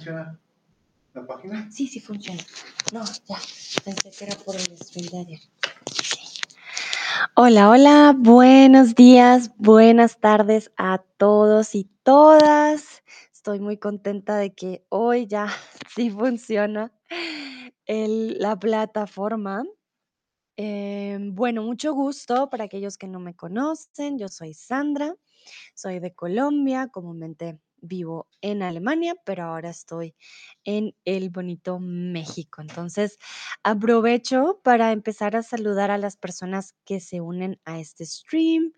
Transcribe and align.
funciona 0.00 0.40
la 1.12 1.26
página? 1.26 1.70
Sí, 1.70 1.86
sí 1.86 2.00
funciona. 2.00 2.40
No, 2.92 3.04
ya. 3.28 3.36
Pensé 3.84 4.10
que 4.10 4.24
era 4.24 4.36
por 4.36 4.56
el 4.56 4.78
stream 4.78 5.06
de 5.10 5.18
ayer. 5.18 5.40
Hola, 7.34 7.68
hola. 7.68 8.14
Buenos 8.16 8.94
días, 8.94 9.50
buenas 9.58 10.18
tardes 10.18 10.72
a 10.78 11.02
todos 11.18 11.74
y 11.74 11.84
todas. 12.02 13.02
Estoy 13.32 13.60
muy 13.60 13.76
contenta 13.76 14.36
de 14.36 14.54
que 14.54 14.86
hoy 14.88 15.26
ya 15.26 15.48
sí 15.94 16.10
funciona 16.10 16.92
la 17.86 18.58
plataforma. 18.58 19.64
Em, 20.56 21.34
bueno, 21.34 21.62
mucho 21.62 21.92
gusto 21.92 22.48
para 22.48 22.64
aquellos 22.64 22.96
que 22.96 23.06
no 23.06 23.20
me 23.20 23.34
conocen. 23.34 24.18
Yo 24.18 24.28
soy 24.28 24.54
Sandra, 24.54 25.14
soy 25.74 25.98
de 25.98 26.14
Colombia, 26.14 26.88
comúnmente 26.88 27.60
vivo 27.82 28.28
en 28.40 28.62
Alemania, 28.62 29.14
pero 29.24 29.44
ahora 29.44 29.70
estoy 29.70 30.14
en 30.64 30.94
el 31.04 31.30
bonito 31.30 31.78
México. 31.80 32.62
Entonces, 32.62 33.18
aprovecho 33.62 34.60
para 34.62 34.92
empezar 34.92 35.36
a 35.36 35.42
saludar 35.42 35.90
a 35.90 35.98
las 35.98 36.16
personas 36.16 36.74
que 36.84 37.00
se 37.00 37.20
unen 37.20 37.60
a 37.64 37.78
este 37.80 38.04
stream, 38.06 38.72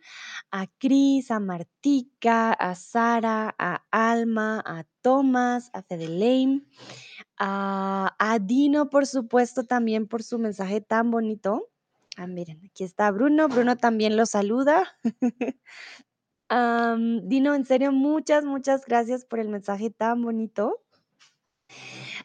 a 0.50 0.66
Cris, 0.78 1.30
a 1.30 1.40
Martica, 1.40 2.52
a 2.52 2.74
Sara, 2.74 3.54
a 3.58 3.84
Alma, 3.90 4.62
a 4.64 4.84
Tomás, 5.02 5.70
a 5.72 5.82
Fedeleim, 5.82 6.66
a, 7.38 8.14
a 8.18 8.38
Dino, 8.38 8.90
por 8.90 9.06
supuesto, 9.06 9.64
también 9.64 10.06
por 10.06 10.22
su 10.22 10.38
mensaje 10.38 10.80
tan 10.80 11.10
bonito. 11.10 11.68
Ah, 12.16 12.26
miren, 12.26 12.60
aquí 12.64 12.84
está 12.84 13.10
Bruno. 13.10 13.48
Bruno 13.48 13.76
también 13.76 14.16
lo 14.16 14.26
saluda. 14.26 14.96
Dino, 17.22 17.54
en 17.54 17.64
serio, 17.64 17.92
muchas, 17.92 18.44
muchas 18.44 18.84
gracias 18.84 19.24
por 19.24 19.38
el 19.40 19.48
mensaje 19.48 19.88
tan 19.90 20.20
bonito. 20.22 20.82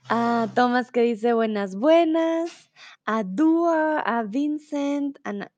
A 0.10 0.50
Tomás 0.54 0.92
que 0.92 1.02
dice 1.02 1.34
buenas, 1.34 1.76
buenas. 1.76 2.72
A 3.06 3.24
Dua, 3.24 4.00
a 4.02 4.24
Vincent, 4.24 5.18
a, 5.24 5.50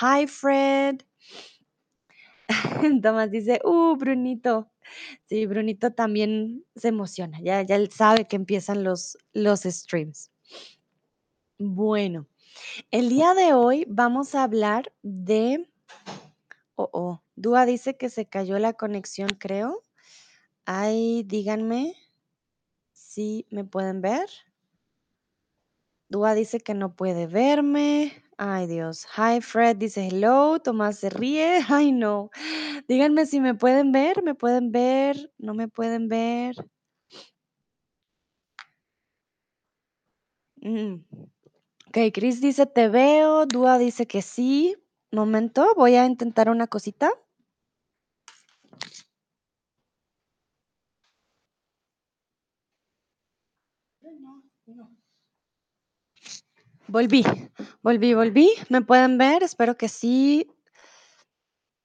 Hi 0.00 0.26
Fred. 0.26 1.00
Tomás 3.02 3.30
dice, 3.30 3.60
uh, 3.64 3.96
Brunito. 3.96 4.70
Sí, 5.24 5.46
Brunito 5.46 5.92
también 5.92 6.66
se 6.76 6.88
emociona. 6.88 7.40
Ya, 7.40 7.62
ya 7.62 7.78
sabe 7.90 8.26
que 8.26 8.36
empiezan 8.36 8.84
los, 8.84 9.16
los 9.32 9.60
streams. 9.60 10.30
Bueno, 11.58 12.26
el 12.90 13.08
día 13.08 13.32
de 13.32 13.54
hoy 13.54 13.86
vamos 13.88 14.34
a 14.34 14.42
hablar 14.42 14.92
de... 15.02 15.66
Oh, 16.80 16.88
oh. 16.94 17.22
Dúa 17.36 17.66
dice 17.66 17.98
que 17.98 18.08
se 18.08 18.26
cayó 18.26 18.58
la 18.58 18.72
conexión, 18.72 19.28
creo. 19.38 19.82
Ay, 20.64 21.24
díganme 21.24 21.94
si 22.94 23.46
me 23.50 23.64
pueden 23.64 24.00
ver. 24.00 24.30
Dúa 26.08 26.32
dice 26.34 26.60
que 26.60 26.72
no 26.72 26.96
puede 26.96 27.26
verme. 27.26 28.24
Ay, 28.38 28.66
Dios. 28.66 29.06
Hi, 29.14 29.42
Fred 29.42 29.76
dice 29.76 30.08
hello. 30.08 30.58
Tomás 30.58 30.98
se 31.00 31.10
ríe. 31.10 31.60
Ay, 31.68 31.92
no. 31.92 32.30
Díganme 32.88 33.26
si 33.26 33.40
me 33.40 33.54
pueden 33.54 33.92
ver. 33.92 34.22
¿Me 34.22 34.34
pueden 34.34 34.72
ver? 34.72 35.30
¿No 35.36 35.52
me 35.52 35.68
pueden 35.68 36.08
ver? 36.08 36.56
Mm. 40.62 41.04
Ok, 41.88 41.98
Chris 42.14 42.40
dice 42.40 42.64
te 42.64 42.88
veo. 42.88 43.44
Dúa 43.44 43.76
dice 43.76 44.06
que 44.06 44.22
sí. 44.22 44.79
Momento, 45.12 45.66
voy 45.76 45.96
a 45.96 46.06
intentar 46.06 46.48
una 46.48 46.68
cosita. 46.68 47.10
Volví, 56.86 57.24
volví, 57.82 58.14
volví. 58.14 58.50
¿Me 58.68 58.82
pueden 58.82 59.18
ver? 59.18 59.42
Espero 59.42 59.76
que 59.76 59.88
sí. 59.88 60.46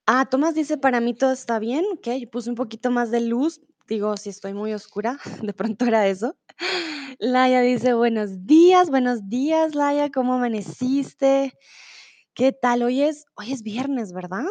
Ah, 0.07 0.27
Tomás 0.29 0.53
dice, 0.53 0.77
para 0.77 0.99
mí 0.99 1.15
todo 1.15 1.31
está 1.31 1.57
bien, 1.57 1.83
ok, 1.93 2.07
yo 2.19 2.29
puse 2.29 2.51
un 2.51 2.55
poquito 2.55 2.91
más 2.91 3.09
de 3.09 3.21
luz, 3.21 3.59
digo, 3.87 4.15
si 4.17 4.29
estoy 4.29 4.53
muy 4.53 4.71
oscura, 4.71 5.17
de 5.41 5.51
pronto 5.53 5.85
era 5.85 6.07
eso. 6.07 6.35
Laia 7.17 7.61
dice, 7.61 7.95
buenos 7.95 8.45
días, 8.45 8.91
buenos 8.91 9.27
días, 9.29 9.73
Laia, 9.73 10.11
¿cómo 10.11 10.35
amaneciste? 10.35 11.53
¿Qué 12.35 12.51
tal? 12.51 12.83
Hoy 12.83 13.01
es, 13.01 13.25
hoy 13.35 13.53
es 13.53 13.63
viernes, 13.63 14.11
¿verdad? 14.11 14.43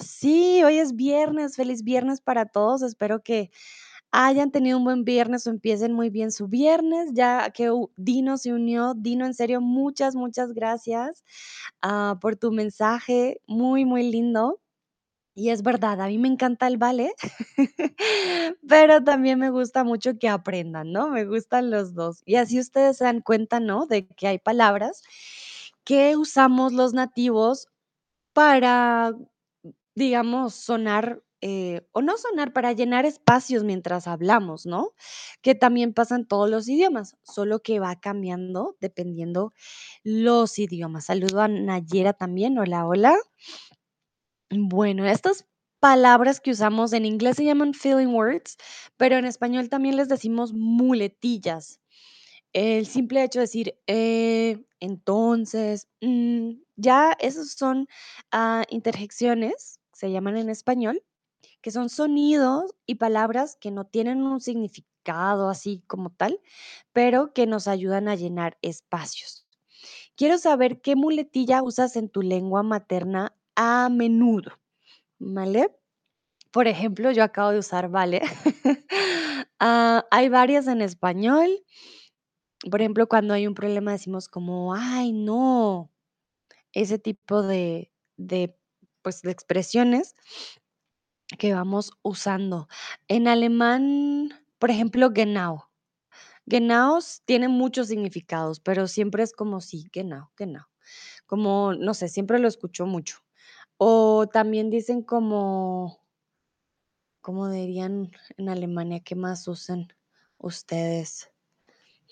Sí, 0.00 0.60
hoy 0.64 0.78
es 0.78 0.96
viernes, 0.96 1.54
feliz 1.54 1.84
viernes 1.84 2.20
para 2.20 2.46
todos, 2.46 2.82
espero 2.82 3.22
que 3.22 3.52
hayan 4.10 4.50
tenido 4.50 4.78
un 4.78 4.84
buen 4.84 5.04
viernes 5.04 5.46
o 5.46 5.50
empiecen 5.50 5.92
muy 5.92 6.10
bien 6.10 6.32
su 6.32 6.48
viernes, 6.48 7.10
ya 7.14 7.50
que 7.50 7.70
Dino 7.96 8.38
se 8.38 8.52
unió, 8.52 8.94
Dino, 8.94 9.24
en 9.24 9.34
serio, 9.34 9.60
muchas, 9.60 10.16
muchas 10.16 10.52
gracias 10.52 11.22
ah, 11.80 12.18
por 12.20 12.34
tu 12.36 12.50
mensaje, 12.50 13.40
muy, 13.46 13.84
muy 13.84 14.10
lindo. 14.10 14.60
Y 15.34 15.50
es 15.50 15.62
verdad, 15.62 16.00
a 16.00 16.08
mí 16.08 16.18
me 16.18 16.28
encanta 16.28 16.66
el 16.66 16.76
ballet, 16.76 17.14
pero 18.68 19.04
también 19.04 19.38
me 19.38 19.50
gusta 19.50 19.84
mucho 19.84 20.18
que 20.18 20.28
aprendan, 20.28 20.92
¿no? 20.92 21.08
Me 21.08 21.24
gustan 21.24 21.70
los 21.70 21.94
dos. 21.94 22.22
Y 22.26 22.36
así 22.36 22.60
ustedes 22.60 22.98
se 22.98 23.04
dan 23.04 23.20
cuenta, 23.22 23.60
¿no? 23.60 23.86
De 23.86 24.06
que 24.08 24.28
hay 24.28 24.38
palabras 24.38 25.02
que 25.84 26.16
usamos 26.16 26.72
los 26.72 26.94
nativos 26.94 27.68
para, 28.34 29.12
digamos, 29.94 30.54
sonar, 30.54 31.22
eh, 31.42 31.86
o 31.92 32.02
no 32.02 32.16
sonar, 32.18 32.52
para 32.52 32.72
llenar 32.72 33.06
espacios 33.06 33.64
mientras 33.64 34.06
hablamos, 34.08 34.66
¿no? 34.66 34.92
Que 35.42 35.54
también 35.54 35.94
pasa 35.94 36.16
en 36.16 36.26
todos 36.26 36.50
los 36.50 36.68
idiomas, 36.68 37.16
solo 37.24 37.60
que 37.60 37.80
va 37.80 37.96
cambiando 38.00 38.76
dependiendo 38.80 39.52
los 40.04 40.58
idiomas. 40.58 41.06
Saludo 41.06 41.42
a 41.42 41.48
Nayera 41.48 42.14
también. 42.14 42.58
Hola, 42.58 42.86
hola. 42.86 43.16
Bueno, 44.50 45.04
estas 45.06 45.46
palabras 45.80 46.40
que 46.40 46.52
usamos 46.52 46.92
en 46.92 47.04
inglés 47.06 47.36
se 47.38 47.44
llaman 47.44 47.74
filling 47.74 48.14
words, 48.14 48.56
pero 48.96 49.16
en 49.16 49.24
español 49.24 49.68
también 49.68 49.96
les 49.96 50.08
decimos 50.08 50.52
muletillas. 50.52 51.81
El 52.52 52.86
simple 52.86 53.24
hecho 53.24 53.38
de 53.40 53.44
decir 53.44 53.78
eh, 53.86 54.64
entonces, 54.80 55.88
mm, 56.00 56.52
ya 56.76 57.16
esos 57.20 57.52
son 57.52 57.88
ah, 58.30 58.64
interjecciones, 58.68 59.80
se 59.92 60.10
llaman 60.10 60.36
en 60.36 60.50
español, 60.50 61.02
que 61.62 61.70
son 61.70 61.88
sonidos 61.88 62.74
y 62.86 62.96
palabras 62.96 63.56
que 63.56 63.70
no 63.70 63.86
tienen 63.86 64.22
un 64.22 64.40
significado 64.40 65.48
así 65.48 65.82
como 65.86 66.10
tal, 66.10 66.40
pero 66.92 67.32
que 67.32 67.46
nos 67.46 67.68
ayudan 67.68 68.08
a 68.08 68.16
llenar 68.16 68.58
espacios. 68.62 69.46
Quiero 70.16 70.38
saber 70.38 70.80
qué 70.80 70.96
muletilla 70.96 71.62
usas 71.62 71.96
en 71.96 72.08
tu 72.08 72.22
lengua 72.22 72.62
materna 72.62 73.34
a 73.56 73.88
menudo. 73.90 74.52
¿Vale? 75.18 75.70
Por 76.52 76.68
ejemplo, 76.68 77.12
yo 77.12 77.24
acabo 77.24 77.52
de 77.52 77.60
usar 77.60 77.88
vale. 77.88 78.22
Ah, 79.64 80.04
hay 80.10 80.28
varias 80.28 80.66
en 80.66 80.82
español. 80.82 81.48
Por 82.70 82.80
ejemplo, 82.80 83.08
cuando 83.08 83.34
hay 83.34 83.46
un 83.46 83.54
problema 83.54 83.92
decimos 83.92 84.28
como, 84.28 84.74
ay, 84.74 85.12
no, 85.12 85.90
ese 86.72 86.98
tipo 86.98 87.42
de, 87.42 87.92
de, 88.16 88.56
pues, 89.02 89.22
de 89.22 89.32
expresiones 89.32 90.14
que 91.38 91.54
vamos 91.54 91.92
usando. 92.02 92.68
En 93.08 93.28
alemán, 93.28 94.30
por 94.58 94.70
ejemplo, 94.70 95.10
genau. 95.12 95.68
Genau 96.46 96.98
tiene 97.26 97.48
muchos 97.48 97.88
significados, 97.88 98.60
pero 98.60 98.88
siempre 98.88 99.22
es 99.24 99.32
como 99.34 99.60
sí, 99.60 99.86
genau, 99.92 100.30
genau. 100.36 100.66
Como, 101.26 101.74
no 101.74 101.94
sé, 101.94 102.08
siempre 102.08 102.38
lo 102.40 102.48
escucho 102.48 102.86
mucho. 102.86 103.18
O 103.78 104.28
también 104.32 104.70
dicen 104.70 105.02
como 105.02 106.00
¿Cómo 107.24 107.48
dirían 107.48 108.10
en 108.36 108.48
Alemania? 108.48 108.98
¿Qué 109.00 109.14
más 109.14 109.46
usan 109.46 109.86
ustedes? 110.38 111.31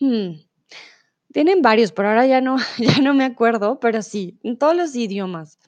Hmm, 0.00 0.32
tienen 1.32 1.62
varios, 1.62 1.92
pero 1.92 2.08
ahora 2.10 2.26
ya 2.26 2.40
no, 2.40 2.56
ya 2.78 2.98
no 3.02 3.14
me 3.14 3.24
acuerdo, 3.24 3.80
pero 3.80 4.02
sí, 4.02 4.38
en 4.42 4.58
todos 4.58 4.76
los 4.76 4.96
idiomas. 4.96 5.58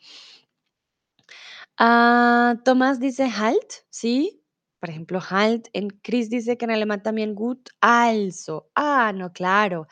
Ah, 1.79 2.57
Tomás 2.65 3.01
dice 3.01 3.25
halt, 3.27 3.73
¿sí? 3.91 4.43
Por 4.81 4.91
ejemplo, 4.91 5.21
halt. 5.31 5.69
En 5.73 5.89
Chris 5.91 6.29
dice 6.31 6.57
que 6.57 6.65
en 6.65 6.71
alemán 6.73 7.03
también 7.03 7.35
gut, 7.35 7.69
also. 7.81 8.69
Ah, 8.75 9.13
no, 9.15 9.33
claro. 9.33 9.87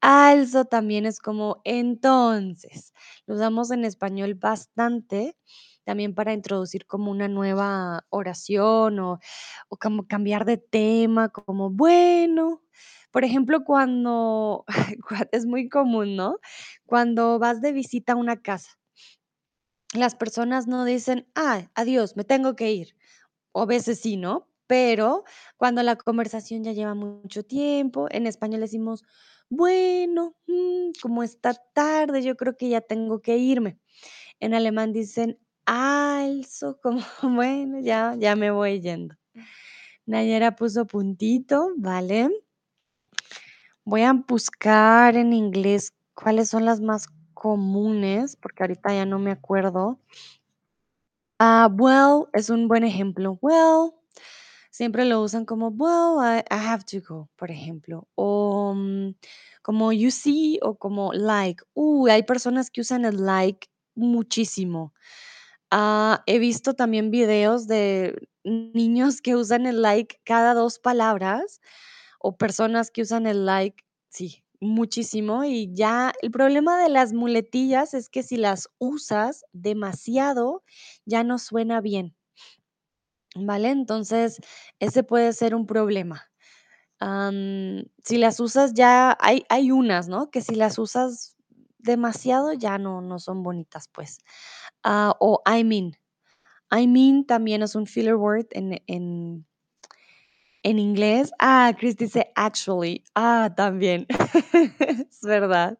Also 0.00 0.64
también 0.66 1.06
es 1.06 1.20
como 1.20 1.60
entonces. 1.64 2.92
Lo 3.26 3.34
usamos 3.36 3.70
en 3.70 3.84
español 3.84 4.34
bastante, 4.34 5.36
también 5.84 6.14
para 6.14 6.32
introducir 6.34 6.86
como 6.86 7.10
una 7.10 7.28
nueva 7.28 8.04
oración 8.10 8.98
o, 9.00 9.20
o 9.68 9.76
como 9.78 10.06
cambiar 10.08 10.44
de 10.46 10.58
tema, 10.58 11.28
como 11.30 11.70
bueno. 11.70 12.62
Por 13.12 13.24
ejemplo, 13.24 13.64
cuando, 13.64 14.64
cua- 15.08 15.28
es 15.32 15.46
muy 15.46 15.68
común, 15.68 16.16
¿no? 16.16 16.38
Cuando 16.86 17.38
vas 17.38 17.60
de 17.62 17.72
visita 17.72 18.14
a 18.14 18.16
una 18.16 18.42
casa 18.42 18.78
las 19.94 20.14
personas 20.14 20.66
no 20.66 20.84
dicen, 20.84 21.26
ah, 21.34 21.68
adiós, 21.74 22.16
me 22.16 22.24
tengo 22.24 22.56
que 22.56 22.72
ir. 22.72 22.96
O 23.52 23.62
a 23.62 23.66
veces 23.66 24.00
sí, 24.00 24.16
¿no? 24.18 24.48
pero 24.68 25.24
cuando 25.58 25.82
la 25.82 25.96
conversación 25.96 26.64
ya 26.64 26.72
lleva 26.72 26.94
mucho 26.94 27.44
tiempo, 27.44 28.08
en 28.10 28.26
español 28.26 28.62
decimos: 28.62 29.04
"Bueno, 29.50 30.36
mm, 30.46 30.92
como 31.02 31.22
está 31.22 31.54
tarde, 31.74 32.22
yo 32.22 32.36
creo 32.36 32.56
que 32.56 32.70
ya 32.70 32.80
tengo 32.82 33.20
que 33.22 33.36
irme". 33.38 33.78
En 34.40 34.54
alemán 34.54 34.92
dicen: 34.92 35.38
"Also", 35.66 36.78
como 36.82 37.02
bueno, 37.22 37.80
ya 37.80 38.16
ya 38.18 38.36
me 38.36 38.50
voy 38.52 38.80
yendo. 38.80 39.16
Nayera 40.06 40.56
puso 40.56 40.86
puntito, 40.86 41.72
vale. 41.78 42.30
Voy 43.86 44.02
a 44.02 44.12
buscar 44.12 45.16
en 45.16 45.32
inglés 45.32 45.92
cuáles 46.14 46.48
son 46.48 46.64
las 46.64 46.80
más 46.80 47.08
comunes, 47.34 48.36
porque 48.36 48.62
ahorita 48.62 48.94
ya 48.94 49.06
no 49.06 49.18
me 49.18 49.32
acuerdo. 49.32 49.98
Ah, 51.40 51.68
well 51.72 52.28
es 52.32 52.50
un 52.50 52.68
buen 52.68 52.84
ejemplo. 52.84 53.38
Well, 53.40 53.92
siempre 54.70 55.04
lo 55.04 55.22
usan 55.22 55.44
como, 55.44 55.68
well, 55.70 56.20
I 56.50 56.54
have 56.54 56.84
to 56.86 57.00
go, 57.06 57.28
por 57.36 57.50
ejemplo. 57.50 58.08
O, 58.14 58.74
mm, 58.76 59.14
como 59.62 59.92
you 59.92 60.10
see 60.10 60.58
o 60.62 60.76
como 60.76 61.12
like. 61.12 61.62
Uy, 61.74 62.10
hay 62.10 62.22
personas 62.22 62.70
que 62.70 62.80
usan 62.82 63.04
el 63.04 63.24
like 63.26 63.68
muchísimo. 63.94 64.92
Ah, 65.70 66.22
he 66.26 66.38
visto 66.38 66.74
también 66.74 67.10
videos 67.10 67.66
de 67.68 68.28
niños 68.44 69.20
que 69.22 69.36
usan 69.36 69.66
el 69.66 69.82
like 69.82 70.20
cada 70.24 70.54
2 70.54 70.78
palabras, 70.80 71.60
o 72.22 72.36
personas 72.36 72.90
que 72.90 73.02
usan 73.02 73.26
el 73.26 73.46
like, 73.46 73.84
sí, 74.10 74.44
muchísimo, 74.60 75.44
y 75.44 75.72
ya 75.74 76.12
el 76.22 76.30
problema 76.30 76.82
de 76.82 76.88
las 76.90 77.12
muletillas 77.12 77.94
es 77.94 78.08
que 78.10 78.22
si 78.22 78.36
las 78.36 78.68
usas 78.78 79.44
demasiado, 79.52 80.64
ya 81.06 81.24
no 81.24 81.38
suena 81.38 81.80
bien. 81.80 82.14
¿Vale? 83.36 83.70
Entonces, 83.70 84.40
ese 84.78 85.02
puede 85.04 85.32
ser 85.32 85.54
un 85.54 85.66
problema. 85.66 86.28
Si 88.04 88.18
las 88.18 88.40
usas 88.40 88.74
ya 88.74 89.16
hay 89.20 89.44
hay 89.48 89.70
unas, 89.72 90.08
¿no? 90.08 90.30
Que 90.30 90.40
si 90.42 90.54
las 90.54 90.78
usas 90.78 91.36
demasiado 91.78 92.52
ya 92.54 92.78
no 92.78 93.00
no 93.02 93.18
son 93.18 93.42
bonitas, 93.42 93.88
pues. 93.88 94.18
Ah, 94.84 95.16
o 95.20 95.42
I 95.46 95.64
mean. 95.64 95.92
I 96.72 96.86
mean 96.88 97.26
también 97.26 97.62
es 97.62 97.74
un 97.76 97.86
filler 97.86 98.16
word 98.16 98.46
en 98.52 99.46
en 100.64 100.78
inglés. 100.78 101.32
Ah, 101.38 101.72
Chris 101.78 101.96
dice 101.96 102.30
actually. 102.36 103.04
Ah, 103.14 103.52
también. 103.56 104.06
Es 105.10 105.20
verdad. 105.22 105.78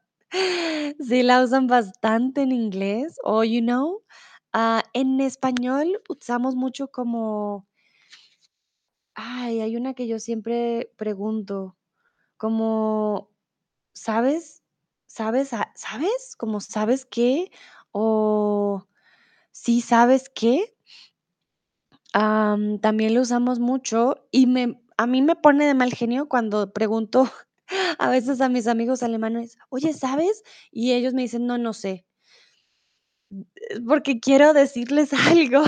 Sí 1.00 1.22
la 1.22 1.42
usan 1.42 1.66
bastante 1.66 2.42
en 2.42 2.52
inglés 2.52 3.16
o 3.24 3.44
you 3.44 3.60
know. 3.60 4.02
Ah, 4.52 4.82
en 4.94 5.20
español 5.20 6.00
usamos 6.08 6.54
mucho 6.56 6.88
como 6.88 7.66
Ay, 9.16 9.60
hay 9.60 9.76
una 9.76 9.94
que 9.94 10.06
yo 10.06 10.18
siempre 10.18 10.90
pregunto, 10.96 11.76
como, 12.38 13.30
¿sabes? 13.94 14.62
¿Sabes 15.06 15.52
a 15.54 15.72
sabes? 15.76 16.36
Como, 16.38 16.60
¿sabes 16.60 17.06
qué? 17.06 17.50
O, 17.92 18.86
¿sí 19.52 19.80
sabes 19.82 20.30
qué? 20.34 20.74
Am, 22.14 22.78
también 22.78 23.14
lo 23.14 23.22
usamos 23.22 23.58
mucho 23.58 24.26
y 24.30 24.46
me 24.46 24.78
a 24.98 25.06
mí 25.06 25.22
me 25.22 25.34
pone 25.34 25.66
de 25.66 25.74
mal 25.74 25.94
genio 25.94 26.28
cuando 26.28 26.70
pregunto 26.72 27.24
a 27.98 28.10
veces 28.10 28.40
a 28.42 28.48
mis 28.50 28.66
amigos 28.66 29.02
alemanes: 29.02 29.56
"Oye, 29.70 29.94
¿sabes?". 29.94 30.42
Y 30.70 30.92
ellos 30.92 31.14
me 31.14 31.22
dicen: 31.22 31.46
"No, 31.46 31.56
no 31.58 31.72
sé". 31.72 32.04
Eh, 33.30 33.80
porque 33.86 34.20
quiero 34.20 34.52
decirles 34.52 35.10
algo. 35.28 35.62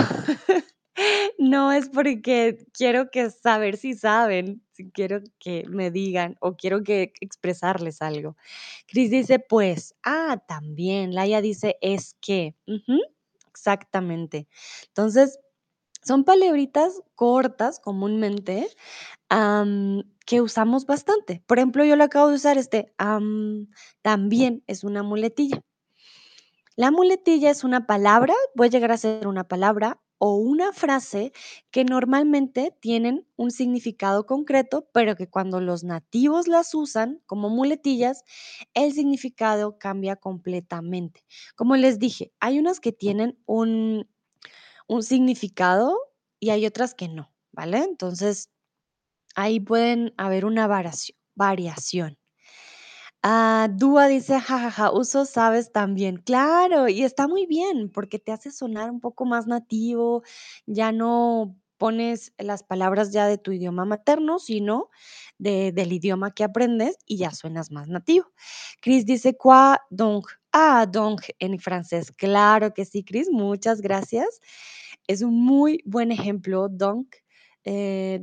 No 1.39 1.73
es 1.73 1.89
porque 1.89 2.67
quiero 2.73 3.11
que 3.11 3.31
saber 3.31 3.77
si 3.77 3.95
saben, 3.95 4.63
quiero 4.93 5.21
que 5.41 5.65
me 5.69 5.91
digan 5.91 6.37
o 6.41 6.57
quiero 6.57 6.83
que 6.85 7.13
expresarles 7.21 8.01
algo. 8.03 8.37
Chris 8.89 9.11
dice: 9.11 9.39
"Pues". 9.41 9.95
Ah, 10.05 10.43
también. 10.49 11.15
Laia 11.15 11.41
dice: 11.43 11.77
"Es 11.83 12.17
que". 12.21 12.55
Exactamente. 13.51 14.49
Entonces, 14.89 15.39
son 16.05 16.25
palabritas 16.25 17.03
cortas 17.15 17.81
comúnmente, 17.81 18.69
que 20.27 20.41
usamos 20.41 20.87
bastante. 20.87 21.43
Por 21.47 21.59
ejemplo, 21.59 21.85
yo 21.85 21.97
lo 21.97 22.05
acabo 22.05 22.29
de 22.29 22.37
usar, 22.37 22.59
este, 22.59 22.93
am, 22.99 23.69
también 24.03 24.63
es 24.67 24.85
una 24.85 25.03
muletilla. 25.03 25.61
La 26.77 26.91
muletilla 26.91 27.51
es 27.51 27.63
una 27.63 27.87
palabra, 27.87 28.35
puede 28.57 28.71
llegar 28.71 28.91
a 28.93 28.97
ser 28.97 29.29
una 29.29 29.45
palabra 29.45 30.01
o 30.19 30.37
una 30.37 30.73
frase 30.73 31.33
que 31.71 31.85
normalmente 31.85 32.77
tienen 32.81 33.27
un 33.37 33.51
significado 33.51 34.27
concreto, 34.27 34.89
pero 34.93 35.17
que 35.17 35.29
cuando 35.29 35.61
los 35.61 35.85
nativos 35.85 36.49
las 36.49 36.75
usan 36.75 37.21
como 37.27 37.49
muletillas, 37.51 38.25
el 38.75 38.93
significado 38.93 39.79
cambia 39.79 40.17
completamente. 40.17 41.25
Como 41.55 41.77
les 41.77 41.99
dije, 41.99 42.33
hay 42.41 42.59
unas 42.59 42.81
que 42.81 42.93
tienen 42.93 43.39
un 43.47 44.09
un 44.89 45.03
significado 45.03 45.97
y 46.41 46.51
hay 46.51 46.67
otras 46.67 46.95
que 46.95 47.09
no, 47.09 47.33
¿vale? 47.53 47.79
Entonces, 47.79 48.51
ahí 49.37 49.61
pueden 49.61 50.15
haber 50.19 50.45
una 50.47 50.69
variación. 51.37 52.17
Ah, 53.23 53.69
Dúa 53.73 54.07
dice: 54.09 54.39
"Ja, 54.41 54.59
ja, 54.59 54.71
ja, 54.71 54.91
uso 54.93 55.25
sabes 55.25 55.73
también". 55.73 56.17
Claro, 56.19 56.89
y 56.89 57.03
está 57.05 57.27
muy 57.29 57.47
bien, 57.47 57.91
porque 57.91 58.19
te 58.19 58.33
hace 58.33 58.51
sonar 58.51 58.91
un 58.91 59.01
poco 59.01 59.25
más 59.25 59.47
nativo, 59.47 60.23
ya 60.67 60.93
no 60.93 61.57
pones 61.79 62.33
las 62.39 62.63
palabras 62.63 63.13
ya 63.13 63.27
de 63.27 63.39
tu 63.39 63.53
idioma 63.53 63.85
materno, 63.87 64.39
sino 64.39 64.91
de 65.39 65.73
del 65.73 65.93
idioma 65.93 66.33
que 66.33 66.45
aprendes 66.45 66.99
y 67.07 67.17
ya 67.19 67.31
suenas 67.33 67.71
más 67.71 67.89
nativo. 67.89 68.27
Chris 68.83 69.07
dice: 69.07 69.37
"Quoi 69.37 69.77
donc?". 69.91 70.27
Ah, 70.57 70.87
donc 70.87 71.23
en 71.41 71.59
francés. 71.59 72.13
Claro 72.13 72.73
que 72.75 72.85
sí, 72.85 73.03
Chris, 73.05 73.29
muchas 73.31 73.81
gracias. 73.81 74.41
Es 75.09 75.23
un 75.23 75.35
muy 75.45 75.83
buen 75.85 76.13
ejemplo, 76.13 76.69
donc, 76.69 77.17
eh, 77.65 78.21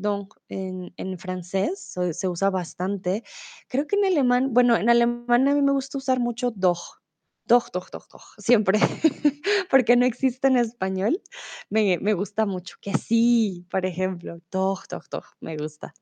en 0.98 1.18
francés 1.20 1.94
se 2.14 2.28
usa 2.30 2.50
bastante. 2.50 3.24
Creo 3.68 3.86
que 3.88 3.98
en 3.98 4.06
alemán, 4.06 4.54
bueno, 4.54 4.78
en 4.78 4.90
alemán 4.90 5.48
a 5.50 5.54
mí 5.56 5.62
me 5.62 5.74
gusta 5.74 5.98
usar 5.98 6.20
mucho 6.22 6.52
doch. 6.52 7.02
Doch, 7.46 7.70
doch, 7.72 7.90
doch, 7.92 8.08
doch, 8.08 8.24
siempre, 8.38 8.80
porque 9.70 9.98
no 9.98 10.06
existe 10.06 10.48
en 10.48 10.56
español. 10.58 11.22
Me 11.70 12.14
gusta 12.14 12.46
mucho. 12.46 12.78
Que 12.82 12.94
sí, 12.98 13.66
por 13.70 13.86
ejemplo, 13.86 14.40
doch, 14.52 14.88
doch, 14.88 15.06
doch, 15.12 15.26
me 15.42 15.58
gusta. 15.58 15.94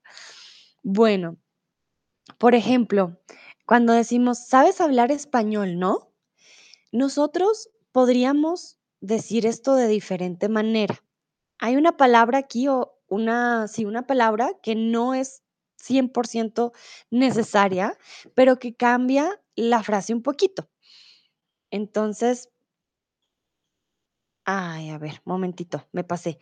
Bueno, 0.84 1.38
por 2.40 2.56
ejemplo, 2.56 3.20
cuando 3.68 3.94
decimos: 3.94 4.40
"¿Sabes 4.48 4.82
hablar 4.82 5.12
español, 5.12 5.78
no?". 5.78 6.09
Nosotros 6.94 7.70
podríamos 7.92 8.80
decir 9.00 9.46
esto 9.46 9.76
de 9.76 9.88
diferente 9.88 10.50
manera. 10.50 11.04
Hay 11.60 11.76
una 11.78 11.98
palabra 11.98 12.40
aquí 12.40 12.68
o 12.68 12.94
una 13.10 13.68
sí, 13.68 13.86
una 13.86 14.08
palabra 14.08 14.52
que 14.64 14.76
no 14.76 15.14
es 15.14 15.44
100% 15.78 16.74
necesaria, 17.12 17.98
pero 18.36 18.60
que 18.60 18.76
cambia 18.76 19.42
la 19.56 19.84
frase 19.84 20.14
un 20.14 20.24
poquito. 20.24 20.70
Entonces 21.72 22.50
Ay, 24.46 24.90
a 24.90 24.98
ver, 24.98 25.22
momentito, 25.26 25.88
me 25.92 26.04
pasé. 26.04 26.40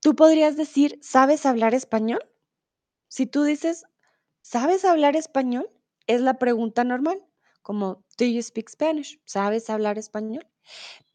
Tú 0.00 0.16
podrías 0.16 0.56
decir: 0.56 0.98
"¿Sabes 1.02 1.46
hablar 1.46 1.74
español?". 1.74 2.20
Si 3.08 3.26
tú 3.26 3.44
dices: 3.44 3.86
"¿Sabes 4.42 4.84
hablar 4.86 5.16
español?", 5.16 5.70
es 6.08 6.22
la 6.22 6.38
pregunta 6.38 6.84
normal, 6.84 7.24
como 7.68 8.04
"Do 8.18 8.24
you 8.26 8.42
speak 8.42 8.70
Spanish?", 8.70 9.20
¿sabes 9.26 9.70
hablar 9.70 9.98
español? 9.98 10.48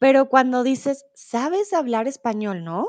Pero 0.00 0.28
cuando 0.30 0.62
dices: 0.64 1.06
"¿Sabes 1.14 1.72
hablar 1.74 2.08
español, 2.08 2.64
no?". 2.64 2.88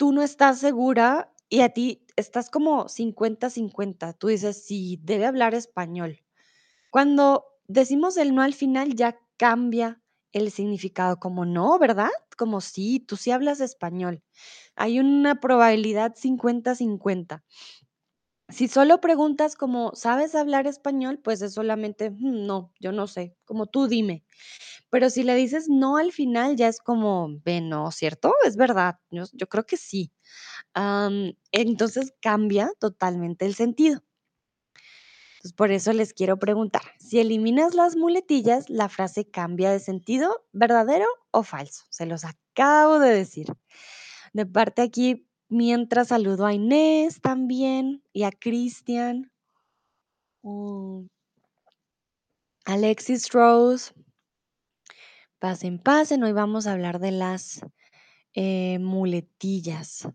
Tú 0.00 0.12
no 0.12 0.22
estás 0.22 0.58
segura 0.60 1.30
y 1.50 1.60
a 1.60 1.68
ti 1.70 2.06
estás 2.16 2.48
como 2.50 2.88
50, 2.88 3.50
50. 3.50 4.14
Tú 4.14 4.28
dices: 4.28 4.64
"Sí, 4.64 4.98
debe 5.02 5.26
hablar 5.26 5.54
español". 5.54 6.20
Cuando 6.90 7.44
decimos 7.68 8.16
el 8.18 8.34
no 8.34 8.42
al 8.42 8.54
final, 8.54 8.94
ya 8.96 9.18
cambia 9.38 10.02
el 10.32 10.50
significado, 10.52 11.18
como 11.20 11.46
no, 11.46 11.78
¿verdad? 11.78 12.10
Como 12.38 12.60
sí, 12.62 13.00
tú 13.00 13.16
sí 13.16 13.30
hablas 13.32 13.60
español. 13.60 14.22
Hay 14.76 15.00
una 15.00 15.40
probabilidad 15.40 16.14
50, 16.16 16.74
50. 16.76 17.44
Si 18.52 18.68
solo 18.68 19.00
preguntas 19.00 19.54
como: 19.56 19.92
"¿Sabes 19.94 20.34
hablar 20.34 20.66
español?", 20.66 21.18
pues 21.22 21.42
es 21.42 21.54
solamente: 21.54 22.10
"Mm, 22.10 22.46
no, 22.46 22.72
yo 22.80 22.92
no 22.92 23.06
sé, 23.06 23.36
como 23.44 23.66
tú 23.66 23.86
dime". 23.86 24.24
Pero 24.90 25.10
si 25.10 25.22
le 25.24 25.34
dices 25.36 25.68
no 25.68 25.96
al 25.98 26.12
final, 26.12 26.56
ya 26.56 26.68
es 26.68 26.80
como: 26.80 27.28
"Ve, 27.44 27.60
no, 27.62 27.90
¿cierto? 27.92 28.34
Es 28.46 28.56
verdad, 28.56 28.98
yo 29.10 29.48
creo 29.48 29.66
que 29.66 29.76
sí". 29.78 30.12
Entonces 31.52 32.14
cambia 32.22 32.70
totalmente 32.80 33.46
el 33.46 33.54
sentido. 33.54 34.02
Por 35.56 35.70
eso 35.70 35.92
les 35.92 36.12
quiero 36.12 36.38
preguntar, 36.38 36.82
si 36.98 37.18
eliminas 37.18 37.74
las 37.74 37.96
muletillas, 37.96 38.68
¿la 38.68 38.88
frase 38.88 39.28
cambia 39.30 39.70
de 39.70 39.80
sentido, 39.80 40.44
verdadero 40.52 41.06
o 41.30 41.42
falso? 41.42 41.84
Se 41.90 42.04
los 42.06 42.24
acabo 42.24 42.98
de 42.98 43.10
decir. 43.14 43.46
De 44.34 44.46
parte 44.46 44.82
aquí 44.82 45.28
mientras 45.50 46.08
saludo 46.08 46.46
a 46.46 46.54
Inés 46.54 47.20
también 47.20 48.02
y 48.12 48.22
a 48.22 48.30
Cristian. 48.30 49.30
Alexis 52.64 53.30
Rose. 53.32 53.92
Pasen, 55.38 55.78
pasen. 55.78 56.22
Hoy 56.22 56.32
vamos 56.32 56.66
a 56.66 56.72
hablar 56.72 57.00
de 57.00 57.10
las 57.10 57.60
eh, 58.34 58.78
muletillas. 58.78 60.08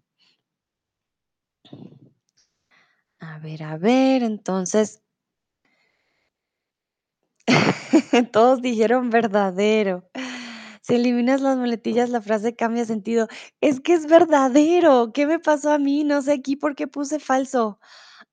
A 3.20 3.40
ver, 3.40 3.64
a 3.64 3.78
ver, 3.78 4.24
entonces. 4.24 5.02
Todos 8.32 8.62
dijeron 8.62 9.10
verdadero. 9.10 10.10
Si 10.86 10.94
eliminas 10.94 11.42
las 11.42 11.58
muletillas, 11.58 12.12
la 12.12 12.22
frase 12.22 12.56
cambia 12.56 12.86
sentido. 12.86 13.28
Es 13.60 13.80
que 13.80 13.94
es 13.96 14.06
verdadero. 14.06 15.14
¿Qué 15.14 15.26
me 15.26 15.40
pasó 15.40 15.72
a 15.72 15.80
mí? 15.80 16.04
No 16.04 16.22
sé 16.22 16.34
aquí 16.34 16.56
por 16.56 16.76
qué 16.76 16.86
puse 16.88 17.20
falso. 17.20 17.80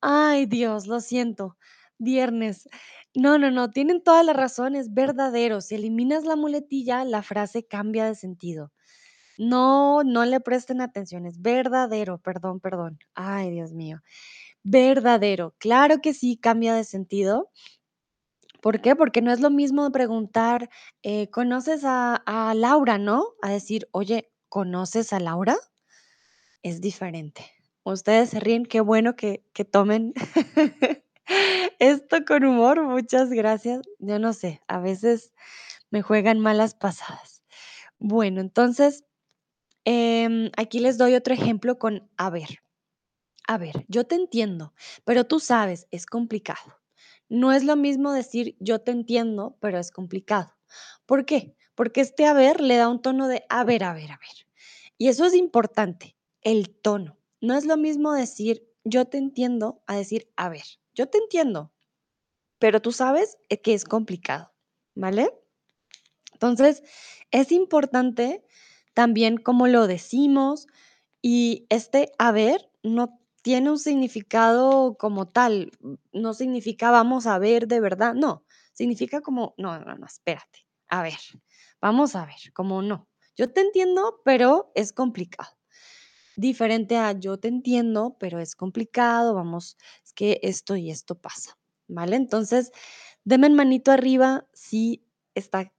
Ay, 0.02 0.44
Dios, 0.44 0.86
lo 0.86 1.00
siento. 1.00 1.56
Viernes. 1.96 2.68
No, 3.14 3.38
no, 3.38 3.50
no, 3.50 3.70
tienen 3.70 4.02
toda 4.02 4.22
la 4.22 4.34
razón, 4.34 4.76
es 4.76 4.92
verdadero. 4.92 5.62
Si 5.62 5.76
eliminas 5.76 6.24
la 6.24 6.36
muletilla, 6.36 7.06
la 7.06 7.22
frase 7.22 7.64
cambia 7.64 8.04
de 8.04 8.16
sentido. 8.16 8.70
No, 9.38 10.04
no 10.04 10.24
le 10.26 10.40
presten 10.40 10.82
atención, 10.82 11.26
es 11.26 11.40
verdadero, 11.40 12.18
perdón, 12.18 12.60
perdón. 12.60 12.98
Ay, 13.14 13.50
Dios 13.50 13.72
mío. 13.72 14.02
Verdadero, 14.62 15.54
claro 15.58 16.00
que 16.02 16.14
sí 16.14 16.36
cambia 16.36 16.74
de 16.74 16.84
sentido. 16.84 17.50
¿Por 18.62 18.80
qué? 18.80 18.94
Porque 18.94 19.22
no 19.22 19.32
es 19.32 19.40
lo 19.40 19.50
mismo 19.50 19.90
preguntar, 19.90 20.70
eh, 21.02 21.28
¿conoces 21.30 21.82
a, 21.84 22.52
Laura, 22.54 22.96
no? 22.96 23.34
A 23.42 23.50
decir, 23.50 23.88
oye, 23.90 24.30
¿conoces 24.48 25.12
a 25.12 25.18
Laura? 25.18 25.56
Es 26.62 26.80
diferente. 26.80 27.44
Ustedes 27.82 28.30
se 28.30 28.38
ríen, 28.38 28.64
qué 28.64 28.80
bueno 28.80 29.16
que, 29.16 29.44
que 29.52 29.64
tomen 29.64 30.14
esto 31.80 32.24
con 32.24 32.44
humor, 32.44 32.84
muchas 32.84 33.30
gracias. 33.30 33.82
Yo 33.98 34.20
no 34.20 34.32
sé, 34.32 34.60
a 34.68 34.78
veces 34.78 35.32
me 35.90 36.02
juegan 36.02 36.38
malas 36.38 36.76
pasadas. 36.76 37.42
Bueno, 37.98 38.40
entonces, 38.40 39.04
em, 39.84 40.52
aquí 40.56 40.78
les 40.78 40.98
doy 40.98 41.16
otro 41.16 41.34
ejemplo 41.34 41.80
con 41.80 42.08
a 42.16 42.30
ver. 42.30 42.60
A 43.48 43.58
ver, 43.58 43.84
yo 43.88 44.04
te 44.06 44.14
entiendo, 44.14 44.72
pero 45.04 45.24
tú 45.24 45.40
sabes, 45.40 45.88
es 45.90 46.06
complicado. 46.06 46.81
No 47.32 47.50
es 47.50 47.64
lo 47.64 47.76
mismo 47.76 48.12
decir 48.12 48.56
yo 48.60 48.80
te 48.80 48.90
entiendo, 48.90 49.56
pero 49.58 49.78
es 49.78 49.90
complicado. 49.90 50.54
¿Por 51.06 51.24
qué? 51.24 51.56
Porque 51.74 52.02
este 52.02 52.26
a 52.26 52.34
ver 52.34 52.60
le 52.60 52.76
da 52.76 52.90
un 52.90 53.00
tono 53.00 53.26
de 53.26 53.46
a 53.48 53.64
ver, 53.64 53.84
a 53.84 53.94
ver, 53.94 54.12
a 54.12 54.18
ver. 54.18 54.46
Y 54.98 55.08
eso 55.08 55.24
es 55.24 55.32
importante, 55.32 56.14
el 56.42 56.68
tono. 56.68 57.16
No 57.40 57.56
es 57.56 57.64
lo 57.64 57.78
mismo 57.78 58.12
decir 58.12 58.68
yo 58.84 59.06
te 59.06 59.16
entiendo 59.16 59.82
a 59.86 59.96
decir 59.96 60.30
a 60.36 60.50
ver, 60.50 60.64
yo 60.92 61.08
te 61.08 61.16
entiendo, 61.16 61.72
pero 62.58 62.82
tú 62.82 62.92
sabes 62.92 63.38
eh, 63.48 63.62
que 63.62 63.72
es 63.72 63.86
complicado, 63.86 64.52
¿vale? 64.94 65.32
Entonces, 66.34 66.82
es 67.30 67.50
importante 67.50 68.44
también 68.92 69.38
cómo 69.38 69.68
lo 69.68 69.86
decimos 69.86 70.66
y 71.22 71.64
este 71.70 72.12
haber 72.18 72.70
no 72.82 73.21
tiene 73.42 73.70
un 73.70 73.78
significado 73.78 74.96
como 74.96 75.28
tal, 75.28 75.72
mm, 75.80 75.94
no 76.12 76.34
significa 76.34 76.90
vamos 76.90 77.26
a 77.26 77.38
ver 77.38 77.68
de 77.68 77.80
verdad, 77.80 78.14
no, 78.14 78.44
significa 78.72 79.20
como, 79.20 79.54
no, 79.58 79.78
no, 79.78 79.94
no, 79.96 80.06
espérate, 80.06 80.66
a 80.88 81.02
ver, 81.02 81.18
vamos 81.80 82.14
a 82.16 82.24
ver, 82.24 82.52
como 82.54 82.82
no. 82.82 83.08
Yo 83.36 83.50
te 83.50 83.62
entiendo, 83.62 84.20
pero 84.24 84.72
es 84.74 84.92
complicado. 84.92 85.56
Diferente 86.36 86.96
a 86.96 87.12
yo 87.12 87.38
te 87.38 87.48
entiendo, 87.48 88.16
pero 88.18 88.40
es 88.40 88.54
complicado, 88.54 89.34
vamos, 89.34 89.76
es 90.04 90.12
que 90.12 90.40
esto 90.42 90.76
y 90.76 90.90
esto 90.90 91.14
pasa, 91.14 91.58
¿vale? 91.88 92.16
Entonces, 92.16 92.72
denme 93.24 93.50
manito 93.50 93.90
arriba 93.90 94.46
si 94.52 95.04
está 95.34 95.72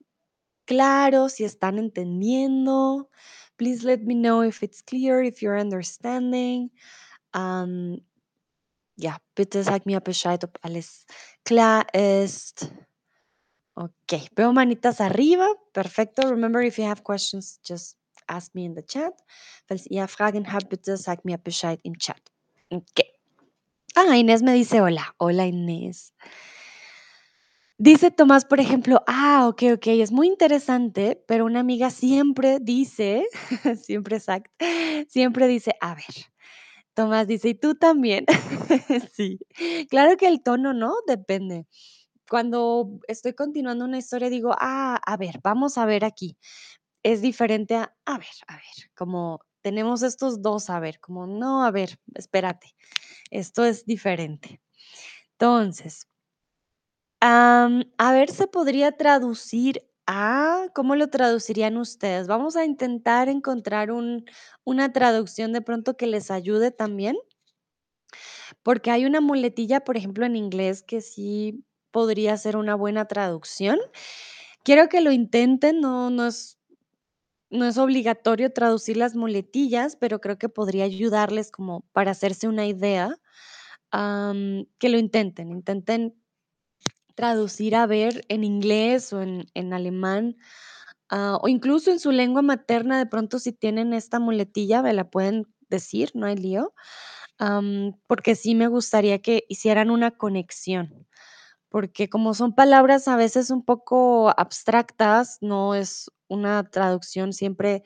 claro, 0.65 1.29
si 1.29 1.43
están 1.43 1.77
entendiendo. 1.77 3.10
Please 3.58 3.86
let 3.86 4.00
me 4.00 4.15
know 4.15 4.43
if 4.43 4.63
it's 4.63 4.82
clear, 4.82 5.24
if 5.24 5.41
you're 5.41 5.60
understanding. 5.60 6.72
Um, 7.36 8.02
ja, 8.96 9.18
bitte 9.36 9.63
sag 9.63 9.86
mir 9.86 10.00
Bescheid, 10.00 10.44
ob 10.44 10.58
alles 10.62 11.06
klar 11.44 11.86
ist. 11.94 12.72
Ok, 13.75 14.30
veo 14.36 14.54
manitas 14.54 15.02
arriba. 15.02 15.48
Perfecto. 15.74 16.30
Remember, 16.30 16.62
if 16.62 16.78
you 16.78 16.86
have 16.86 17.04
questions, 17.04 17.60
just 17.63 17.98
ask 18.28 18.54
me 18.54 18.66
in 18.66 18.75
the 18.75 18.84
chat. 18.84 19.13
Falls 19.68 19.88
ihr 19.88 20.08
Fragen 20.08 20.52
habt, 20.52 20.70
bitte 20.70 20.98
sag 20.98 21.25
mir 21.25 21.38
Bescheid 21.38 21.80
im 21.84 21.98
Chat. 21.98 22.22
Ok. 22.70 23.02
Ah, 23.96 24.16
Inés 24.16 24.42
me 24.42 24.54
dice 24.54 24.82
hola. 24.82 25.13
Hola, 25.18 25.46
Inés. 25.46 26.13
Dice 27.80 28.12
Tomás, 28.12 28.46
por 28.46 28.60
ejemplo, 28.60 29.02
ah, 29.08 29.48
ok, 29.48 29.63
ok, 29.74 29.88
es 29.88 30.12
muy 30.12 30.28
interesante, 30.28 31.22
pero 31.28 31.46
una 31.46 31.60
amiga 31.60 31.90
siempre 31.90 32.60
dice, 32.62 33.25
siempre 33.84 34.18
exacto, 34.18 34.52
siempre 35.10 35.48
dice, 35.48 35.74
a 35.82 35.96
ver, 35.96 36.06
Tomás 36.94 37.28
dice, 37.28 37.50
y 37.50 37.56
tú 37.56 37.76
también. 37.76 38.26
sí, 39.14 39.40
claro 39.90 40.18
que 40.18 40.28
el 40.28 40.42
tono, 40.44 40.74
¿no? 40.74 40.96
Depende. 41.08 41.66
Cuando 42.30 43.00
estoy 43.08 43.34
continuando 43.34 43.86
una 43.86 43.98
historia, 44.00 44.30
digo, 44.30 44.56
ah, 44.60 45.00
a 45.06 45.18
ver, 45.18 45.40
vamos 45.44 45.78
a 45.78 45.86
ver 45.86 46.06
aquí. 46.06 46.38
Es 47.04 47.22
diferente 47.22 47.76
a, 47.76 47.96
a 48.06 48.18
ver, 48.18 48.28
a 48.48 48.56
ver, 48.56 48.92
como 48.96 49.42
tenemos 49.62 50.04
estos 50.04 50.42
dos, 50.42 50.70
a 50.70 50.80
ver, 50.80 51.00
como, 51.00 51.28
no, 51.28 51.66
a 51.66 51.72
ver, 51.72 52.00
espérate, 52.16 52.76
esto 53.32 53.66
es 53.66 53.86
diferente. 53.86 54.62
Entonces, 55.34 56.08
a 57.22 58.12
ver, 58.14 58.30
se 58.32 58.48
podría 58.48 58.92
traducir 58.92 59.84
a, 60.07 60.67
¿cómo 60.75 60.95
lo 60.95 61.10
traducirían 61.10 61.77
ustedes? 61.77 62.27
Vamos 62.27 62.55
a 62.55 62.65
intentar 62.65 63.29
encontrar 63.29 63.91
un 63.91 64.25
una 64.65 64.93
traducción 64.93 65.53
de 65.53 65.62
pronto 65.62 65.98
que 65.98 66.07
les 66.07 66.31
ayude 66.31 66.72
también, 66.72 67.17
porque 68.63 68.91
hay 68.91 69.05
una 69.05 69.22
muletilla, 69.22 69.81
por 69.81 69.98
ejemplo, 69.98 70.25
en 70.25 70.36
inglés 70.36 70.83
que 70.83 71.01
sí 71.01 71.65
podría 71.91 72.38
ser 72.38 72.57
una 72.57 72.75
buena 72.75 73.05
traducción. 73.07 73.79
Quiero 74.63 74.89
que 74.89 75.01
lo 75.01 75.12
intenten, 75.12 75.81
no 75.81 76.10
no 76.10 76.27
es 76.27 76.57
no 77.51 77.65
es 77.65 77.77
obligatorio 77.77 78.51
traducir 78.53 78.98
las 78.98 79.15
muletillas, 79.15 79.95
pero 79.95 80.22
creo 80.22 80.38
que 80.39 80.50
podría 80.50 80.86
ayudarles 80.86 81.51
como 81.51 81.81
para 81.93 82.12
hacerse 82.12 82.48
una 82.48 82.65
idea, 82.67 83.17
que 84.79 84.89
lo 84.89 84.98
intenten, 84.98 85.50
intenten 85.51 86.15
traducir 87.15 87.75
a 87.75 87.86
ver 87.86 88.25
en 88.29 88.43
inglés 88.43 89.13
o 89.13 89.22
en, 89.22 89.46
en 89.53 89.74
alemán, 89.74 90.38
ah, 91.10 91.38
o 91.41 91.48
incluso 91.48 91.91
en 91.91 92.00
su 92.00 92.12
lengua 92.12 92.41
materna, 92.41 92.98
de 92.98 93.05
pronto 93.05 93.39
si 93.39 93.51
tienen 93.51 93.93
esta 93.93 94.20
muletilla, 94.20 94.82
me 94.82 94.93
la 94.93 95.10
pueden 95.10 95.48
decir, 95.70 96.12
no 96.13 96.25
hay 96.25 96.36
lío, 96.36 96.74
porque 98.08 98.36
sí 98.36 98.55
me 98.55 98.67
gustaría 98.67 99.22
que 99.22 99.43
hicieran 99.50 99.89
una 99.89 100.12
conexión, 100.12 101.08
porque 101.70 102.10
como 102.10 102.34
son 102.34 102.53
palabras 102.53 103.08
a 103.08 103.15
veces 103.15 103.50
un 103.50 103.65
poco 103.65 104.29
abstractas, 104.38 105.39
no 105.41 105.75
es 105.75 106.12
una 106.27 106.63
traducción 106.70 107.34
siempre 107.34 107.84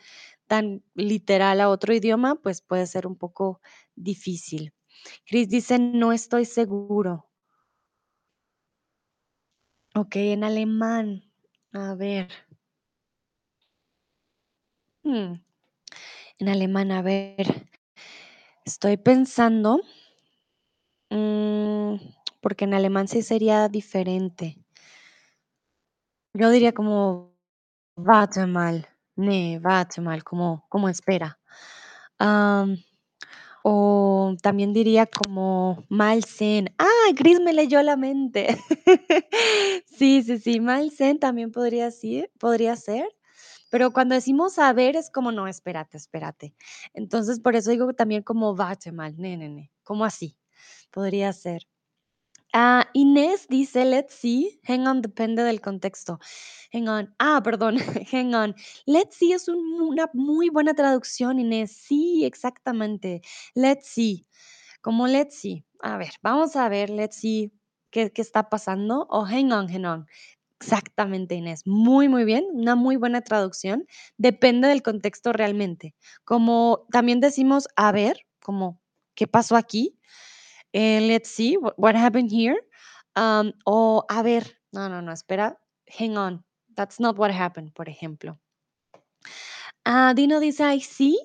tan 0.48 0.84
literal 0.96 1.62
a 1.62 1.70
otro 1.70 1.94
idioma, 1.94 2.36
pues 2.36 2.62
puede 2.62 2.86
ser 2.88 3.08
un 3.08 3.16
poco 3.16 3.62
difícil. 3.96 4.74
Chris 5.26 5.50
dice, 5.50 5.80
no 5.80 6.12
estoy 6.12 6.46
seguro. 6.46 7.28
Okey, 10.02 10.32
en 10.34 10.44
alemán. 10.44 11.24
A 11.74 11.96
ver. 11.96 12.28
Mm, 15.04 15.40
en 16.40 16.50
alemán, 16.50 16.92
a 16.92 17.02
ver. 17.02 17.48
Estoy 18.66 18.98
pensando, 18.98 19.82
mm, 21.10 21.96
porque 22.42 22.66
en 22.66 22.74
alemán 22.74 23.08
sí 23.08 23.22
sería 23.22 23.68
diferente. 23.70 24.58
Yo 26.34 26.50
diría 26.52 26.74
como 26.74 27.34
warte 27.96 28.46
mal. 28.48 28.88
Ne, 29.16 29.60
warte 29.64 30.02
mal, 30.02 30.24
como 30.24 30.66
como 30.70 30.90
espera. 30.90 31.40
O 33.64 34.36
también 34.42 34.74
diría 34.74 35.06
como 35.08 35.84
mal 35.90 36.24
sehen. 36.24 36.74
¡Ah! 36.80 36.97
Gris 37.14 37.40
me 37.42 37.54
leyó 37.54 37.82
la 37.84 37.96
mente. 37.98 38.48
Sí, 39.86 40.22
sí, 40.24 40.38
sí, 40.40 40.60
mal 40.60 40.92
sehen 40.92 41.18
también 41.20 41.52
podría 41.52 41.90
sí 41.92 42.26
podría 42.40 42.76
ser. 42.76 43.08
Pero 43.72 43.92
cuando 43.94 44.16
decimos 44.16 44.54
saber 44.56 44.96
es 44.96 45.10
como, 45.12 45.32
no, 45.32 45.48
espérate, 45.48 45.98
espérate. 45.98 46.56
Entonces, 46.94 47.40
por 47.40 47.56
eso 47.56 47.72
digo 47.72 47.94
también 47.94 48.24
como 48.24 48.54
warte 48.54 48.92
mal, 48.92 49.16
ne, 49.18 49.38
ne, 49.38 49.72
como 49.84 50.06
así, 50.06 50.38
podría 50.92 51.34
ser. 51.34 51.64
Ah, 52.54 52.88
Inés 52.94 53.48
dice: 53.50 53.86
"Let's 53.86 54.14
see". 54.16 54.60
Hang 54.68 54.88
on 54.88 55.02
depende 55.02 55.44
del 55.44 55.62
contexto. 55.62 56.20
Hang 56.74 56.88
on. 56.90 57.16
Ah, 57.20 57.42
perdón, 57.44 57.78
hang 58.12 58.34
on. 58.36 58.56
Let's 58.86 59.18
see 59.18 59.34
es 59.34 59.48
un 59.50 59.82
una 59.82 60.10
muy 60.14 60.50
buena 60.50 60.74
traducción, 60.74 61.40
Inés. 61.40 61.72
Sí, 61.74 62.26
exactamente. 62.26 63.22
Let's 63.56 63.88
see. 63.90 64.26
Como 64.88 65.06
let's 65.06 65.38
see. 65.38 65.66
A 65.82 65.98
ver, 65.98 66.14
vamos 66.22 66.56
a 66.56 66.70
ver, 66.70 66.90
let's 66.90 67.18
see 67.18 67.52
qué 67.92 68.10
está 68.16 68.48
pasando. 68.48 69.06
O 69.10 69.26
hang 69.26 69.52
on, 69.52 69.68
hang 69.68 69.84
on. 69.84 70.08
Exactamente, 70.62 71.36
Inés. 71.36 71.64
Muy, 71.66 72.08
muy 72.08 72.24
bien. 72.24 72.46
Una 72.54 72.76
muy 72.76 72.96
buena 72.96 73.20
traducción. 73.20 73.86
Depende 74.16 74.70
del 74.70 74.84
contexto 74.84 75.34
realmente. 75.34 75.94
Como 76.24 76.88
también 76.90 77.20
decimos 77.20 77.68
a 77.76 77.92
ver, 77.92 78.26
como 78.42 78.80
¿qué 79.14 79.28
pasó 79.28 79.58
aquí? 79.58 80.00
Eh, 80.72 81.02
let's 81.02 81.28
see 81.28 81.58
what, 81.58 81.74
what 81.76 81.98
happened 81.98 82.32
here. 82.32 82.56
Um, 83.18 83.52
o 83.66 84.06
a 84.08 84.22
ver, 84.22 84.58
no, 84.72 84.88
no, 84.88 85.02
no, 85.02 85.12
espera, 85.12 85.60
hang 86.00 86.16
on. 86.16 86.46
That's 86.78 86.98
not 86.98 87.20
what 87.20 87.32
happened, 87.32 87.74
por 87.74 87.90
ejemplo. 87.90 88.40
Ah, 89.84 90.14
Dino 90.16 90.40
dice 90.40 90.64
I 90.64 90.80
see 90.80 91.20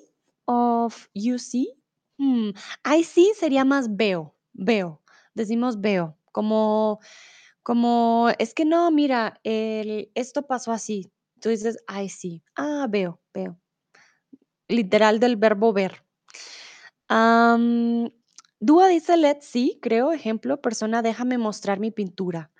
of 0.47 1.07
you 1.13 1.37
see. 1.39 1.81
Hmm, 2.19 2.51
I 2.85 3.03
see 3.03 3.33
sería 3.35 3.65
más 3.65 3.95
veo, 3.95 4.35
veo. 4.53 5.01
Decimos 5.33 5.81
veo, 5.81 6.17
como, 6.31 6.99
como, 7.63 8.29
es 8.39 8.53
que 8.53 8.65
no, 8.65 8.91
mira, 8.91 9.39
el, 9.43 10.11
esto 10.15 10.47
pasó 10.47 10.71
así. 10.71 11.11
Tú 11.41 11.49
dices 11.49 11.77
I 11.89 12.09
see. 12.09 12.43
Ah, 12.55 12.87
veo, 12.89 13.21
veo. 13.33 13.59
Literal 14.67 15.21
del 15.21 15.37
verbo 15.37 15.71
ver. 15.71 16.03
Am, 17.09 18.09
Dúa 18.59 18.87
dice 18.87 19.17
let's 19.17 19.45
see, 19.45 19.79
creo, 19.81 20.11
ejemplo, 20.13 20.61
persona, 20.61 21.01
déjame 21.01 21.37
mostrar 21.37 21.79
mi 21.79 21.91
pintura. 21.91 22.51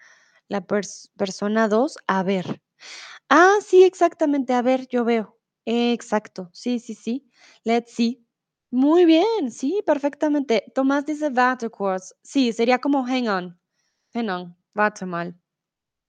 La 0.49 0.65
pers- 0.67 1.09
persona 1.17 1.67
2, 1.69 1.97
a 2.07 2.23
ver. 2.23 2.61
Ah, 3.29 3.57
sí, 3.65 3.83
exactamente, 3.83 4.53
a 4.53 4.61
ver, 4.63 4.87
yo 4.89 5.05
veo. 5.05 5.37
Exacto, 5.65 6.49
sí, 6.53 6.79
sí, 6.79 6.95
sí. 6.95 7.29
Let's 7.65 7.93
see. 7.93 8.22
Muy 8.73 9.05
bien, 9.05 9.51
sí, 9.51 9.83
perfectamente. 9.85 10.65
Tomás 10.73 11.05
dice 11.05 11.29
warte. 11.29 12.15
Sí, 12.23 12.51
sería 12.53 12.79
como 12.79 13.03
hang 13.05 13.27
on. 13.27 13.59
Hang 14.15 14.29
on, 14.29 14.57
mal. 15.05 15.35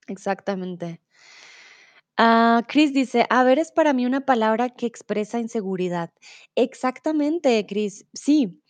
Exactamente. 0.09 1.00
Ah, 2.16 2.62
Chris 2.68 2.92
dice, 2.92 3.26
a 3.28 3.42
ver 3.42 3.59
es 3.59 3.73
para 3.73 3.92
mí 3.92 4.06
una 4.06 4.21
palabra 4.25 4.68
que 4.71 4.87
expresa 4.87 5.40
inseguridad. 5.40 6.12
Exactamente, 6.54 7.64
Chris. 7.66 8.06
Sí, 8.12 8.62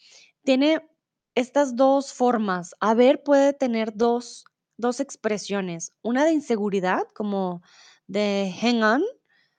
tiene 0.44 0.80
estas 1.34 1.76
dos 1.76 2.14
formas. 2.14 2.74
A 2.80 2.94
ver 2.94 3.22
puede 3.22 3.52
tener 3.52 3.92
dos, 3.94 4.44
dos 4.78 5.00
expresiones. 5.00 5.92
Una 6.02 6.24
de 6.24 6.32
inseguridad, 6.32 7.02
como 7.14 7.62
de 8.06 8.50
hang 8.60 8.82
on, 8.82 9.02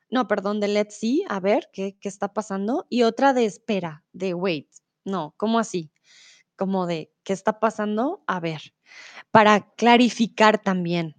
no, 0.10 0.28
perdón, 0.28 0.60
de 0.60 0.68
let's 0.68 0.96
see, 0.98 1.24
a 1.30 1.40
ver 1.40 1.70
qué, 1.74 1.98
qué 2.00 2.10
está 2.10 2.34
pasando. 2.34 2.86
Y 2.90 3.04
otra 3.04 3.34
de 3.34 3.46
espera, 3.46 4.04
de 4.14 4.34
wait. 4.34 4.70
No, 5.04 5.34
¿cómo 5.38 5.60
así? 5.60 5.92
Como 6.56 6.88
de 6.88 7.12
qué 7.24 7.34
está 7.34 7.60
pasando, 7.60 8.24
a 8.28 8.40
ver. 8.40 8.74
Para 9.32 9.74
clarificar 9.76 10.62
también. 10.62 11.16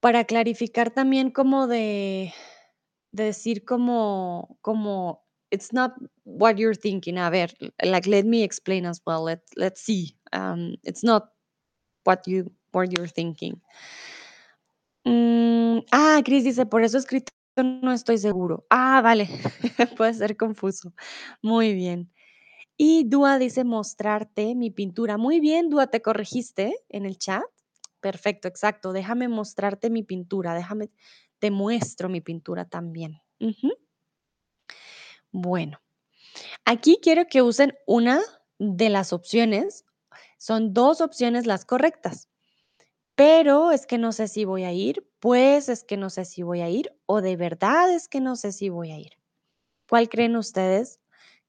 Para 0.00 0.24
clarificar 0.24 0.90
también 0.90 1.30
como 1.30 1.66
de 1.66 2.32
de 3.12 3.24
decir 3.24 3.64
como 3.64 4.58
como 4.60 5.24
it's 5.50 5.72
not 5.72 5.92
what 6.24 6.56
you're 6.56 6.76
thinking. 6.76 7.18
A 7.18 7.30
ver, 7.30 7.54
like, 7.82 8.08
let 8.08 8.24
me 8.24 8.42
explain 8.44 8.86
as 8.86 9.00
well. 9.06 9.24
Let 9.24 9.40
let's 9.56 9.80
see. 9.80 10.16
Um, 10.32 10.76
it's 10.84 11.02
not 11.02 11.32
what 12.04 12.26
you 12.26 12.52
what 12.72 12.90
you're 12.90 13.08
thinking. 13.08 13.60
Mm, 15.08 15.80
ah, 15.92 16.20
Chris 16.24 16.44
dice: 16.44 16.66
"Por 16.66 16.82
eso 16.82 16.98
escrito 16.98 17.32
no 17.56 17.92
estoy 17.92 18.18
seguro". 18.18 18.66
Ah, 18.70 19.00
vale, 19.02 19.28
puede 19.98 20.14
ser 20.14 20.36
confuso. 20.36 20.92
Muy 21.42 21.74
bien. 21.74 22.12
Y 22.78 23.04
Dúa 23.08 23.38
dice: 23.38 23.64
"Mostrarte 23.64 24.54
mi 24.56 24.70
pintura". 24.70 25.18
Muy 25.18 25.40
bien, 25.40 25.70
Dúa, 25.70 25.88
te 25.88 26.02
corregiste 26.02 26.76
en 26.90 27.06
el 27.06 27.18
chat. 27.18 27.44
Perfecto, 28.00 28.48
exacto. 28.48 28.92
Déjame 28.92 29.28
mostrarte 29.28 29.90
mi 29.90 30.02
pintura, 30.04 30.54
déjame 30.54 30.90
te 31.40 31.50
muestro 31.50 32.08
mi 32.08 32.20
pintura 32.22 32.66
también. 32.66 33.20
Bueno, 35.32 35.80
aquí 36.64 37.00
quiero 37.02 37.26
que 37.28 37.42
usen 37.42 37.74
una 37.86 38.20
de 38.58 38.90
las 38.90 39.12
opciones. 39.12 39.84
Son 40.38 40.74
2 40.74 41.00
opciones 41.00 41.46
las 41.46 41.64
correctas, 41.64 42.27
pero 43.18 43.72
es 43.72 43.84
que 43.88 43.98
no 43.98 44.12
sé 44.12 44.28
si 44.28 44.44
voy 44.44 44.62
a 44.62 44.72
ir, 44.72 45.04
pues 45.18 45.68
es 45.68 45.82
que 45.82 45.96
no 45.96 46.08
sé 46.08 46.24
si 46.24 46.44
voy 46.44 46.60
a 46.60 46.70
ir, 46.70 46.94
o 47.04 47.20
de 47.20 47.34
verdad 47.36 47.92
es 47.92 48.06
que 48.08 48.20
no 48.20 48.36
sé 48.36 48.52
si 48.52 48.68
voy 48.68 48.92
a 48.92 48.98
ir. 49.00 49.14
¿Cuál 49.88 50.08
creen 50.08 50.36
ustedes 50.36 51.00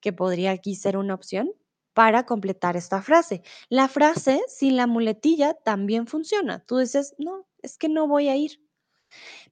que 0.01 0.13
podría 0.13 0.51
aquí 0.51 0.75
ser 0.75 0.97
una 0.97 1.13
opción 1.15 1.51
para 1.93 2.25
completar 2.25 2.77
esta 2.77 3.01
frase? 3.03 3.43
La 3.69 3.88
frase 3.89 4.41
sin 4.47 4.77
la 4.77 4.88
muletilla 4.88 5.53
también 5.55 6.08
funciona. 6.08 6.60
Tú 6.65 6.79
dices, 6.79 7.15
no, 7.19 7.47
es 7.62 7.77
que 7.77 7.89
no 7.89 8.08
voy 8.08 8.29
a 8.29 8.36
ir. 8.38 8.62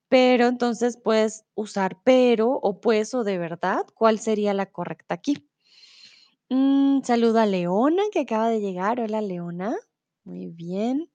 Pero 0.10 0.48
entonces 0.48 0.98
puedes 0.98 1.46
usar 1.56 1.98
pero 2.04 2.52
o 2.52 2.80
pues 2.82 3.14
o 3.14 3.24
de 3.24 3.38
verdad. 3.38 3.86
¿Cuál 3.94 4.20
sería 4.20 4.54
la 4.54 4.66
correcta 4.68 5.16
aquí? 5.16 5.48
Mm, 6.50 7.02
saludo 7.04 7.40
a 7.40 7.46
Leona 7.46 8.04
que 8.12 8.22
acaba 8.22 8.50
de 8.50 8.60
llegar. 8.62 9.00
Hola 9.02 9.22
Leona. 9.22 9.76
Muy 10.24 10.48
bien. 10.48 11.10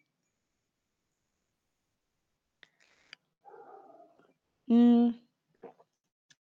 Mm, 4.68 5.14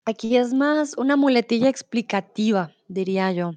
aquí 0.06 0.38
es 0.38 0.54
más 0.54 0.96
una 0.96 1.14
muletilla 1.14 1.68
explicativa, 1.68 2.72
diría 2.88 3.30
yo. 3.32 3.52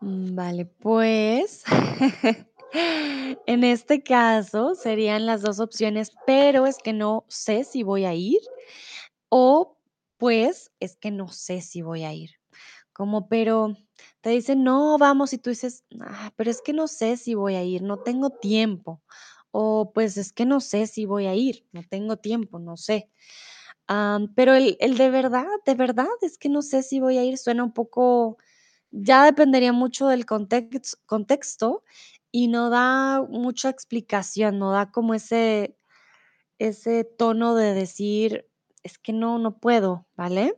Mm, 0.00 0.34
Vale, 0.34 0.64
pues 0.66 1.62
en 3.46 3.64
este 3.64 4.02
caso 4.02 4.74
serían 4.74 5.26
las 5.26 5.42
dos 5.42 5.60
opciones, 5.60 6.12
pero 6.26 6.66
es 6.66 6.78
que 6.78 6.92
no 6.92 7.24
sé 7.28 7.64
si 7.64 7.82
voy 7.82 8.04
a 8.04 8.14
ir 8.14 8.40
o 9.30 9.78
pues 10.18 10.72
es 10.80 10.96
que 10.96 11.10
no 11.10 11.28
sé 11.28 11.60
si 11.62 11.82
voy 11.82 12.04
a 12.04 12.12
ir. 12.14 12.30
Como, 12.92 13.28
pero 13.28 13.76
te 14.20 14.30
dicen, 14.30 14.64
no, 14.64 14.98
vamos, 14.98 15.32
y 15.32 15.38
tú 15.38 15.50
dices, 15.50 15.84
ah, 16.00 16.32
pero 16.36 16.50
es 16.50 16.62
que 16.62 16.72
no 16.72 16.88
sé 16.88 17.16
si 17.16 17.34
voy 17.34 17.54
a 17.56 17.64
ir, 17.64 17.82
no 17.82 17.98
tengo 17.98 18.30
tiempo. 18.30 19.02
O 19.52 19.92
pues 19.94 20.16
es 20.16 20.32
que 20.32 20.46
no 20.46 20.60
sé 20.60 20.86
si 20.86 21.06
voy 21.06 21.26
a 21.26 21.34
ir, 21.34 21.66
no 21.72 21.82
tengo 21.88 22.16
tiempo, 22.18 22.58
no 22.60 22.76
sé. 22.76 23.10
Pero 24.34 24.54
el, 24.54 24.76
el 24.80 24.96
de 24.96 25.10
verdad, 25.10 25.46
de 25.66 25.74
verdad, 25.74 26.06
es 26.22 26.38
que 26.38 26.48
no 26.48 26.62
sé 26.62 26.82
si 26.82 27.00
voy 27.00 27.18
a 27.18 27.24
ir, 27.24 27.38
suena 27.38 27.64
un 27.64 27.72
poco, 27.72 28.38
ya 28.90 29.24
dependería 29.24 29.72
mucho 29.72 30.08
del 30.08 30.26
context- 30.26 30.98
contexto 31.06 31.84
y 32.32 32.48
no 32.48 32.70
da 32.70 33.22
mucha 33.28 33.68
explicación, 33.70 34.58
no 34.58 34.72
da 34.72 34.90
como 34.92 35.14
ese, 35.14 35.76
ese 36.58 37.04
tono 37.04 37.54
de 37.56 37.74
decir, 37.74 38.48
es 38.84 38.98
que 38.98 39.12
no, 39.14 39.38
no 39.38 39.58
puedo, 39.58 40.06
¿vale? 40.16 40.56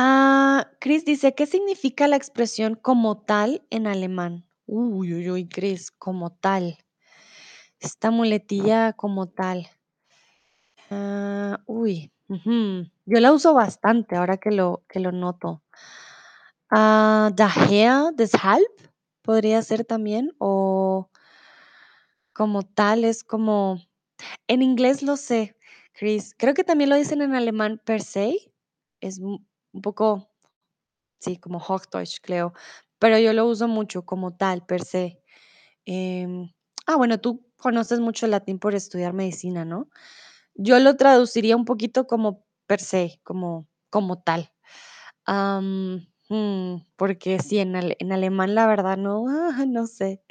Ah, 0.00 0.70
Chris 0.78 1.04
dice, 1.04 1.34
¿qué 1.34 1.44
significa 1.44 2.06
la 2.06 2.14
expresión 2.14 2.76
como 2.76 3.20
tal 3.20 3.66
en 3.68 3.88
alemán? 3.88 4.46
Uy, 4.64 5.12
uy, 5.12 5.28
uy, 5.28 5.48
Chris, 5.48 5.90
como 5.90 6.30
tal. 6.30 6.78
Esta 7.80 8.12
muletilla 8.12 8.92
como 8.92 9.26
tal. 9.26 9.66
Ah, 10.88 11.58
uy. 11.66 12.12
Yo 12.28 13.18
la 13.18 13.32
uso 13.32 13.54
bastante 13.54 14.14
ahora 14.14 14.36
que 14.36 14.52
lo, 14.52 14.84
que 14.88 15.00
lo 15.00 15.10
noto. 15.10 15.64
Ah, 16.70 17.32
daher, 17.34 18.14
deshalb, 18.14 18.70
podría 19.22 19.60
ser 19.62 19.84
también, 19.84 20.30
o 20.38 21.10
como 22.32 22.62
tal, 22.62 23.04
es 23.04 23.24
como, 23.24 23.82
en 24.46 24.62
inglés 24.62 25.02
lo 25.02 25.16
sé, 25.16 25.56
Chris. 25.92 26.36
Creo 26.38 26.54
que 26.54 26.62
también 26.62 26.88
lo 26.88 26.94
dicen 26.94 27.20
en 27.20 27.34
alemán 27.34 27.82
per 27.84 28.00
se. 28.00 28.52
Es 29.00 29.20
un 29.78 29.82
poco 29.82 30.28
Sí, 31.20 31.36
como 31.38 31.58
Hochdeutsch, 31.58 32.20
creo, 32.22 32.52
pero 32.98 33.18
yo 33.18 33.32
lo 33.32 33.46
uso 33.46 33.68
mucho 33.68 34.04
como 34.04 34.36
tal, 34.36 34.64
per 34.66 34.84
se. 34.84 35.20
Em, 35.86 36.52
ah, 36.86 36.96
bueno, 36.96 37.20
tú 37.20 37.46
conoces 37.58 38.00
mucho 38.00 38.26
el 38.26 38.32
latín 38.32 38.58
por 38.60 38.74
estudiar 38.74 39.12
medicina, 39.14 39.64
¿no? 39.64 39.88
Yo 40.54 40.78
lo 40.80 40.96
traduciría 40.96 41.56
un 41.56 41.64
poquito 41.66 42.06
como 42.06 42.44
per 42.66 42.80
se, 42.80 43.20
como 43.24 43.68
como 43.90 44.20
tal. 44.22 44.50
Mm, 46.30 46.82
porque 46.96 47.38
sí, 47.40 47.58
en 47.58 47.74
en 47.76 48.12
alemán, 48.12 48.54
la 48.54 48.66
verdad, 48.66 48.96
no, 48.98 49.24
ah, 49.28 49.64
no 49.66 49.86
sé. 49.86 50.22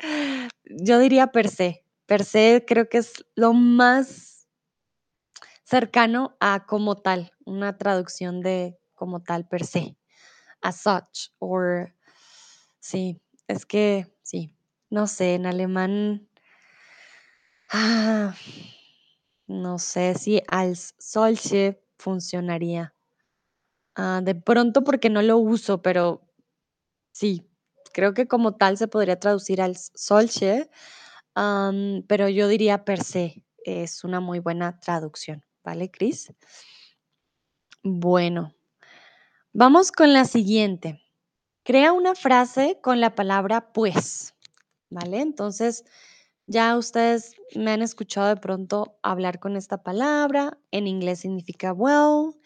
Yo 0.65 0.99
diría 0.99 1.27
per 1.31 1.49
se. 1.49 1.83
Per 2.05 2.23
se 2.23 2.63
creo 2.67 2.87
que 2.89 2.99
es 2.99 3.25
lo 3.35 3.53
más 3.53 4.47
cercano 5.63 6.35
a 6.39 6.65
como 6.65 6.95
tal, 6.95 7.31
una 7.45 7.77
traducción 7.77 8.41
de 8.41 8.77
como 8.97 9.21
tal 9.23 9.47
per 9.47 9.65
se, 9.65 9.97
as 10.61 10.81
such, 10.81 11.31
or 11.39 11.93
sí, 12.81 13.21
es 13.47 13.65
que 13.65 14.07
sí, 14.23 14.53
no 14.91 15.07
sé, 15.07 15.35
en 15.35 15.47
alemán, 15.47 16.29
ah, 17.73 18.33
no 19.47 19.77
sé 19.77 20.13
si 20.15 20.41
als 20.47 20.95
solche 20.99 21.83
funcionaría. 21.97 22.93
Ah, 23.95 24.21
de 24.23 24.35
pronto 24.35 24.83
porque 24.83 25.09
no 25.09 25.21
lo 25.21 25.37
uso, 25.37 25.81
pero 25.81 26.21
sí, 27.13 27.49
creo 27.93 28.13
que 28.13 28.27
como 28.27 28.55
tal 28.57 28.77
se 28.77 28.87
podría 28.89 29.19
traducir 29.19 29.61
als 29.61 29.91
solche, 29.95 30.69
pero 32.07 32.29
yo 32.29 32.47
diría 32.47 32.85
per 32.85 33.03
se, 33.03 33.43
es 33.65 34.03
una 34.03 34.19
muy 34.19 34.39
buena 34.39 34.79
traducción, 34.79 35.43
¿vale, 35.63 35.91
Cris? 35.91 36.33
Bueno, 37.83 38.53
vamos 39.57 39.91
con 39.91 40.13
la 40.13 40.25
siguiente. 40.25 41.01
Crea 41.63 41.91
una 41.91 42.13
frase 42.13 42.77
con 42.83 43.01
la 43.01 43.15
palabra 43.15 43.73
pues, 43.73 44.35
¿vale? 44.91 45.19
Entonces, 45.19 45.83
ya 46.45 46.77
ustedes 46.77 47.33
me 47.55 47.71
han 47.71 47.81
escuchado 47.81 48.27
de 48.27 48.37
pronto 48.37 48.99
hablar 49.01 49.39
con 49.39 49.55
esta 49.55 49.81
palabra. 49.81 50.59
En 50.69 50.85
inglés 50.85 51.21
significa 51.21 51.73
well, 51.73 52.39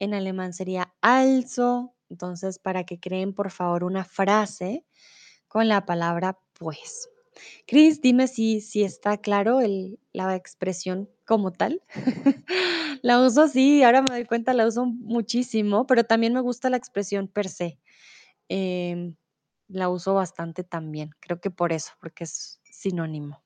en 0.00 0.14
alemán 0.14 0.52
sería 0.52 0.92
also. 1.00 1.94
Entonces, 2.10 2.58
para 2.58 2.82
que 2.82 2.98
creen, 2.98 3.34
por 3.34 3.52
favor, 3.52 3.84
una 3.84 4.04
frase 4.04 4.84
con 5.46 5.68
la 5.68 5.86
palabra 5.86 6.40
pues. 6.54 7.08
Cris, 7.68 8.00
dime 8.00 8.26
si, 8.26 8.60
si 8.60 8.82
está 8.82 9.18
claro 9.18 9.60
la 10.12 10.34
expresión 10.34 11.08
como 11.28 11.52
tal. 11.52 11.82
La 13.02 13.20
uso 13.20 13.48
sí, 13.48 13.82
ahora 13.82 14.00
me 14.00 14.08
doy 14.10 14.24
cuenta, 14.24 14.54
la 14.54 14.66
uso 14.66 14.86
muchísimo, 14.86 15.86
pero 15.86 16.02
también 16.02 16.32
me 16.32 16.40
gusta 16.40 16.70
la 16.70 16.78
expresión 16.78 17.28
per 17.28 17.48
se. 17.48 17.78
Em, 18.48 19.14
la 19.68 19.90
uso 19.90 20.14
bastante 20.14 20.64
también. 20.64 21.10
Creo 21.20 21.40
que 21.40 21.50
por 21.50 21.72
eso, 21.72 21.92
porque 22.00 22.24
es 22.24 22.60
sinónimo. 22.64 23.42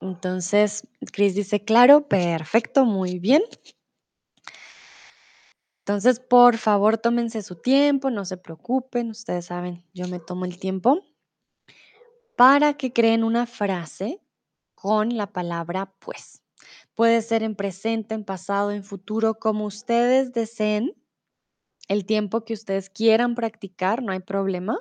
Entonces, 0.00 0.86
Cris 1.12 1.34
dice, 1.34 1.64
claro, 1.64 2.06
perfecto, 2.06 2.84
muy 2.84 3.18
bien. 3.18 3.42
Entonces, 5.80 6.20
por 6.20 6.58
favor, 6.58 6.98
tómense 6.98 7.42
su 7.42 7.56
tiempo, 7.56 8.10
no 8.10 8.26
se 8.26 8.36
preocupen, 8.36 9.10
ustedes 9.10 9.46
saben, 9.46 9.84
yo 9.94 10.06
me 10.06 10.20
tomo 10.20 10.44
el 10.44 10.58
tiempo 10.58 11.02
para 12.38 12.74
que 12.74 12.92
creen 12.92 13.24
una 13.24 13.46
frase 13.46 14.22
con 14.76 15.16
la 15.16 15.26
palabra 15.26 15.92
pues. 15.98 16.40
Puede 16.94 17.20
ser 17.20 17.42
en 17.42 17.56
presente, 17.56 18.14
en 18.14 18.24
pasado, 18.24 18.70
en 18.70 18.84
futuro, 18.84 19.40
como 19.40 19.64
ustedes 19.64 20.32
deseen, 20.32 20.94
el 21.88 22.06
tiempo 22.06 22.44
que 22.44 22.54
ustedes 22.54 22.90
quieran 22.90 23.34
practicar, 23.34 24.04
no 24.04 24.12
hay 24.12 24.20
problema. 24.20 24.78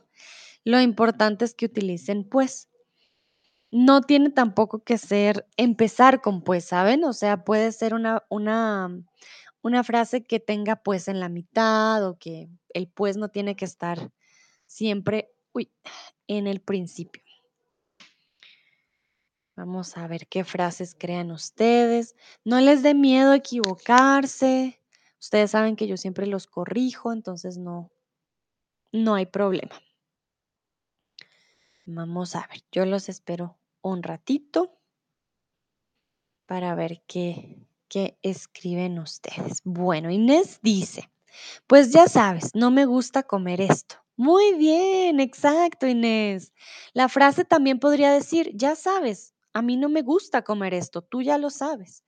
Lo 0.65 0.79
importante 0.79 1.45
es 1.45 1.55
que 1.55 1.65
utilicen 1.65 2.29
pues. 2.29 2.69
No 3.71 4.01
tiene 4.01 4.29
tampoco 4.29 4.83
que 4.83 4.99
ser 4.99 5.47
empezar 5.57 6.21
con 6.21 6.43
pues, 6.43 6.65
¿saben? 6.65 7.03
O 7.05 7.13
sea, 7.13 7.43
puede 7.43 7.71
ser 7.71 7.95
una, 7.95 8.23
una, 8.29 8.95
una 9.63 9.83
frase 9.83 10.23
que 10.23 10.39
tenga 10.39 10.75
pues 10.75 11.07
en 11.07 11.19
la 11.19 11.27
mitad 11.27 12.07
o 12.07 12.19
que 12.19 12.49
el 12.75 12.87
pues 12.87 13.17
no 13.17 13.29
tiene 13.29 13.55
que 13.55 13.65
estar 13.65 14.11
siempre 14.67 15.31
uy, 15.53 15.71
en 16.27 16.45
el 16.45 16.61
principio. 16.61 17.26
Vamos 19.57 19.97
a 19.97 20.05
ver 20.05 20.27
qué 20.27 20.43
frases 20.43 20.95
crean 20.95 21.31
ustedes. 21.31 22.15
No 22.45 22.61
les 22.61 22.83
dé 22.83 22.93
miedo 22.93 23.33
equivocarse. 23.33 24.79
Ustedes 25.19 25.49
saben 25.49 25.75
que 25.75 25.87
yo 25.87 25.97
siempre 25.97 26.27
los 26.27 26.45
corrijo, 26.45 27.11
entonces 27.11 27.57
no, 27.57 27.89
no 28.91 29.15
hay 29.15 29.25
problema. 29.25 29.81
Vamos 31.87 32.35
a 32.35 32.45
ver, 32.47 32.61
yo 32.71 32.85
los 32.85 33.09
espero 33.09 33.57
un 33.81 34.03
ratito 34.03 34.77
para 36.45 36.75
ver 36.75 37.01
qué, 37.07 37.67
qué 37.87 38.19
escriben 38.21 38.99
ustedes. 38.99 39.61
Bueno, 39.63 40.11
Inés 40.11 40.59
dice, 40.61 41.09
pues 41.65 41.91
ya 41.91 42.07
sabes, 42.07 42.53
no 42.53 42.69
me 42.69 42.85
gusta 42.85 43.23
comer 43.23 43.61
esto. 43.61 43.95
Muy 44.17 44.53
bien, 44.53 45.19
exacto, 45.19 45.87
Inés. 45.87 46.53
La 46.93 47.09
frase 47.09 47.43
también 47.43 47.79
podría 47.79 48.11
decir, 48.11 48.51
ya 48.53 48.75
sabes, 48.75 49.33
a 49.57 49.61
mí 49.61 49.75
no 49.77 49.89
me 49.89 50.03
gusta 50.03 50.43
comer 50.43 50.73
esto, 50.73 51.01
tú 51.01 51.21
ya 51.21 51.37
lo 51.37 51.49
sabes. 51.49 52.03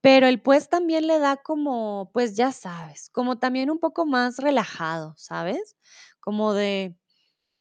Pero 0.00 0.26
el 0.26 0.40
pues 0.42 0.68
también 0.68 1.06
le 1.06 1.18
da 1.18 1.36
como, 1.36 2.10
pues 2.12 2.34
ya 2.34 2.50
sabes, 2.52 3.10
como 3.10 3.38
también 3.38 3.70
un 3.70 3.78
poco 3.78 4.06
más 4.06 4.38
relajado, 4.38 5.14
¿sabes? 5.16 5.76
Como 6.20 6.54
de, 6.54 6.96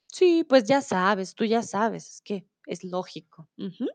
sí, 0.07 0.45
pues 0.47 0.65
ya 0.65 0.81
sabes, 0.81 1.35
tú 1.35 1.45
ya 1.45 1.63
sabes, 1.63 2.09
es 2.15 2.21
que 2.21 2.47
es 2.65 2.83
lógico. 2.83 3.49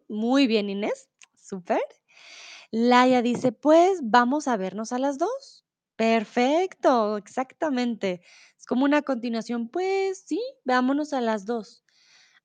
Muy 0.09 0.47
bien, 0.47 0.71
Inés, 0.71 1.09
súper. 1.37 1.83
Laia 2.71 3.23
dice, 3.23 3.53
pues 3.53 4.01
vamos 4.03 4.49
a 4.49 4.57
vernos 4.57 4.93
a 4.93 4.99
las 4.99 5.19
dos. 5.19 5.65
Perfecto, 5.97 7.17
exactamente. 7.17 8.21
Es 8.59 8.67
como 8.67 8.85
una 8.85 9.03
continuación, 9.03 9.69
pues 9.69 10.25
sí, 10.27 10.41
vámonos 10.65 11.13
a 11.15 11.21
las 11.21 11.47
dos. 11.47 11.85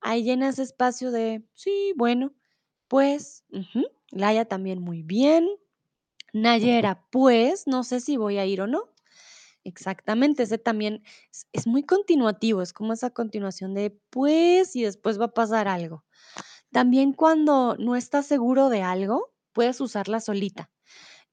Ahí 0.02 0.24
llena 0.24 0.50
ese 0.50 0.64
espacio 0.64 1.12
de, 1.12 1.44
sí, 1.54 1.94
bueno, 1.98 2.34
pues, 2.92 3.46
ujú. 3.54 3.86
Laia 4.10 4.44
también 4.44 4.82
muy 4.82 5.02
bien. 5.02 5.48
Nayera, 6.34 7.08
pues 7.12 7.68
no 7.68 7.84
sé 7.84 8.02
si 8.02 8.18
voy 8.18 8.38
a 8.38 8.46
ir 8.46 8.62
o 8.62 8.68
no. 8.68 8.90
Exactamente, 9.64 10.44
ese 10.44 10.58
también 10.58 11.04
es, 11.32 11.48
es 11.54 11.68
muy 11.68 11.84
continuativo, 11.84 12.62
es 12.62 12.74
como 12.74 12.94
esa 12.94 13.12
continuación 13.12 13.74
de 13.76 13.98
pues 14.12 14.76
y 14.76 14.84
después 14.84 15.20
va 15.22 15.26
a 15.26 15.34
pasar 15.34 15.68
algo. 15.70 16.06
También 16.72 17.14
cuando 17.14 17.78
no 17.80 17.96
estás 17.96 18.28
seguro 18.28 18.70
de 18.70 18.84
algo, 18.84 19.34
puedes 19.54 19.82
usarla 19.82 20.20
solita. 20.22 20.72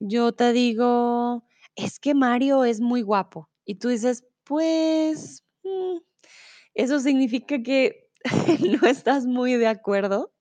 Yo 0.00 0.32
te 0.32 0.52
digo, 0.52 1.44
es 1.76 2.00
que 2.00 2.14
Mario 2.14 2.64
es 2.64 2.80
muy 2.80 3.02
guapo. 3.02 3.50
Y 3.64 3.76
tú 3.76 3.88
dices, 3.88 4.24
pues, 4.44 5.44
mm, 5.64 5.98
eso 6.74 7.00
significa 7.00 7.62
que 7.62 8.10
no 8.82 8.86
estás 8.88 9.26
muy 9.26 9.54
de 9.54 9.68
acuerdo 9.68 10.32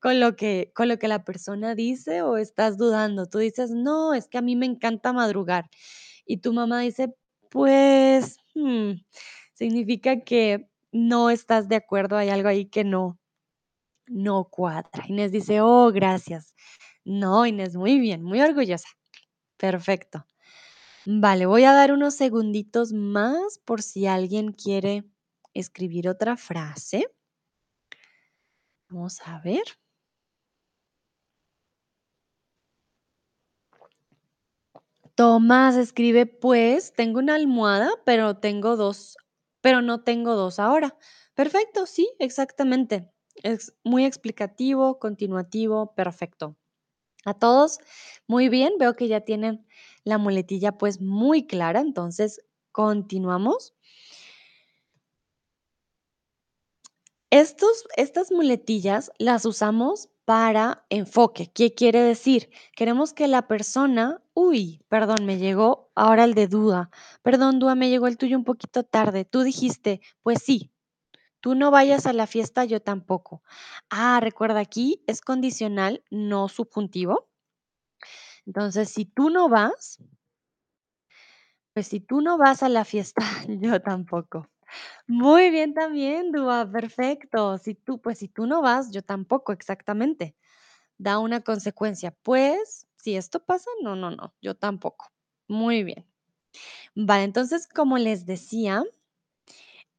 con 0.00 0.20
lo 0.20 0.36
que, 0.36 0.72
con 0.74 0.88
lo 0.88 0.98
que 0.98 1.08
la 1.08 1.24
persona 1.24 1.74
dice 1.74 2.22
o 2.22 2.36
estás 2.36 2.78
dudando. 2.78 3.26
Tú 3.26 3.38
dices, 3.38 3.70
no, 3.70 4.14
es 4.14 4.28
que 4.28 4.38
a 4.38 4.42
mí 4.42 4.56
me 4.56 4.66
encanta 4.66 5.12
madrugar. 5.12 5.68
Y 6.26 6.38
tu 6.38 6.52
mamá 6.52 6.80
dice, 6.80 7.14
pues, 7.50 8.38
mm, 8.54 8.92
significa 9.54 10.20
que 10.20 10.68
no 10.92 11.30
estás 11.30 11.68
de 11.68 11.76
acuerdo, 11.76 12.16
hay 12.16 12.28
algo 12.30 12.48
ahí 12.48 12.66
que 12.66 12.84
no, 12.84 13.18
no 14.06 14.44
cuadra. 14.50 15.04
Inés 15.08 15.32
dice, 15.32 15.60
oh, 15.60 15.90
gracias. 15.92 16.54
No, 17.04 17.46
Inés, 17.46 17.76
muy 17.76 17.98
bien, 17.98 18.22
muy 18.22 18.40
orgullosa. 18.40 18.88
Perfecto. 19.56 20.26
Vale, 21.06 21.46
voy 21.46 21.64
a 21.64 21.72
dar 21.72 21.92
unos 21.92 22.14
segunditos 22.14 22.92
más 22.92 23.58
por 23.64 23.82
si 23.82 24.06
alguien 24.06 24.52
quiere 24.52 25.04
escribir 25.54 26.08
otra 26.08 26.36
frase. 26.36 27.06
Vamos 28.90 29.20
a 29.24 29.40
ver. 29.40 29.62
Tomás 35.18 35.74
escribe, 35.74 36.26
pues 36.26 36.92
tengo 36.92 37.18
una 37.18 37.34
almohada, 37.34 37.90
pero 38.04 38.36
tengo 38.36 38.76
dos, 38.76 39.16
pero 39.60 39.82
no 39.82 40.04
tengo 40.04 40.36
dos 40.36 40.60
ahora. 40.60 40.96
Perfecto, 41.34 41.86
sí, 41.86 42.08
exactamente. 42.20 43.10
Es 43.42 43.74
muy 43.82 44.04
explicativo, 44.04 45.00
continuativo, 45.00 45.92
perfecto. 45.96 46.56
A 47.24 47.34
todos, 47.34 47.80
muy 48.28 48.48
bien, 48.48 48.74
veo 48.78 48.94
que 48.94 49.08
ya 49.08 49.22
tienen 49.22 49.66
la 50.04 50.18
muletilla 50.18 50.78
pues 50.78 51.00
muy 51.00 51.48
clara, 51.48 51.80
entonces 51.80 52.40
continuamos. 52.70 53.74
Estos, 57.30 57.86
estas 57.96 58.30
muletillas 58.30 59.10
las 59.18 59.44
usamos 59.46 60.10
para 60.28 60.84
enfoque. 60.90 61.50
¿Qué 61.54 61.72
quiere 61.72 62.02
decir? 62.02 62.50
Queremos 62.76 63.14
que 63.14 63.28
la 63.28 63.48
persona, 63.48 64.20
uy, 64.34 64.84
perdón, 64.90 65.24
me 65.24 65.38
llegó 65.38 65.90
ahora 65.94 66.24
el 66.24 66.34
de 66.34 66.48
duda. 66.48 66.90
Perdón, 67.22 67.58
duda, 67.58 67.74
me 67.74 67.88
llegó 67.88 68.08
el 68.08 68.18
tuyo 68.18 68.36
un 68.36 68.44
poquito 68.44 68.82
tarde. 68.84 69.24
Tú 69.24 69.40
dijiste, 69.40 70.02
pues 70.22 70.42
sí, 70.42 70.70
tú 71.40 71.54
no 71.54 71.70
vayas 71.70 72.04
a 72.04 72.12
la 72.12 72.26
fiesta, 72.26 72.66
yo 72.66 72.82
tampoco. 72.82 73.42
Ah, 73.88 74.20
recuerda, 74.20 74.60
aquí 74.60 75.02
es 75.06 75.22
condicional, 75.22 76.04
no 76.10 76.48
subjuntivo. 76.48 77.30
Entonces, 78.44 78.90
si 78.90 79.06
tú 79.06 79.30
no 79.30 79.48
vas, 79.48 79.98
pues 81.72 81.86
si 81.86 82.00
tú 82.00 82.20
no 82.20 82.36
vas 82.36 82.62
a 82.62 82.68
la 82.68 82.84
fiesta, 82.84 83.22
yo 83.48 83.80
tampoco. 83.80 84.46
Muy 85.06 85.50
bien 85.50 85.74
también, 85.74 86.32
Dúa, 86.32 86.70
perfecto. 86.70 87.58
Si 87.58 87.74
tú, 87.74 88.00
pues 88.00 88.18
si 88.18 88.28
tú 88.28 88.46
no 88.46 88.62
vas, 88.62 88.90
yo 88.90 89.02
tampoco, 89.02 89.52
exactamente. 89.52 90.36
da 90.98 91.18
una 91.20 91.42
consecuencia. 91.42 92.12
Pues, 92.24 92.88
si 92.96 93.16
esto 93.16 93.44
pasa, 93.44 93.70
no, 93.82 93.96
no, 93.96 94.10
no, 94.12 94.34
yo 94.42 94.56
tampoco. 94.56 95.12
Muy 95.48 95.84
bien. 95.84 96.06
Vale, 96.96 97.24
entonces, 97.24 97.68
como 97.68 97.98
les 97.98 98.26
decía, 98.26 98.84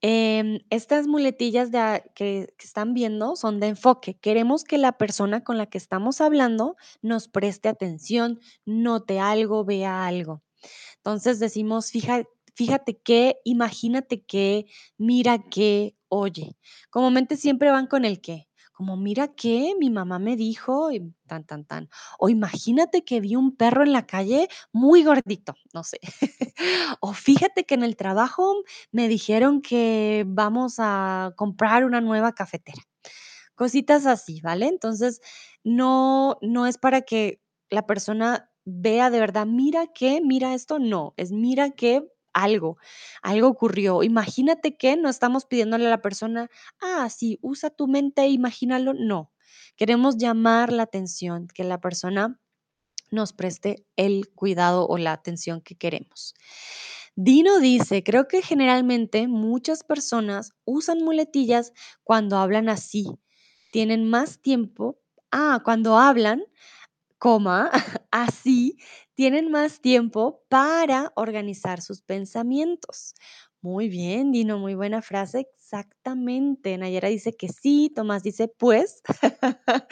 em, 0.01 0.59
estas 0.69 1.07
muletillas 1.07 1.71
de 1.71 2.03
que, 2.15 2.53
que 2.57 2.65
están 2.65 2.93
viendo 2.93 3.35
son 3.35 3.59
de 3.59 3.67
enfoque. 3.67 4.17
Queremos 4.19 4.63
que 4.63 4.77
la 4.77 4.93
persona 4.97 5.43
con 5.43 5.57
la 5.57 5.65
que 5.67 5.77
estamos 5.77 6.21
hablando 6.21 6.77
nos 7.01 7.27
preste 7.27 7.67
atención, 7.69 8.39
note 8.65 9.19
algo, 9.19 9.65
vea 9.65 10.05
algo. 10.07 10.41
Entonces 10.97 11.39
decimos, 11.39 11.91
fija, 11.91 12.23
fíjate 12.59 12.99
que, 12.99 13.37
imagínate 13.45 14.21
que, 14.25 14.65
mira 14.97 15.39
que, 15.49 15.95
oye. 16.09 16.57
Comúnmente 16.89 17.37
siempre 17.37 17.71
van 17.71 17.87
con 17.87 18.03
el 18.03 18.19
qué. 18.19 18.47
Como 18.73 18.97
mira 18.97 19.29
que 19.29 19.75
mi 19.79 19.89
mamá 19.89 20.19
me 20.19 20.35
dijo 20.35 20.91
y 20.91 21.13
tan, 21.27 21.45
tan, 21.45 21.63
tan. 21.65 21.89
O 22.17 22.27
imagínate 22.29 23.03
que 23.05 23.21
vi 23.21 23.35
un 23.37 23.55
perro 23.55 23.83
en 23.83 23.93
la 23.93 24.05
calle 24.05 24.49
muy 24.73 25.03
gordito, 25.03 25.55
no 25.73 25.83
sé. 25.83 25.99
O 27.01 27.13
fíjate 27.13 27.63
que 27.65 27.75
en 27.75 27.83
el 27.83 27.95
trabajo 27.95 28.55
me 28.91 29.07
dijeron 29.07 29.61
que 29.61 30.25
vamos 30.27 30.75
a 30.79 31.31
comprar 31.37 31.85
una 31.85 32.01
nueva 32.01 32.33
cafetera. 32.33 32.81
Cositas 33.55 34.05
así, 34.05 34.41
¿vale? 34.41 34.67
Entonces, 34.67 35.21
no 35.63 36.37
no 36.41 36.65
es 36.67 36.77
para 36.77 37.01
que 37.03 37.41
la 37.69 37.85
persona 37.87 38.51
vea 38.65 39.09
de 39.11 39.19
verdad, 39.21 39.45
mira 39.47 39.87
que, 39.87 40.21
mira 40.21 40.53
esto, 40.55 40.79
no, 40.79 41.13
es 41.17 41.31
mira 41.31 41.71
que 41.71 42.07
algo, 42.33 42.77
algo 43.21 43.47
ocurrió. 43.47 44.03
Imagínate 44.03 44.77
que 44.77 44.95
no 44.97 45.09
estamos 45.09 45.45
pidiéndole 45.45 45.87
a 45.87 45.89
la 45.89 46.01
persona, 46.01 46.49
ah, 46.81 47.09
sí, 47.09 47.39
usa 47.41 47.69
tu 47.69 47.87
mente, 47.87 48.27
imagínalo, 48.27 48.93
no. 48.93 49.31
Queremos 49.75 50.17
llamar 50.17 50.71
la 50.73 50.83
atención, 50.83 51.47
que 51.47 51.63
la 51.63 51.79
persona 51.81 52.39
nos 53.11 53.33
preste 53.33 53.85
el 53.95 54.29
cuidado 54.33 54.87
o 54.87 54.97
la 54.97 55.13
atención 55.13 55.61
que 55.61 55.75
queremos. 55.75 56.33
Dino 57.15 57.59
dice, 57.59 58.03
creo 58.03 58.27
que 58.27 58.41
generalmente 58.41 59.27
muchas 59.27 59.83
personas 59.83 60.53
usan 60.65 60.99
muletillas 61.03 61.73
cuando 62.03 62.37
hablan 62.37 62.69
así. 62.69 63.07
Tienen 63.71 64.09
más 64.09 64.41
tiempo. 64.41 64.99
Ah, 65.31 65.61
cuando 65.63 65.97
hablan, 65.97 66.43
coma, 67.19 67.71
así, 68.11 68.77
tienen 69.19 69.51
más 69.51 69.81
tiempo 69.81 70.45
para 70.47 71.11
organizar 71.17 71.81
sus 71.81 72.01
pensamientos. 72.01 73.15
Muy 73.61 73.89
bien, 73.89 74.31
Dino, 74.31 74.59
muy 74.59 74.75
buena 74.75 75.01
frase. 75.01 75.41
Exactamente. 75.57 76.77
Nayera 76.77 77.09
dice 77.09 77.33
que 77.33 77.49
sí, 77.49 77.91
Tomás 77.93 78.23
dice 78.23 78.47
pues. 78.47 79.01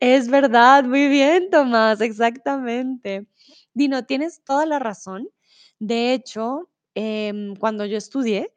Es 0.00 0.28
verdad, 0.28 0.84
muy 0.84 1.08
bien, 1.08 1.48
Tomás, 1.48 2.02
exactamente. 2.02 3.26
Dino, 3.72 4.04
tienes 4.04 4.44
toda 4.44 4.66
la 4.66 4.78
razón. 4.78 5.26
De 5.78 6.12
hecho, 6.12 6.68
em, 6.94 7.56
cuando 7.56 7.86
yo 7.86 7.96
estudié, 7.96 8.52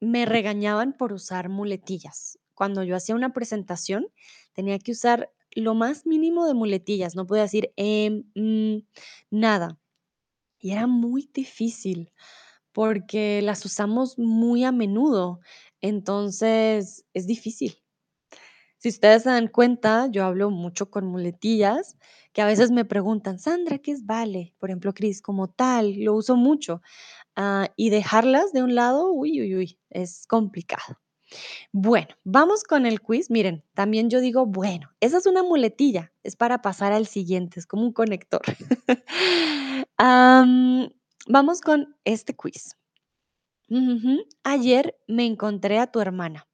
me 0.00 0.26
regañaban 0.26 0.94
por 0.94 1.12
usar 1.12 1.50
muletillas. 1.50 2.38
Cuando 2.54 2.82
yo 2.84 2.96
hacía 2.96 3.14
una 3.14 3.32
presentación, 3.34 4.08
tenía 4.54 4.78
que 4.78 4.92
usar 4.92 5.30
lo 5.56 5.74
más 5.74 6.06
mínimo 6.06 6.46
de 6.46 6.54
muletillas, 6.54 7.14
no 7.16 7.26
podía 7.26 7.42
decir 7.44 7.72
em, 7.76 8.24
mm, 8.34 8.78
nada. 9.30 9.78
Y 10.60 10.72
era 10.72 10.86
muy 10.86 11.30
difícil 11.34 12.12
porque 12.72 13.42
las 13.42 13.64
usamos 13.66 14.18
muy 14.18 14.64
a 14.64 14.72
menudo. 14.72 15.40
Entonces, 15.82 17.04
es 17.14 17.26
difícil. 17.26 17.78
Si 18.78 18.88
ustedes 18.88 19.22
se 19.24 19.30
dan 19.30 19.48
cuenta, 19.48 20.08
yo 20.10 20.24
hablo 20.24 20.50
mucho 20.50 20.90
con 20.90 21.06
muletillas 21.06 21.96
que 22.32 22.42
a 22.42 22.46
veces 22.46 22.70
me 22.70 22.84
preguntan, 22.84 23.38
Sandra, 23.38 23.78
¿qué 23.78 23.92
es 23.92 24.04
vale? 24.06 24.54
Por 24.58 24.70
ejemplo, 24.70 24.92
Cris, 24.92 25.22
como 25.22 25.48
tal, 25.48 25.94
lo 26.00 26.14
uso 26.14 26.36
mucho. 26.36 26.82
Ah, 27.36 27.70
y 27.76 27.90
dejarlas 27.90 28.52
de 28.54 28.62
un 28.64 28.74
lado, 28.76 29.12
uy, 29.12 29.40
uy, 29.42 29.56
uy, 29.56 29.80
es 29.90 30.26
complicado. 30.28 30.98
Bueno, 31.72 32.14
vamos 32.24 32.64
con 32.64 32.86
el 32.86 33.00
quiz. 33.00 33.30
Miren, 33.30 33.64
también 33.74 34.10
yo 34.10 34.20
digo, 34.20 34.46
bueno, 34.46 34.90
esa 35.00 35.18
es 35.18 35.26
una 35.26 35.42
muletilla, 35.42 36.12
es 36.22 36.36
para 36.36 36.62
pasar 36.62 36.92
al 36.92 37.06
siguiente, 37.06 37.60
es 37.60 37.66
como 37.66 37.82
un 37.82 37.92
conector. 37.92 38.42
Am, 39.96 40.90
vamos 41.28 41.60
con 41.60 41.96
este 42.04 42.34
quiz. 42.34 42.76
Ayer 44.44 44.96
me 45.08 45.26
encontré 45.26 45.78
a 45.78 45.88
tu 45.90 46.00
hermana. 46.00 46.46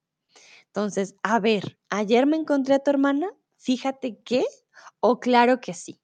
Entonces, 0.66 1.16
a 1.22 1.40
ver, 1.40 1.78
ayer 1.90 2.26
me 2.26 2.36
encontré 2.36 2.74
a 2.74 2.78
tu 2.78 2.90
hermana, 2.90 3.28
fíjate 3.56 4.20
que, 4.22 4.44
o 5.00 5.18
claro 5.20 5.60
que 5.60 5.74
sí. 5.74 6.00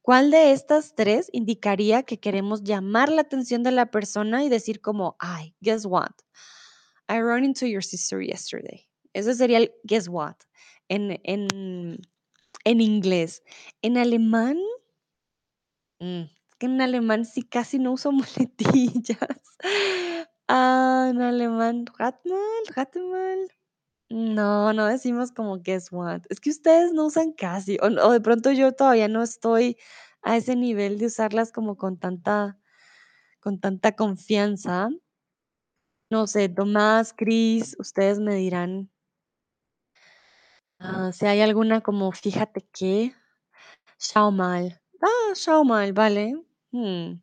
¿Cuál 0.00 0.30
de 0.30 0.52
estas 0.52 0.94
tres 0.94 1.28
indicaría 1.32 2.04
que 2.04 2.20
queremos 2.20 2.62
llamar 2.62 3.10
la 3.10 3.22
atención 3.22 3.64
de 3.64 3.72
la 3.72 3.90
persona 3.90 4.44
y 4.44 4.48
decir 4.48 4.80
como, 4.80 5.16
ay, 5.18 5.56
guess 5.60 5.84
what? 5.84 6.12
I 7.08 7.20
ran 7.20 7.44
into 7.44 7.66
your 7.66 7.82
sister 7.82 8.20
yesterday. 8.20 8.86
Ese 9.14 9.34
sería 9.34 9.58
el 9.58 9.70
guess 9.84 10.08
what 10.08 10.36
en, 10.88 11.18
en, 11.24 11.98
en 12.64 12.80
inglés. 12.80 13.42
En 13.82 13.96
alemán, 13.96 14.58
mm, 16.00 16.22
en 16.60 16.80
alemán 16.80 17.24
sí 17.24 17.42
casi 17.42 17.78
no 17.78 17.92
uso 17.92 18.12
muletillas. 18.12 19.56
Ah, 20.48 21.08
en 21.10 21.20
alemán, 21.20 21.86
rat 21.98 22.16
mal, 22.24 22.74
rate 22.74 23.00
mal. 23.00 23.48
No, 24.10 24.72
no 24.72 24.86
decimos 24.86 25.32
como 25.32 25.58
guess 25.58 25.90
what. 25.92 26.22
Es 26.30 26.40
que 26.40 26.50
ustedes 26.50 26.92
no 26.92 27.06
usan 27.06 27.32
casi, 27.32 27.78
o, 27.82 27.86
o 27.86 28.12
de 28.12 28.20
pronto 28.20 28.52
yo 28.52 28.72
todavía 28.72 29.08
no 29.08 29.22
estoy 29.22 29.76
a 30.22 30.36
ese 30.36 30.56
nivel 30.56 30.98
de 30.98 31.06
usarlas 31.06 31.52
como 31.52 31.76
con 31.76 31.98
tanta, 31.98 32.58
con 33.40 33.60
tanta 33.60 33.92
confianza. 33.96 34.90
No 36.10 36.26
sé, 36.26 36.48
Tomás, 36.48 37.12
Cris, 37.12 37.76
ustedes 37.78 38.18
me 38.18 38.34
dirán 38.34 38.90
ah, 40.78 41.10
si 41.12 41.26
hay 41.26 41.40
alguna 41.40 41.80
como 41.80 42.12
fíjate 42.12 42.66
que, 42.72 43.14
schau 43.98 44.30
mal. 44.32 44.80
Ah, 45.02 45.34
schau 45.34 45.64
mal, 45.64 45.92
vale. 45.92 46.34
Mm, 46.72 47.20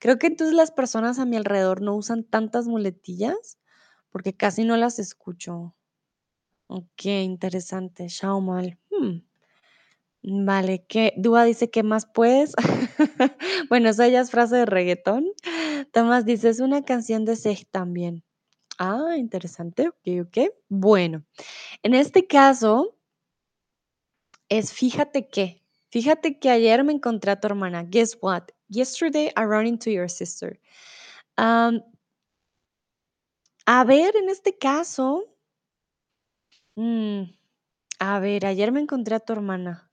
Creo 0.00 0.18
que 0.18 0.28
entonces 0.28 0.54
las 0.54 0.70
personas 0.70 1.18
a 1.18 1.26
mi 1.26 1.36
alrededor 1.36 1.82
no 1.82 1.94
usan 1.96 2.24
tantas 2.24 2.66
muletillas 2.66 3.58
porque 4.10 4.36
casi 4.36 4.64
no 4.64 4.76
las 4.76 4.98
escucho. 4.98 5.74
Ok, 6.68 7.06
interesante, 7.06 8.08
schau 8.08 8.40
mal. 8.40 8.78
Hmm. 8.90 9.20
Vale, 10.28 10.84
¿qué? 10.88 11.12
Dúa 11.16 11.44
dice, 11.44 11.70
¿qué 11.70 11.82
más 11.82 12.06
puedes? 12.06 12.52
Bueno, 13.70 13.88
esa 13.90 14.08
ya 14.08 14.20
es 14.20 14.30
frase 14.30 14.56
de 14.56 14.66
reggaetón. 14.66 15.26
Tomás 15.92 16.24
dice, 16.24 16.48
es 16.48 16.60
una 16.60 16.82
canción 16.84 17.24
de 17.24 17.36
Sej 17.36 17.64
también. 17.70 18.24
Ah, 18.78 19.16
interesante, 19.18 19.88
ok, 19.88 20.26
ok. 20.28 20.38
Bueno, 20.68 21.24
en 21.82 21.94
este 21.94 22.26
caso 22.26 22.96
es 24.48 24.72
fíjate 24.72 25.28
que, 25.28 25.62
fíjate 25.90 26.38
que 26.40 26.50
ayer 26.50 26.82
me 26.84 26.92
encontré 26.92 27.30
a 27.32 27.40
tu 27.40 27.46
hermana. 27.46 27.84
Guess 27.84 28.18
what? 28.20 28.44
Yesterday 28.68 29.28
I 29.36 29.44
ran 29.44 29.66
into 29.68 29.90
your 29.90 30.10
sister. 30.10 30.58
A 33.66 33.84
ver, 33.84 34.16
en 34.16 34.28
este 34.28 34.58
caso, 34.58 35.24
mm, 36.76 37.22
a 38.00 38.20
ver, 38.20 38.46
ayer 38.46 38.72
me 38.72 38.80
encontré 38.80 39.16
a 39.16 39.20
tu 39.20 39.32
hermana. 39.34 39.85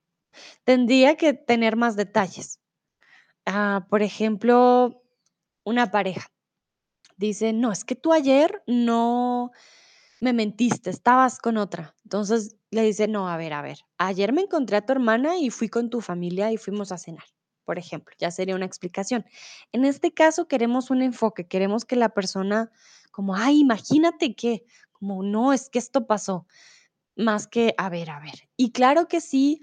Tendría 0.66 1.16
que 1.18 1.34
tener 1.34 1.76
más 1.76 1.96
detalles. 1.96 2.60
Ah, 3.46 3.88
por 3.90 4.04
ejemplo, 4.04 5.04
una 5.66 5.92
pareja. 5.92 6.28
Dice, 7.18 7.54
no, 7.54 7.72
es 7.72 7.84
que 7.86 7.96
tú 7.96 8.14
ayer 8.14 8.64
no 8.68 9.52
me 10.22 10.34
mentiste, 10.34 10.90
estabas 10.90 11.40
con 11.40 11.58
otra. 11.58 11.96
Entonces 12.06 12.56
le 12.72 12.84
dice, 12.84 13.08
no, 13.08 13.30
a 13.30 13.38
ver, 13.38 13.54
a 13.54 13.62
ver, 13.62 13.80
ayer 13.98 14.34
me 14.34 14.42
encontré 14.44 14.78
a 14.78 14.86
tu 14.86 14.94
hermana 14.94 15.38
y 15.38 15.50
fui 15.50 15.70
con 15.70 15.90
tu 15.90 16.02
familia 16.02 16.52
y 16.52 16.58
fuimos 16.58 16.92
a 16.92 16.98
cenar, 16.98 17.26
por 17.66 17.80
ejemplo, 17.80 18.16
ya 18.20 18.32
sería 18.32 18.56
una 18.56 18.66
explicación. 18.66 19.26
En 19.74 19.86
este 19.86 20.14
caso 20.14 20.48
queremos 20.48 20.90
un 20.92 21.02
enfoque, 21.02 21.48
queremos 21.48 21.86
que 21.86 21.96
la 21.98 22.10
persona, 22.10 22.72
como, 23.12 23.36
ay, 23.36 23.60
imagínate 23.62 24.36
que, 24.36 24.66
como, 24.94 25.24
no, 25.24 25.54
es 25.54 25.70
que 25.70 25.80
esto 25.80 26.08
pasó, 26.08 26.48
más 27.16 27.48
que, 27.48 27.76
a 27.78 27.90
ver, 27.90 28.10
a 28.12 28.20
ver. 28.20 28.50
Y 28.58 28.72
claro 28.72 29.08
que 29.08 29.22
sí, 29.22 29.62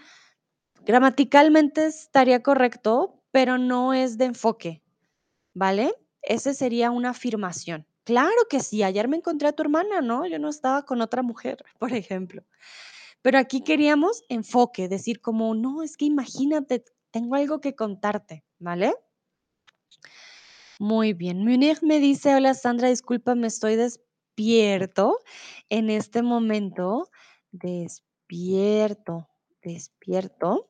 gramaticalmente 0.85 1.87
estaría 1.87 2.43
correcto, 2.43 3.23
pero 3.31 3.59
no 3.59 3.95
es 3.95 4.19
de 4.19 4.27
enfoque. 4.27 4.83
¿Vale? 5.55 5.95
Ese 6.23 6.55
sería 6.55 6.90
una 6.90 7.11
afirmación. 7.11 7.87
Claro 8.05 8.31
que 8.49 8.61
sí, 8.61 8.83
ayer 8.83 9.09
me 9.09 9.16
encontré 9.16 9.49
a 9.49 9.53
tu 9.53 9.62
hermana, 9.62 10.01
¿no? 10.01 10.27
Yo 10.27 10.38
no 10.38 10.49
estaba 10.49 10.85
con 10.85 11.01
otra 11.01 11.23
mujer, 11.23 11.64
por 11.79 11.93
ejemplo. 11.93 12.43
Pero 13.23 13.38
aquí 13.38 13.62
queríamos 13.62 14.25
enfoque, 14.29 14.88
decir 14.88 15.21
como, 15.21 15.55
no, 15.55 15.83
es 15.83 15.97
que 15.97 16.07
imagínate, 16.07 16.85
tengo 17.11 17.35
algo 17.35 17.61
que 17.61 17.75
contarte, 17.75 18.45
¿vale? 18.59 18.95
Muy 20.79 21.12
bien. 21.12 21.45
Munir 21.45 21.79
me 21.83 22.01
dice, 22.01 22.35
hola 22.35 22.55
Sandra, 22.55 22.88
discúlpame, 22.88 23.47
estoy 23.47 23.77
despierto 23.77 25.19
en 25.69 25.90
este 25.90 26.23
momento. 26.23 27.11
Despierto. 27.53 29.29
despierto 29.62 30.69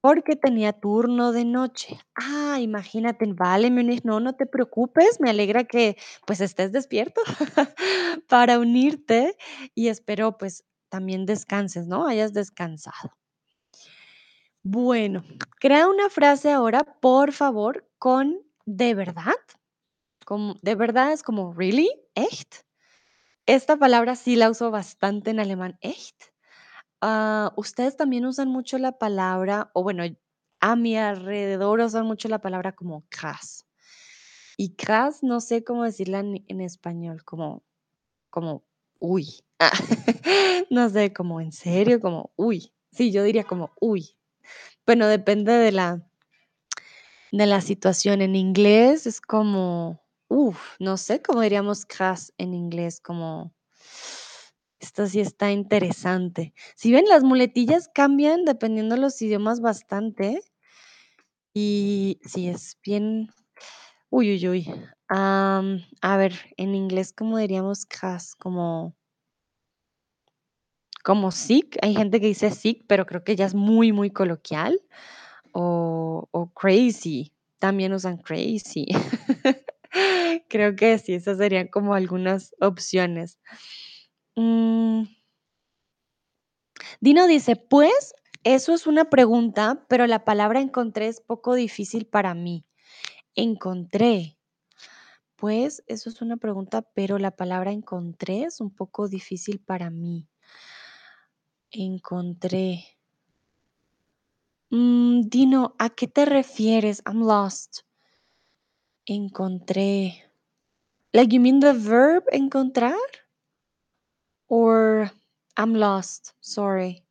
porque 0.00 0.36
tenía 0.36 0.72
turno 0.72 1.32
de 1.32 1.44
noche. 1.44 2.00
Ah, 2.14 2.58
imagínate, 2.60 3.26
vale, 3.32 3.70
Munich, 3.70 4.02
no, 4.04 4.20
no 4.20 4.34
te 4.34 4.46
preocupes, 4.46 5.20
me 5.20 5.30
alegra 5.30 5.64
que 5.64 5.96
pues 6.26 6.40
estés 6.40 6.72
despierto 6.72 7.20
para 8.28 8.58
unirte 8.58 9.36
y 9.74 9.88
espero 9.88 10.38
pues 10.38 10.64
también 10.88 11.26
descanses, 11.26 11.86
¿no? 11.86 12.06
Hayas 12.06 12.32
descansado. 12.32 13.12
Bueno, 14.62 15.24
crea 15.58 15.88
una 15.88 16.10
frase 16.10 16.50
ahora, 16.50 16.84
por 17.00 17.32
favor, 17.32 17.88
con 17.98 18.38
de 18.66 18.94
verdad. 18.94 19.34
Como, 20.26 20.56
de 20.62 20.74
verdad 20.74 21.12
es 21.12 21.22
como 21.22 21.52
really, 21.54 21.90
echt. 22.14 22.56
Esta 23.46 23.76
palabra 23.76 24.16
sí 24.16 24.36
la 24.36 24.50
uso 24.50 24.70
bastante 24.70 25.30
en 25.30 25.40
alemán, 25.40 25.78
echt. 25.82 26.29
Ah, 27.00 27.52
ustedes 27.56 27.96
también 27.96 28.26
usan 28.26 28.48
mucho 28.48 28.78
la 28.78 28.98
palabra, 28.98 29.70
o 29.72 29.82
bueno, 29.82 30.04
a 30.60 30.76
mi 30.76 30.96
alrededor 30.96 31.80
usan 31.80 32.06
mucho 32.06 32.28
la 32.28 32.40
palabra 32.40 32.72
como 32.72 33.04
krass. 33.08 33.66
Y 34.56 34.74
krass 34.74 35.22
no 35.22 35.40
sé 35.40 35.64
cómo 35.64 35.84
decirla 35.84 36.20
en, 36.20 36.60
español, 36.60 37.24
como, 37.24 37.64
como, 38.28 38.64
uy. 38.98 39.42
no 40.70 40.90
sé, 40.90 41.14
como 41.14 41.40
en 41.40 41.52
serio, 41.52 42.00
como, 42.00 42.32
uy. 42.36 42.74
Sí, 42.92 43.10
yo 43.12 43.22
diría 43.22 43.44
como, 43.44 43.72
uy. 43.80 44.16
Bueno, 44.84 45.06
depende 45.06 45.52
de 45.52 45.72
la, 45.72 46.06
de 47.32 47.46
la 47.46 47.62
situación. 47.62 48.20
En 48.20 48.36
inglés 48.36 49.06
es 49.06 49.22
como, 49.22 50.02
uff, 50.28 50.76
no 50.78 50.98
sé 50.98 51.22
cómo 51.22 51.40
diríamos 51.40 51.86
krass 51.86 52.34
en 52.36 52.52
inglés, 52.52 53.00
como, 53.00 53.54
esto 54.80 55.06
sí 55.06 55.20
está 55.20 55.52
interesante. 55.52 56.54
Si 56.74 56.92
ven, 56.92 57.06
las 57.08 57.22
muletillas 57.22 57.88
cambian 57.94 58.44
dependiendo 58.44 58.94
de 58.96 59.00
los 59.02 59.20
idiomas 59.22 59.60
bastante. 59.60 60.40
Y 61.54 62.20
sí, 62.24 62.48
es 62.48 62.78
bien, 62.82 63.28
uy, 64.10 64.34
uy, 64.34 64.48
uy. 64.48 64.74
A 65.08 66.16
ver, 66.16 66.34
en 66.56 66.74
inglés, 66.74 67.12
¿cómo 67.12 67.38
diríamos 67.38 67.86
krass? 67.86 68.34
Como, 68.36 68.96
como 71.02 71.30
sick. 71.30 71.78
Hay 71.82 71.94
gente 71.94 72.20
que 72.20 72.26
dice 72.28 72.50
sick, 72.50 72.84
pero 72.86 73.06
creo 73.06 73.24
que 73.24 73.36
ya 73.36 73.46
es 73.46 73.54
muy, 73.54 73.92
muy 73.92 74.10
coloquial. 74.10 74.80
O, 75.52 76.28
o 76.30 76.52
crazy. 76.54 77.32
También 77.58 77.92
usan 77.92 78.18
crazy. 78.18 78.86
Creo 80.48 80.76
que 80.76 80.98
sí, 80.98 81.14
esas 81.14 81.38
serían 81.38 81.68
como 81.68 81.94
algunas 81.94 82.54
opciones. 82.60 83.38
Mm, 84.36 85.04
Dino 87.00 87.26
dice, 87.26 87.56
pues 87.56 88.14
eso 88.44 88.72
es 88.74 88.86
una 88.86 89.10
pregunta, 89.10 89.84
pero 89.88 90.06
la 90.06 90.24
palabra 90.24 90.60
encontré 90.60 91.08
es 91.08 91.20
poco 91.20 91.54
difícil 91.54 92.06
para 92.06 92.34
mí. 92.34 92.64
Encontré. 93.34 94.38
Pues 95.36 95.82
eso 95.86 96.10
es 96.10 96.20
una 96.22 96.36
pregunta, 96.36 96.82
pero 96.94 97.18
la 97.18 97.30
palabra 97.30 97.72
encontré 97.72 98.42
es 98.44 98.60
un 98.60 98.74
poco 98.74 99.08
difícil 99.08 99.60
para 99.60 99.90
mí. 99.90 100.28
Encontré. 101.72 102.84
Mm, 104.70 105.22
Dino, 105.28 105.74
¿a 105.78 105.90
qué 105.90 106.06
te 106.06 106.24
refieres? 106.24 107.02
I'm 107.06 107.22
lost. 107.22 107.80
Encontré. 109.06 110.24
Like 111.12 111.34
you 111.34 111.40
mean 111.40 111.60
the 111.60 111.72
verb 111.72 112.24
encontrar? 112.32 112.94
Or 114.50 115.10
I'm 115.56 115.74
lost. 115.74 116.34
Sorry. 116.40 117.04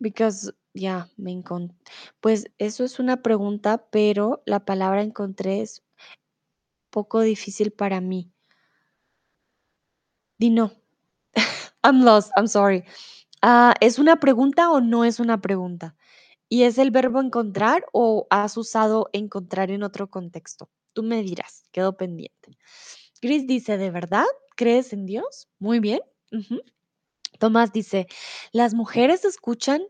Because, 0.00 0.52
yeah, 0.74 1.06
me 1.16 1.32
encont 1.32 1.72
pues 2.20 2.46
eso 2.58 2.84
es 2.84 2.98
una 2.98 3.22
pregunta, 3.22 3.86
pero 3.90 4.42
la 4.44 4.64
palabra 4.64 5.02
encontré 5.02 5.62
es 5.62 5.82
poco 6.90 7.20
difícil 7.20 7.72
para 7.72 8.00
mí. 8.00 8.32
Dino. 10.38 10.72
I'm 11.84 12.02
lost, 12.04 12.32
I'm 12.36 12.48
sorry. 12.48 12.84
Ah, 13.42 13.74
¿es 13.80 13.98
una 13.98 14.16
pregunta 14.20 14.70
o 14.70 14.80
no 14.80 15.04
es 15.04 15.20
una 15.20 15.40
pregunta? 15.40 15.96
¿Y 16.48 16.64
es 16.64 16.78
el 16.78 16.90
verbo 16.90 17.20
encontrar 17.20 17.86
o 17.92 18.26
has 18.30 18.56
usado 18.56 19.10
encontrar 19.12 19.70
en 19.70 19.82
otro 19.82 20.10
contexto? 20.10 20.70
Tú 20.94 21.02
me 21.02 21.22
dirás, 21.22 21.64
quedo 21.72 21.96
pendiente. 21.96 22.58
Chris 23.20 23.46
dice, 23.46 23.78
¿de 23.78 23.90
verdad 23.90 24.26
crees 24.56 24.92
en 24.92 25.06
Dios? 25.06 25.48
Muy 25.58 25.80
bien. 25.80 26.00
Tomás 27.38 27.72
dice, 27.72 28.06
las 28.52 28.74
mujeres 28.74 29.24
escuchan 29.24 29.82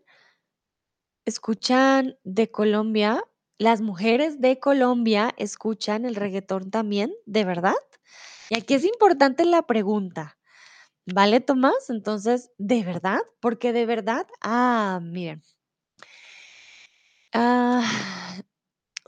escuchan 1.27 2.16
de 2.25 2.51
Colombia, 2.51 3.22
las 3.59 3.81
mujeres 3.81 4.40
de 4.40 4.59
Colombia 4.59 5.35
escuchan 5.37 6.05
el 6.07 6.14
reggaetón 6.14 6.70
también, 6.70 7.12
¿de 7.27 7.44
verdad? 7.44 7.75
Y 8.49 8.57
aquí 8.57 8.75
es 8.75 8.85
importante 8.85 9.44
la 9.44 9.62
pregunta, 9.62 10.38
¿vale, 11.05 11.40
Tomás? 11.40 11.90
Entonces, 11.90 12.51
¿de 12.59 12.85
verdad? 12.85 13.20
Porque 13.40 13.72
de 13.72 13.87
verdad, 13.87 14.27
ah, 14.40 15.01
miren. 15.03 15.42
Ah, 17.33 18.40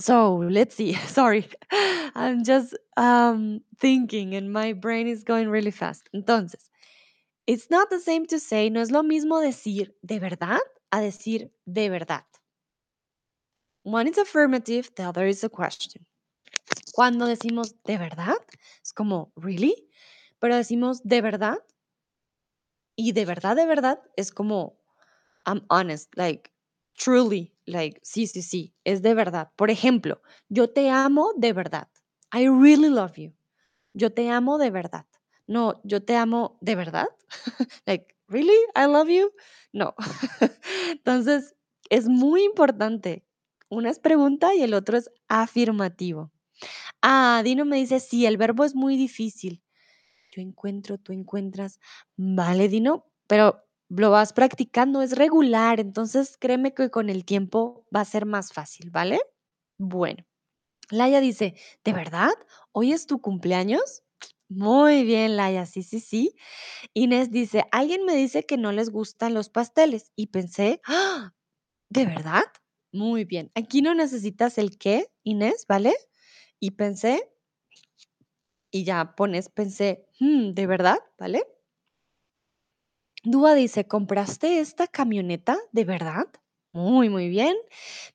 so, 0.00 0.42
let's 0.42 0.74
see. 0.74 0.94
Sorry. 1.06 1.48
I'm 2.14 2.42
just 2.44 2.74
um, 2.96 3.60
thinking 3.78 4.34
and 4.34 4.52
my 4.52 4.72
brain 4.72 5.06
is 5.06 5.24
going 5.24 5.48
really 5.48 5.70
fast. 5.70 6.08
Entonces, 6.12 6.67
it's 7.48 7.70
not 7.70 7.88
the 7.88 7.98
same 7.98 8.26
to 8.26 8.38
say, 8.38 8.68
no 8.68 8.80
es 8.80 8.90
lo 8.90 9.02
mismo 9.02 9.40
decir 9.40 9.96
de 10.02 10.20
verdad 10.20 10.60
a 10.90 11.00
decir 11.00 11.50
de 11.64 11.88
verdad. 11.88 12.26
One 13.84 14.06
is 14.06 14.18
affirmative, 14.18 14.94
the 14.96 15.04
other 15.04 15.26
is 15.26 15.42
a 15.44 15.48
question. 15.48 16.06
Cuando 16.92 17.26
decimos 17.26 17.74
de 17.84 17.96
verdad, 17.96 18.36
es 18.82 18.92
como, 18.92 19.32
¿really? 19.34 19.88
Pero 20.40 20.56
decimos 20.56 21.00
de 21.04 21.22
verdad 21.22 21.58
y 22.96 23.12
de 23.12 23.24
verdad, 23.24 23.56
de 23.56 23.64
verdad, 23.64 24.02
es 24.16 24.30
como, 24.30 24.78
I'm 25.46 25.64
honest, 25.70 26.14
like, 26.16 26.50
truly, 26.98 27.54
like, 27.64 27.98
sí, 28.02 28.26
sí, 28.26 28.42
sí, 28.42 28.74
es 28.84 29.00
de 29.00 29.14
verdad. 29.14 29.52
Por 29.56 29.70
ejemplo, 29.70 30.20
yo 30.50 30.68
te 30.68 30.90
amo 30.90 31.32
de 31.36 31.54
verdad. 31.54 31.88
I 32.34 32.46
really 32.48 32.90
love 32.90 33.16
you. 33.16 33.32
Yo 33.94 34.12
te 34.12 34.28
amo 34.30 34.58
de 34.58 34.70
verdad. 34.70 35.06
No, 35.48 35.80
yo 35.82 36.04
te 36.04 36.14
amo 36.14 36.58
de 36.60 36.76
verdad. 36.76 37.08
like, 37.86 38.14
really? 38.28 38.56
I 38.76 38.86
love 38.86 39.08
you? 39.08 39.32
No. 39.72 39.94
Entonces, 40.92 41.56
es 41.90 42.08
muy 42.08 42.44
importante. 42.44 43.24
Una 43.70 43.90
es 43.90 43.98
pregunta 43.98 44.54
y 44.54 44.62
el 44.62 44.74
otro 44.74 44.96
es 44.96 45.10
afirmativo. 45.26 46.30
Ah, 47.02 47.42
Dino 47.44 47.64
me 47.64 47.76
dice, 47.76 47.98
sí, 47.98 48.26
el 48.26 48.36
verbo 48.36 48.64
es 48.64 48.74
muy 48.74 48.96
difícil. 48.96 49.62
Yo 50.30 50.42
encuentro, 50.42 50.98
tú 50.98 51.12
encuentras. 51.12 51.80
Vale, 52.16 52.68
Dino, 52.68 53.06
pero 53.26 53.64
lo 53.88 54.10
vas 54.10 54.32
practicando, 54.32 55.00
es 55.00 55.16
regular, 55.16 55.80
entonces 55.80 56.36
créeme 56.38 56.74
que 56.74 56.90
con 56.90 57.08
el 57.08 57.24
tiempo 57.24 57.86
va 57.94 58.02
a 58.02 58.04
ser 58.04 58.26
más 58.26 58.52
fácil, 58.52 58.90
¿vale? 58.90 59.18
Bueno, 59.78 60.24
Laia 60.90 61.20
dice, 61.20 61.54
¿de 61.84 61.92
verdad? 61.92 62.32
¿Hoy 62.72 62.92
es 62.92 63.06
tu 63.06 63.20
cumpleaños? 63.20 64.02
Muy 64.50 65.04
bien, 65.04 65.36
Laia, 65.36 65.66
sí, 65.66 65.82
sí, 65.82 66.00
sí. 66.00 66.34
Inés 66.94 67.30
dice, 67.32 67.64
alguien 67.72 68.04
me 68.06 68.14
dice 68.16 68.46
que 68.46 68.56
no 68.58 68.72
les 68.72 68.90
gustan 68.90 69.34
los 69.34 69.50
pasteles 69.50 70.12
y 70.16 70.28
pensé, 70.28 70.80
¡ah! 70.86 71.34
¿de 71.90 72.06
verdad? 72.06 72.44
Muy 72.92 73.24
bien. 73.24 73.50
Aquí 73.54 73.82
no 73.82 73.94
necesitas 73.94 74.58
el 74.58 74.78
qué, 74.78 75.08
Inés, 75.24 75.66
¿vale? 75.68 75.94
Y 76.60 76.72
pensé, 76.72 77.30
y 78.70 78.84
ya 78.84 79.14
pones, 79.16 79.48
pensé, 79.50 80.06
"Mm, 80.20 80.52
¿de 80.54 80.66
verdad? 80.66 80.98
¿Vale? 81.18 81.44
Dúa 83.24 83.54
dice, 83.54 83.86
¿compraste 83.86 84.60
esta 84.60 84.86
camioneta? 84.86 85.56
¿De 85.72 85.84
verdad? 85.84 86.26
Muy, 86.74 87.08
muy 87.08 87.28
bien. 87.28 87.56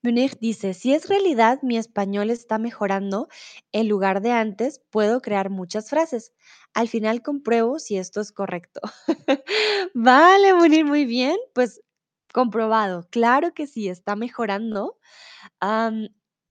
Munich 0.04 0.38
dice, 0.40 0.74
si 0.74 0.94
es 0.94 1.10
realidad, 1.10 1.60
mi 1.64 1.78
español 1.78 2.30
está 2.30 2.60
mejorando. 2.60 3.28
En 3.72 3.88
lugar 3.88 4.22
de 4.22 4.32
antes, 4.32 4.80
puedo 4.92 5.22
crear 5.22 5.50
muchas 5.50 5.90
frases. 5.90 6.34
Al 6.74 6.88
final 6.88 7.22
compruebo 7.24 7.80
si 7.80 7.98
esto 7.98 8.22
es 8.22 8.32
correcto. 8.32 8.80
Vale, 9.96 10.54
Munir, 10.54 10.86
muy 10.86 11.06
bien. 11.06 11.38
Pues 11.54 11.82
comprobado. 12.34 13.08
Claro 13.12 13.54
que 13.54 13.68
sí, 13.68 13.90
está 13.90 14.16
mejorando. 14.16 14.98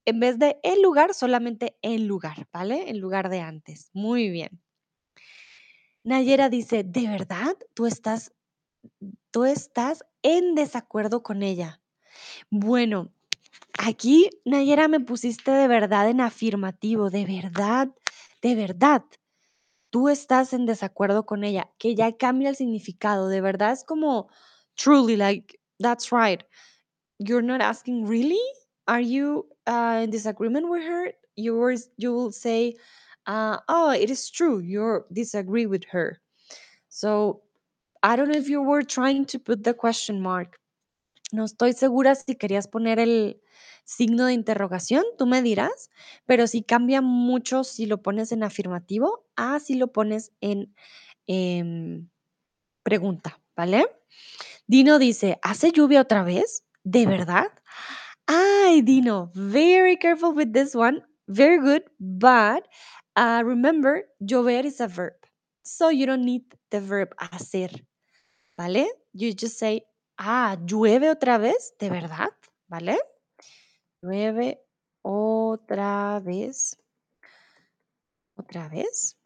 En 0.07 0.20
vez 0.20 0.38
de 0.38 0.61
en 0.62 0.80
lugar, 0.82 1.12
solamente 1.12 1.76
en 1.82 2.07
lugar, 2.07 2.46
¿vale? 2.53 2.88
En 2.90 3.00
lugar 3.00 3.28
de 3.28 3.40
antes. 3.40 3.90
Muy 3.92 4.30
bien. 4.30 4.61
Nayera 6.05 6.48
dice, 6.48 6.84
¿de 6.84 7.09
verdad 7.09 7.57
tú 7.74 7.86
estás, 7.86 8.32
tú 9.32 9.44
estás 9.44 10.05
en 10.22 10.55
desacuerdo 10.55 11.22
con 11.22 11.42
ella? 11.42 11.82
Bueno, 12.51 13.12
aquí, 13.79 14.31
Nayera, 14.45 14.89
me 14.89 15.01
pusiste 15.01 15.51
de 15.51 15.68
verdad 15.68 16.09
en 16.11 16.20
afirmativo, 16.20 17.11
de 17.11 17.25
verdad, 17.27 17.89
de 18.43 18.55
verdad. 18.55 19.05
Tú 19.91 20.09
estás 20.09 20.53
en 20.53 20.66
desacuerdo 20.66 21.27
con 21.27 21.45
ella, 21.45 21.70
que 21.79 21.95
ya 21.95 22.16
cambia 22.16 22.49
el 22.51 22.57
significado, 22.57 23.29
de 23.29 23.41
verdad 23.41 23.73
es 23.73 23.85
como 23.85 24.29
truly, 24.77 25.16
like, 25.16 25.59
That's 25.81 26.12
right. 26.12 26.43
You're 27.18 27.43
not 27.43 27.61
asking, 27.61 28.07
really? 28.07 28.41
Are 28.87 29.01
you 29.01 29.47
uh, 29.66 30.01
in 30.05 30.11
disagreement 30.11 30.68
with 30.68 30.85
her? 30.85 31.12
You 31.37 31.77
you 31.97 32.12
will 32.12 32.33
say, 32.33 32.77
uh, 33.27 33.59
oh, 33.68 33.91
it 33.91 34.11
is 34.11 34.31
true. 34.31 34.61
You 34.61 35.05
disagree 35.12 35.66
with 35.66 35.85
her. 35.91 36.20
So 36.89 37.43
I 38.03 38.16
don't 38.16 38.29
know 38.29 38.39
if 38.39 38.49
you 38.49 38.62
were 38.62 38.83
trying 38.83 39.27
to 39.27 39.39
put 39.39 39.64
the 39.64 39.75
question 39.75 40.20
mark. 40.20 40.59
No 41.33 41.45
estoy 41.45 41.72
segura 41.72 42.14
si 42.14 42.37
querías 42.37 42.68
poner 42.68 42.99
el 43.01 43.41
signo 43.85 44.26
de 44.26 44.35
interrogación, 44.35 45.03
tú 45.18 45.26
me 45.26 45.43
dirás, 45.43 45.91
pero 46.26 46.47
sí 46.47 46.62
cambia 46.62 47.01
mucho 47.01 47.64
si 47.64 47.87
lo 47.87 48.03
pones 48.03 48.30
en 48.33 48.45
afirmativo 48.45 49.26
a 49.35 49.59
si 49.59 49.74
lo 49.74 49.93
pones 49.93 50.33
en 50.41 50.74
em, 51.26 52.09
pregunta, 52.83 53.41
¿vale? 53.57 53.87
Dino 54.66 54.99
dice, 54.99 55.39
¿hace 55.43 55.72
lluvia 55.72 56.03
otra 56.03 56.22
vez? 56.22 56.64
¿De 56.85 57.07
verdad? 57.07 57.49
Ay, 58.26 58.83
Dino, 58.83 59.30
very 59.35 59.97
careful 59.97 60.35
with 60.35 60.53
this 60.53 60.74
one. 60.74 61.03
Very 61.28 61.59
good, 61.59 61.83
but 61.99 62.68
uh, 63.16 63.43
remember, 63.45 64.05
llover 64.20 64.64
is 64.64 64.80
a 64.80 64.87
verb. 64.87 65.14
So 65.62 65.91
you 65.91 66.07
don't 66.07 66.24
need 66.24 66.43
the 66.70 66.80
verb 66.80 67.14
hacer, 67.18 67.70
¿vale? 68.59 68.87
You 69.12 69.33
just 69.33 69.59
say, 69.59 69.83
ah, 70.25 70.57
llueve 70.64 71.11
otra 71.11 71.39
vez, 71.39 71.75
¿de 71.79 71.91
verdad? 71.91 72.31
¿Vale? 72.68 72.99
Llueve 74.01 74.61
otra 75.03 76.20
vez. 76.20 76.79
¿Otra 78.37 78.68
vez? 78.68 79.16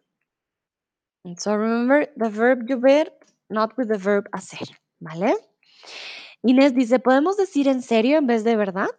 And 1.25 1.39
so 1.39 1.57
remember 1.57 2.09
the 2.17 2.29
verb 2.29 2.67
llover, 2.67 3.13
not 3.49 3.77
with 3.77 3.89
the 3.89 3.99
verb 3.99 4.29
hacer, 4.33 4.69
¿vale? 5.01 5.35
Inés 6.43 6.75
dice, 6.75 6.99
¿podemos 6.99 7.37
decir 7.37 7.69
en 7.69 7.83
serio 7.83 8.19
en 8.19 8.27
vez 8.27 8.45
de 8.45 8.57
verdad? 8.57 8.91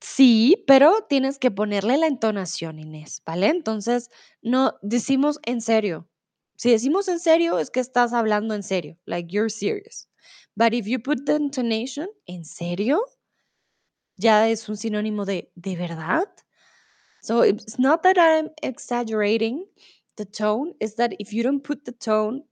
Sí, 0.00 0.64
pero 0.66 1.06
tienes 1.08 1.38
que 1.38 1.50
ponerle 1.50 1.98
la 1.98 2.06
entonación, 2.06 2.78
Inés, 2.78 3.22
¿vale? 3.26 3.48
Entonces, 3.48 4.10
no 4.42 4.78
decimos 4.80 5.38
en 5.44 5.60
serio. 5.60 6.08
Si 6.58 6.72
decimos 6.72 7.06
en 7.06 7.20
serio, 7.20 7.60
es 7.60 7.70
que 7.70 7.78
estás 7.78 8.12
hablando 8.12 8.52
en 8.52 8.64
serio, 8.64 8.98
like 9.06 9.32
you're 9.32 9.48
serious. 9.48 10.08
But 10.56 10.74
if 10.74 10.88
you 10.88 10.98
put 10.98 11.24
the 11.24 11.36
intonation, 11.36 12.08
¿en 12.26 12.44
serio? 12.44 13.00
Ya 14.16 14.48
es 14.48 14.68
un 14.68 14.76
sinónimo 14.76 15.24
de 15.24 15.52
¿de 15.54 15.76
verdad? 15.76 16.26
So 17.22 17.42
it's 17.42 17.78
not 17.78 18.02
that 18.02 18.18
I'm 18.18 18.50
exaggerating 18.60 19.66
the 20.16 20.24
tone, 20.24 20.74
it's 20.80 20.96
that 20.96 21.12
if 21.20 21.32
you 21.32 21.44
don't 21.44 21.62
put 21.62 21.84
the 21.84 21.92
tone, 21.92 22.42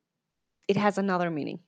it 0.69 0.77
has 0.77 0.99
another 0.99 1.29
meaning. 1.29 1.59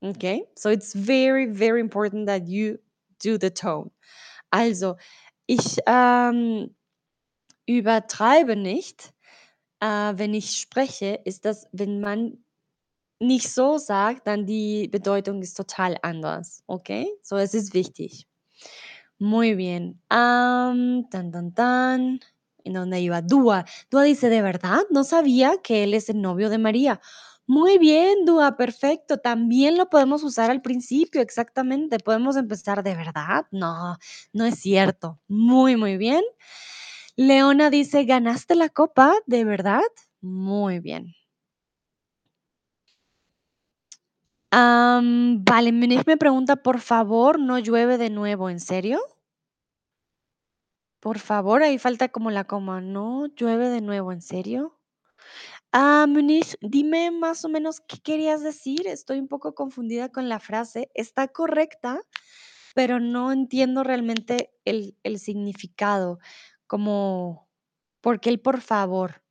Okay? 0.00 0.44
So 0.56 0.70
it's 0.70 0.94
very, 0.94 1.46
very 1.46 1.80
important 1.80 2.26
that 2.26 2.46
you 2.46 2.78
do 3.18 3.38
the 3.38 3.50
tone. 3.50 3.90
Also, 4.52 4.96
ich 5.48 5.78
ähm, 5.88 6.70
übertreibe 7.66 8.54
nicht, 8.54 9.12
äh, 9.80 10.12
wenn 10.16 10.34
ich 10.34 10.58
spreche, 10.58 11.20
ist 11.24 11.44
das, 11.44 11.68
wenn 11.72 12.00
man 12.00 12.38
nicht 13.20 13.52
so 13.52 13.78
sagt, 13.78 14.26
dann 14.26 14.46
die 14.46 14.88
Bedeutung 14.88 15.42
ist 15.42 15.54
total 15.56 15.96
anders. 16.02 16.62
Okay? 16.66 17.08
So, 17.22 17.36
es 17.36 17.54
ist 17.54 17.74
wichtig. 17.74 18.26
Muy 19.18 19.56
bien. 19.56 20.00
Am, 20.08 21.08
tan, 21.10 21.32
tan, 21.32 21.52
tan. 21.54 22.20
¿En 22.64 22.74
dónde 22.74 23.00
iba? 23.00 23.22
Dúa. 23.22 23.64
Dúa 23.90 24.02
dice, 24.04 24.28
¿de 24.28 24.42
verdad? 24.42 24.82
No 24.90 25.02
sabía 25.04 25.56
que 25.62 25.84
él 25.84 25.94
es 25.94 26.08
el 26.08 26.20
novio 26.20 26.50
de 26.50 26.58
María. 26.58 27.00
Muy 27.46 27.78
bien, 27.78 28.26
Dúa, 28.26 28.56
perfecto. 28.56 29.18
También 29.18 29.78
lo 29.78 29.88
podemos 29.88 30.22
usar 30.22 30.50
al 30.50 30.60
principio, 30.60 31.22
exactamente. 31.22 31.98
Podemos 31.98 32.36
empezar, 32.36 32.82
¿de 32.82 32.94
verdad? 32.94 33.46
No, 33.50 33.96
no 34.32 34.44
es 34.44 34.56
cierto. 34.60 35.18
Muy, 35.28 35.76
muy 35.76 35.96
bien. 35.96 36.22
Leona 37.18 37.68
dice, 37.68 38.04
¿ganaste 38.04 38.54
la 38.54 38.68
copa? 38.68 39.12
¿De 39.26 39.44
verdad? 39.44 39.82
Muy 40.20 40.78
bien. 40.78 41.16
Vale, 44.52 45.72
Munich 45.72 46.06
me 46.06 46.16
pregunta, 46.16 46.54
por 46.54 46.78
favor, 46.78 47.40
no 47.40 47.58
llueve 47.58 47.98
de 47.98 48.10
nuevo, 48.10 48.48
¿en 48.48 48.60
serio? 48.60 49.00
Por 51.00 51.18
favor, 51.18 51.64
ahí 51.64 51.78
falta 51.78 52.08
como 52.08 52.30
la 52.30 52.44
coma. 52.44 52.80
No 52.80 53.26
llueve 53.34 53.68
de 53.68 53.80
nuevo, 53.80 54.12
¿en 54.12 54.22
serio? 54.22 54.78
Ah, 55.72 56.06
Munich, 56.08 56.56
dime 56.60 57.10
más 57.10 57.44
o 57.44 57.48
menos 57.48 57.80
qué 57.80 57.98
querías 57.98 58.44
decir. 58.44 58.86
Estoy 58.86 59.18
un 59.18 59.26
poco 59.26 59.56
confundida 59.56 60.10
con 60.10 60.28
la 60.28 60.38
frase. 60.38 60.88
Está 60.94 61.26
correcta, 61.26 62.00
pero 62.76 63.00
no 63.00 63.32
entiendo 63.32 63.82
realmente 63.82 64.52
el, 64.64 64.96
el 65.02 65.18
significado. 65.18 66.20
Como, 66.68 67.48
¿por 68.00 68.20
qué 68.20 68.30
el 68.30 68.40
por 68.40 68.60
favor? 68.60 69.24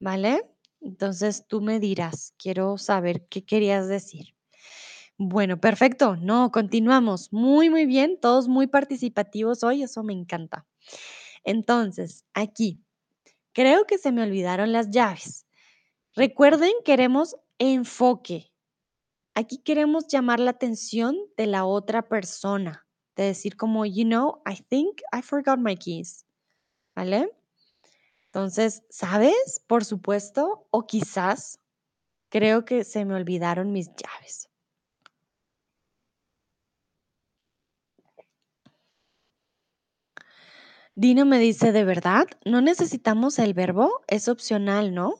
¿Vale? 0.00 0.50
Entonces 0.80 1.46
tú 1.46 1.60
me 1.60 1.78
dirás, 1.78 2.34
quiero 2.36 2.78
saber 2.78 3.28
qué 3.28 3.44
querías 3.44 3.88
decir. 3.88 4.34
Bueno, 5.18 5.60
perfecto. 5.60 6.16
No, 6.16 6.52
continuamos. 6.52 7.32
Muy, 7.32 7.70
muy 7.70 7.86
bien. 7.86 8.20
Todos 8.20 8.46
muy 8.46 8.68
participativos 8.68 9.64
hoy. 9.64 9.82
Eso 9.82 10.04
me 10.04 10.12
encanta. 10.12 10.64
Entonces, 11.42 12.24
aquí, 12.34 12.80
creo 13.52 13.84
que 13.84 13.98
se 13.98 14.12
me 14.12 14.22
olvidaron 14.22 14.70
las 14.70 14.90
llaves. 14.90 15.46
Recuerden, 16.14 16.72
queremos 16.84 17.36
enfoque. 17.58 18.52
Aquí 19.34 19.58
queremos 19.58 20.06
llamar 20.06 20.38
la 20.38 20.52
atención 20.52 21.16
de 21.36 21.46
la 21.46 21.64
otra 21.64 22.08
persona. 22.08 22.86
De 23.16 23.24
decir 23.24 23.56
como, 23.56 23.84
you 23.84 24.04
know, 24.04 24.40
I 24.46 24.54
think 24.70 25.00
I 25.12 25.22
forgot 25.22 25.58
my 25.58 25.76
keys. 25.76 26.27
¿Vale? 26.98 27.30
Entonces, 28.26 28.82
¿sabes? 28.90 29.62
Por 29.68 29.84
supuesto. 29.84 30.66
O 30.72 30.84
quizás, 30.84 31.60
creo 32.28 32.64
que 32.64 32.82
se 32.82 33.04
me 33.04 33.14
olvidaron 33.14 33.70
mis 33.70 33.86
llaves. 33.94 34.48
Dino 40.96 41.24
me 41.24 41.38
dice, 41.38 41.70
¿de 41.70 41.84
verdad? 41.84 42.26
¿No 42.44 42.62
necesitamos 42.62 43.38
el 43.38 43.54
verbo? 43.54 44.02
Es 44.08 44.26
opcional, 44.26 44.92
¿no? 44.92 45.14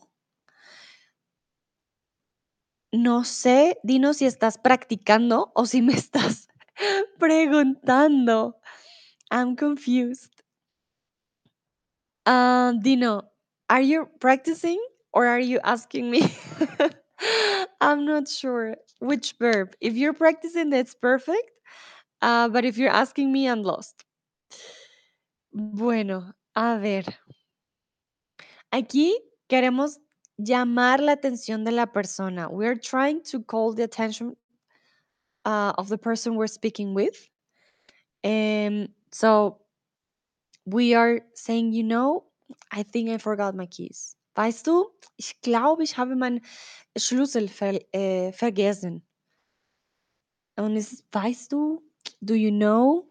No 2.90 3.22
sé, 3.22 3.78
Dino, 3.84 4.14
si 4.14 4.26
estás 4.26 4.58
practicando 4.58 5.52
o 5.54 5.64
si 5.64 5.80
me 5.80 5.92
estás 5.94 6.48
preguntando. 7.20 8.56
I'm 9.30 9.54
confused. 9.54 10.37
Uh, 12.28 12.74
Dino, 12.82 13.22
are 13.70 13.80
you 13.80 14.06
practicing 14.20 14.78
or 15.14 15.26
are 15.26 15.40
you 15.40 15.60
asking 15.64 16.10
me? 16.10 16.30
I'm 17.80 18.04
not 18.04 18.28
sure 18.28 18.76
which 19.00 19.34
verb. 19.40 19.74
If 19.80 19.94
you're 19.94 20.12
practicing, 20.12 20.68
that's 20.68 20.94
perfect. 20.94 21.50
Uh, 22.20 22.50
but 22.50 22.66
if 22.66 22.76
you're 22.76 22.90
asking 22.90 23.32
me, 23.32 23.48
I'm 23.48 23.62
lost. 23.62 24.04
Bueno, 25.54 26.34
a 26.54 26.78
ver. 26.78 27.04
Aquí 28.74 29.14
queremos 29.48 29.96
llamar 30.38 31.00
la 31.00 31.16
atención 31.16 31.64
de 31.64 31.72
la 31.72 31.86
persona. 31.86 32.50
We're 32.50 32.76
trying 32.76 33.22
to 33.30 33.42
call 33.42 33.72
the 33.72 33.84
attention 33.84 34.36
uh, 35.46 35.72
of 35.78 35.88
the 35.88 35.96
person 35.96 36.34
we're 36.34 36.46
speaking 36.46 36.92
with. 36.92 37.26
Um, 38.22 38.88
so 39.12 39.62
we 40.72 40.94
are 40.94 41.20
saying, 41.34 41.72
you 41.72 41.82
know, 41.82 42.24
I 42.70 42.82
think 42.82 43.10
I 43.10 43.18
forgot 43.18 43.54
my 43.54 43.66
keys. 43.66 44.16
Weißt 44.34 44.66
du, 44.66 44.86
ich 45.16 45.40
glaube, 45.40 45.82
ich 45.82 45.96
habe 45.96 46.14
meinen 46.14 46.40
Schlüssel 46.96 47.48
ver 47.48 47.80
äh, 47.92 48.32
vergessen. 48.32 49.02
Und 50.56 50.76
es 50.76 51.04
weißt 51.12 51.52
du, 51.52 51.82
do 52.20 52.34
you 52.34 52.50
know? 52.50 53.08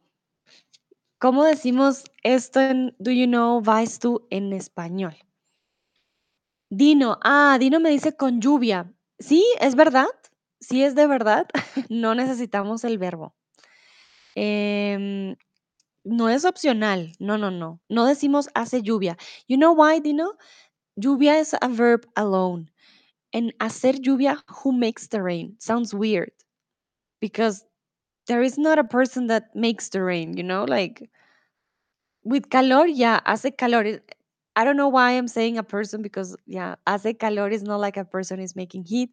¿Cómo 1.20 1.43
decimos 1.43 2.03
esto 2.24 2.60
en 2.60 2.95
do 2.99 3.12
you 3.12 3.26
know, 3.26 3.62
weißt 3.66 4.03
du 4.03 4.20
en 4.30 4.53
español? 4.53 5.16
Dino, 6.70 7.18
ah, 7.24 7.58
Dino 7.60 7.80
me 7.80 7.89
dice 7.89 8.16
con 8.16 8.39
lluvia. 8.39 8.93
Sí, 9.20 9.43
es 9.60 9.76
verdad. 9.76 10.08
Sí, 10.60 10.84
es 10.84 10.95
de 10.95 11.08
verdad. 11.08 11.47
no 11.89 12.14
necesitamos 12.14 12.84
el 12.84 12.97
verbo. 12.97 13.36
Em, 14.36 15.36
no 16.08 16.30
es 16.30 16.45
opcional. 16.45 17.14
No, 17.20 17.38
no, 17.38 17.49
no. 17.51 17.80
No 17.89 18.05
decimos 18.05 18.47
hace 18.55 18.82
lluvia. 18.82 19.18
You 19.47 19.58
know 19.58 19.74
why, 19.74 19.99
Dino? 19.99 20.34
Lluvia 20.99 21.39
is 21.39 21.55
a 21.62 21.70
verb 21.70 22.05
alone. 22.16 22.70
And 23.34 23.53
hacer 23.60 23.93
lluvia, 23.93 24.41
who 24.49 24.72
makes 24.74 25.08
the 25.08 25.24
rain? 25.24 25.55
Sounds 25.60 25.93
weird. 25.93 26.32
Because 27.22 27.66
there 28.28 28.43
is 28.43 28.58
not 28.58 28.80
a 28.80 28.84
person 28.86 29.28
that 29.28 29.55
makes 29.55 29.89
the 29.89 30.03
rain, 30.03 30.38
you 30.38 30.43
know? 30.43 30.66
Like 30.66 31.10
with 32.24 32.49
calor, 32.49 32.86
yeah, 32.88 33.20
hace 33.26 33.51
calor. 33.58 33.99
I 34.55 34.64
don't 34.64 34.78
know 34.78 34.88
why 34.88 35.12
I'm 35.12 35.28
saying 35.28 35.58
a 35.58 35.64
person 35.64 36.01
because 36.01 36.36
yeah, 36.45 36.76
hace 36.88 37.14
calor 37.20 37.49
is 37.49 37.64
not 37.64 37.80
like 37.80 37.97
a 37.97 38.05
person 38.05 38.39
is 38.39 38.55
making 38.55 38.86
heat. 38.86 39.12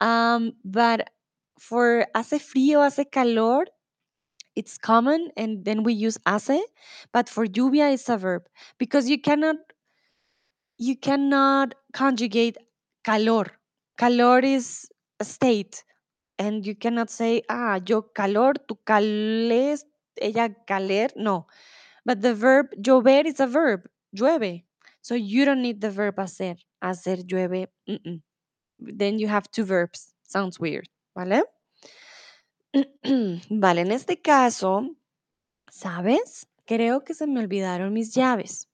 Um, 0.00 0.52
but 0.64 1.10
for 1.60 2.06
hace 2.16 2.40
frío, 2.42 2.82
hace 2.84 3.06
calor, 3.12 3.66
it's 4.60 4.76
common 4.78 5.30
and 5.36 5.64
then 5.64 5.82
we 5.82 5.92
use 6.06 6.18
hace, 6.26 6.60
but 7.12 7.28
for 7.28 7.46
lluvia 7.46 7.92
it's 7.94 8.08
a 8.08 8.16
verb 8.16 8.42
because 8.78 9.08
you 9.08 9.18
cannot 9.28 9.56
you 10.78 10.96
cannot 10.96 11.74
conjugate 11.92 12.56
calor. 13.04 13.46
Calor 13.98 14.40
is 14.40 14.88
a 15.20 15.24
state 15.24 15.84
and 16.38 16.66
you 16.66 16.74
cannot 16.74 17.10
say, 17.10 17.42
ah, 17.50 17.78
yo 17.86 18.02
calor, 18.02 18.54
tú 18.66 18.76
cales, 18.86 19.84
ella 20.20 20.48
caler. 20.66 21.10
No. 21.16 21.46
But 22.06 22.22
the 22.22 22.34
verb 22.34 22.66
llover 22.80 23.26
is 23.26 23.40
a 23.40 23.46
verb, 23.46 23.82
llueve. 24.16 24.64
So 25.02 25.14
you 25.14 25.44
don't 25.44 25.62
need 25.62 25.80
the 25.80 25.90
verb 25.90 26.16
hacer, 26.16 26.56
hacer 26.82 27.18
llueve. 27.26 27.66
mm-mm. 27.88 28.22
Then 28.78 29.18
you 29.18 29.28
have 29.28 29.50
two 29.50 29.64
verbs. 29.64 30.14
Sounds 30.22 30.58
weird, 30.58 30.88
¿vale? 31.16 31.42
vale, 33.50 33.80
en 33.80 33.92
este 33.92 34.20
caso, 34.20 34.96
¿sabes? 35.70 36.48
Creo 36.66 37.04
que 37.04 37.14
se 37.14 37.26
me 37.26 37.40
olvidaron 37.40 37.92
mis 37.92 38.14
llaves. 38.14 38.68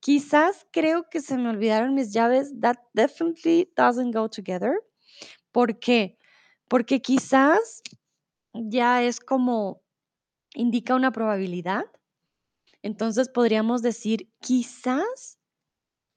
Quizás 0.00 0.66
creo 0.72 1.08
que 1.10 1.20
se 1.20 1.36
me 1.38 1.50
olvidaron 1.50 1.94
mis 1.94 2.12
llaves. 2.12 2.52
That 2.60 2.78
definitely 2.94 3.72
doesn't 3.76 4.14
go 4.14 4.28
together. 4.28 4.80
¿Por 5.52 5.78
qué? 5.78 6.18
Porque 6.68 7.00
quizás 7.02 7.82
ya 8.54 9.02
es 9.02 9.20
como 9.20 9.82
indica 10.54 10.94
una 10.94 11.12
probabilidad. 11.12 11.84
Entonces 12.82 13.28
podríamos 13.28 13.82
decir, 13.82 14.30
quizás 14.40 15.38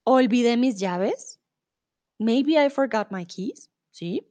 olvidé 0.05 0.57
mis 0.57 0.79
llaves. 0.79 1.39
Maybe 2.19 2.53
I 2.63 2.69
forgot 2.69 3.11
my 3.11 3.25
keys. 3.25 3.69
¿Sí? 3.91 4.30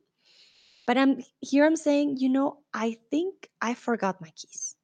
But 0.91 0.99
I'm 0.99 1.22
here 1.41 1.64
I'm 1.64 1.76
saying, 1.76 2.16
you 2.16 2.28
know, 2.28 2.64
I 2.74 2.99
think 3.12 3.49
I 3.62 3.74
forgot 3.74 4.20
my 4.20 4.30
keys. 4.30 4.74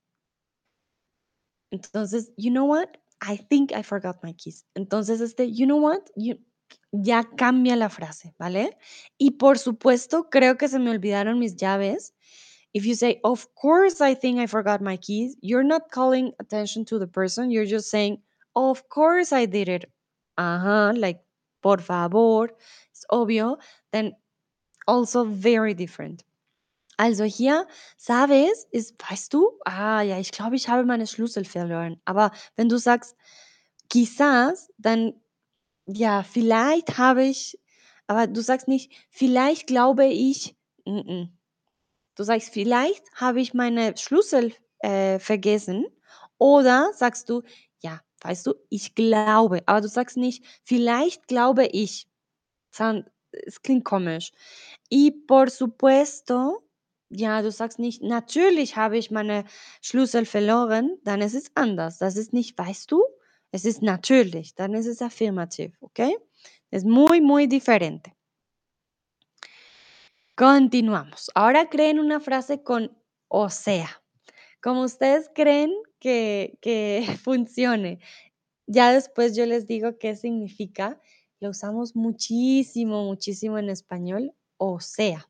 Entonces, 1.75 2.29
you 2.37 2.53
know 2.53 2.65
what? 2.65 2.97
I 3.21 3.35
think 3.35 3.73
I 3.73 3.83
forgot 3.83 4.23
my 4.23 4.33
keys. 4.35 4.65
Entonces, 4.79 5.21
este, 5.21 5.51
you 5.51 5.67
know 5.67 5.79
what? 5.79 6.09
You, 6.15 6.39
ya 6.93 7.25
cambia 7.37 7.75
la 7.77 7.89
frase, 7.89 8.33
¿vale? 8.39 8.71
Y 9.19 9.31
por 9.31 9.59
supuesto, 9.59 10.31
creo 10.31 10.57
que 10.57 10.69
se 10.69 10.79
me 10.79 10.93
olvidaron 10.93 11.41
mis 11.41 11.57
llaves. 11.57 12.13
If 12.73 12.87
you 12.87 12.95
say, 12.95 13.19
of 13.25 13.45
course, 13.57 14.01
I 14.01 14.15
think 14.15 14.39
I 14.39 14.47
forgot 14.47 14.81
my 14.81 14.99
keys, 14.99 15.37
you're 15.41 15.65
not 15.65 15.91
calling 15.91 16.31
attention 16.39 16.85
to 16.85 17.01
the 17.01 17.09
person. 17.09 17.51
You're 17.51 17.67
just 17.67 17.91
saying, 17.91 18.19
of 18.55 18.89
course 18.91 19.33
I 19.33 19.47
did 19.47 19.69
it. 19.69 19.91
Ajá, 20.39 20.97
like, 20.97 21.19
por 21.65 21.79
favor. 21.79 22.51
It's 22.93 23.05
obvio. 23.11 23.57
Then 23.93 24.13
also 24.87 25.25
very 25.27 25.75
different. 25.75 26.25
Also 26.99 27.25
hier, 27.25 27.67
sabes, 27.99 28.67
ist, 28.71 28.97
weißt 29.11 29.35
du, 29.35 29.53
ah 29.65 30.03
ja, 30.03 30.19
ich 30.19 30.33
glaube, 30.33 30.57
ich 30.57 30.69
habe 30.69 30.85
meine 30.85 31.07
Schlüssel 31.07 31.45
verloren. 31.45 32.01
Aber 32.07 32.33
wenn 32.57 32.69
du 32.69 32.79
sagst, 32.79 33.17
quizás, 33.93 34.71
dann, 34.79 35.15
ja, 35.87 36.23
vielleicht 36.25 36.99
habe 36.99 37.25
ich, 37.25 37.59
aber 38.07 38.27
du 38.27 38.41
sagst 38.43 38.69
nicht, 38.69 38.93
vielleicht 39.11 39.67
glaube 39.67 40.07
ich, 40.07 40.57
mm 40.87 40.99
-mm. 40.99 41.29
du 42.17 42.25
sagst, 42.25 42.51
vielleicht 42.53 43.05
habe 43.15 43.41
ich 43.41 43.55
meine 43.55 43.97
Schlüssel 43.97 44.55
äh, 44.81 45.19
vergessen. 45.19 45.87
Oder 46.39 46.93
sagst 46.95 47.29
du, 47.31 47.43
ja, 47.83 48.01
weißt 48.23 48.47
du, 48.47 48.55
ich 48.71 48.95
glaube, 48.95 49.63
aber 49.67 49.81
du 49.83 49.89
sagst 49.89 50.17
nicht, 50.17 50.45
vielleicht 50.65 51.29
glaube 51.29 51.67
ich. 51.67 52.09
Sound- 52.73 53.07
Es 53.45 53.61
klingt 53.61 53.85
komisch. 53.85 54.33
Y 54.89 55.11
por 55.27 55.51
supuesto, 55.51 56.65
ja, 57.11 57.43
du 57.43 57.51
sagst 57.51 57.79
nicht, 57.79 58.03
natürlich 58.03 58.77
habe 58.77 58.99
ich 58.99 59.11
meine 59.11 59.45
Schlüssel 59.81 60.25
verloren, 60.27 60.99
dann 61.05 61.21
ist 61.21 61.35
es 61.35 61.51
anders. 61.55 61.99
Das 61.99 62.17
ist 62.17 62.33
nicht, 62.33 62.59
weißt 62.59 62.91
du, 62.91 63.05
es 63.53 63.65
ist 63.65 63.83
natürlich, 63.83 64.55
dann 64.55 64.75
ist 64.75 64.87
es 64.87 65.03
afirmativ, 65.03 65.77
¿ok? 65.81 66.01
Es 66.71 66.85
muy, 66.85 67.21
muy 67.21 67.47
diferente. 67.47 68.13
Continuamos. 70.37 71.31
Ahora 71.35 71.71
creen 71.71 71.99
una 71.99 72.21
frase 72.21 72.63
con 72.63 72.91
o 73.29 73.49
sea. 73.49 73.89
Como 74.61 74.83
ustedes 74.83 75.31
creen 75.35 75.73
que, 75.99 76.59
que 76.61 77.07
funcione. 77.25 78.01
Ya 78.67 78.93
después 78.93 79.37
yo 79.37 79.47
les 79.47 79.67
digo 79.67 79.99
qué 79.99 80.17
significa. 80.17 81.01
Lo 81.41 81.51
usamos 81.51 81.95
muchísimo, 81.95 83.05
muchísimo 83.05 83.59
en 83.59 83.71
español. 83.71 84.33
O 84.57 84.81
sea. 84.81 85.29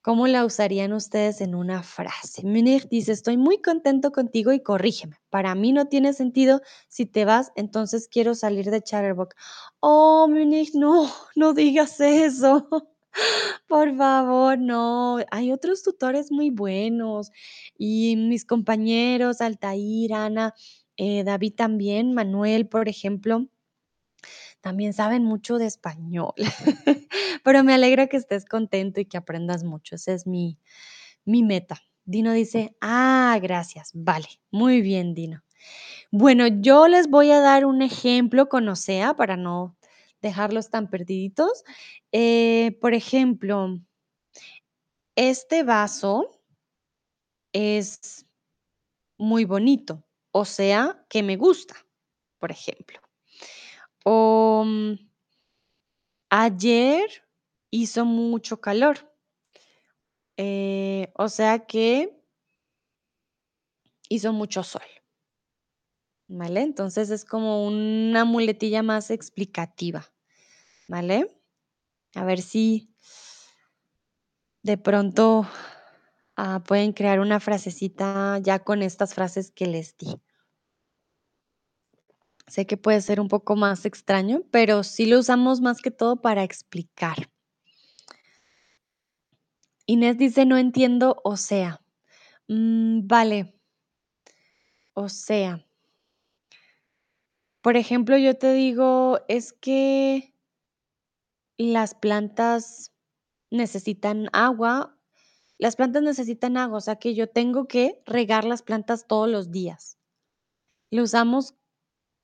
¿Cómo 0.00 0.26
la 0.26 0.44
usarían 0.46 0.92
ustedes 0.92 1.40
en 1.40 1.54
una 1.54 1.82
frase? 1.82 2.42
Munir 2.42 2.88
dice, 2.88 3.12
estoy 3.12 3.36
muy 3.36 3.60
contento 3.60 4.12
contigo 4.12 4.52
y 4.52 4.62
corrígeme. 4.62 5.16
Para 5.28 5.54
mí 5.54 5.72
no 5.72 5.86
tiene 5.86 6.12
sentido. 6.14 6.62
Si 6.88 7.04
te 7.04 7.24
vas, 7.24 7.52
entonces 7.56 8.08
quiero 8.08 8.34
salir 8.34 8.70
de 8.70 8.80
Chatterbox. 8.80 9.36
Oh, 9.80 10.26
Munir, 10.30 10.68
no, 10.74 11.10
no 11.36 11.52
digas 11.52 12.00
eso. 12.00 12.68
Por 13.68 13.96
favor, 13.96 14.58
no. 14.58 15.18
Hay 15.30 15.52
otros 15.52 15.82
tutores 15.82 16.30
muy 16.30 16.50
buenos. 16.50 17.30
Y 17.76 18.16
mis 18.16 18.44
compañeros, 18.44 19.40
Altair, 19.40 20.14
Ana, 20.14 20.54
eh, 20.96 21.24
David 21.24 21.54
también, 21.56 22.14
Manuel, 22.14 22.68
por 22.68 22.88
ejemplo, 22.88 23.48
también 24.60 24.92
saben 24.92 25.24
mucho 25.24 25.58
de 25.58 25.66
español. 25.66 26.34
Pero 27.44 27.64
me 27.64 27.74
alegra 27.74 28.06
que 28.08 28.16
estés 28.16 28.44
contento 28.44 29.00
y 29.00 29.06
que 29.06 29.16
aprendas 29.16 29.64
mucho. 29.64 29.94
Esa 29.94 30.12
es 30.12 30.26
mi, 30.26 30.58
mi 31.24 31.42
meta. 31.42 31.80
Dino 32.04 32.32
dice, 32.32 32.76
ah, 32.80 33.38
gracias. 33.42 33.90
Vale, 33.94 34.28
muy 34.50 34.80
bien, 34.80 35.14
Dino. 35.14 35.42
Bueno, 36.10 36.46
yo 36.46 36.88
les 36.88 37.08
voy 37.08 37.30
a 37.30 37.40
dar 37.40 37.66
un 37.66 37.82
ejemplo 37.82 38.48
con 38.48 38.68
Osea 38.68 39.14
para 39.14 39.36
no 39.36 39.76
dejarlos 40.22 40.70
tan 40.70 40.88
perdiditos. 40.90 41.64
Eh, 42.12 42.78
por 42.80 42.94
ejemplo, 42.94 43.78
este 45.16 45.64
vaso 45.64 46.30
es 47.52 48.26
muy 49.18 49.44
bonito, 49.44 50.04
o 50.32 50.44
sea, 50.44 51.04
que 51.08 51.22
me 51.22 51.36
gusta, 51.36 51.74
por 52.38 52.50
ejemplo. 52.52 53.00
O 54.10 54.64
mm, 54.64 54.94
ayer 56.30 57.06
hizo 57.70 58.06
mucho 58.06 58.58
calor. 58.60 58.96
eh, 60.38 61.12
o 61.14 61.28
sea 61.28 61.66
que 61.66 62.16
hizo 64.08 64.32
mucho 64.32 64.62
sol. 64.62 64.82
¿Vale? 66.28 66.60
Entonces 66.62 67.10
es 67.10 67.24
como 67.24 67.66
una 67.66 68.24
muletilla 68.24 68.82
más 68.82 69.10
explicativa. 69.10 70.06
¿Vale? 70.88 71.42
A 72.14 72.24
ver 72.24 72.40
si 72.40 72.94
de 74.62 74.78
pronto 74.78 75.46
ah, 76.36 76.62
pueden 76.66 76.92
crear 76.92 77.20
una 77.20 77.40
frasecita 77.40 78.38
ya 78.38 78.60
con 78.60 78.82
estas 78.82 79.14
frases 79.14 79.50
que 79.50 79.66
les 79.66 79.96
di. 79.96 80.20
Sé 82.48 82.66
que 82.66 82.78
puede 82.78 83.00
ser 83.02 83.20
un 83.20 83.28
poco 83.28 83.56
más 83.56 83.84
extraño, 83.84 84.42
pero 84.50 84.82
sí 84.82 85.06
lo 85.06 85.18
usamos 85.18 85.60
más 85.60 85.82
que 85.82 85.90
todo 85.90 86.20
para 86.20 86.42
explicar. 86.42 87.30
Inés 89.86 90.18
dice, 90.18 90.46
no 90.46 90.56
entiendo, 90.56 91.20
o 91.24 91.36
sea. 91.36 91.82
Mm, 92.48 93.06
vale. 93.06 93.54
O 94.94 95.08
sea. 95.08 95.64
Por 97.62 97.76
ejemplo, 97.76 98.16
yo 98.16 98.36
te 98.36 98.52
digo, 98.52 99.20
es 99.28 99.52
que 99.52 100.34
las 101.58 101.94
plantas 101.94 102.92
necesitan 103.50 104.28
agua. 104.32 104.96
Las 105.58 105.76
plantas 105.76 106.02
necesitan 106.02 106.56
agua, 106.56 106.78
o 106.78 106.80
sea 106.80 106.96
que 106.96 107.14
yo 107.14 107.28
tengo 107.28 107.66
que 107.66 108.00
regar 108.06 108.44
las 108.44 108.62
plantas 108.62 109.06
todos 109.06 109.28
los 109.28 109.50
días. 109.50 109.98
Lo 110.90 111.02
usamos 111.02 111.54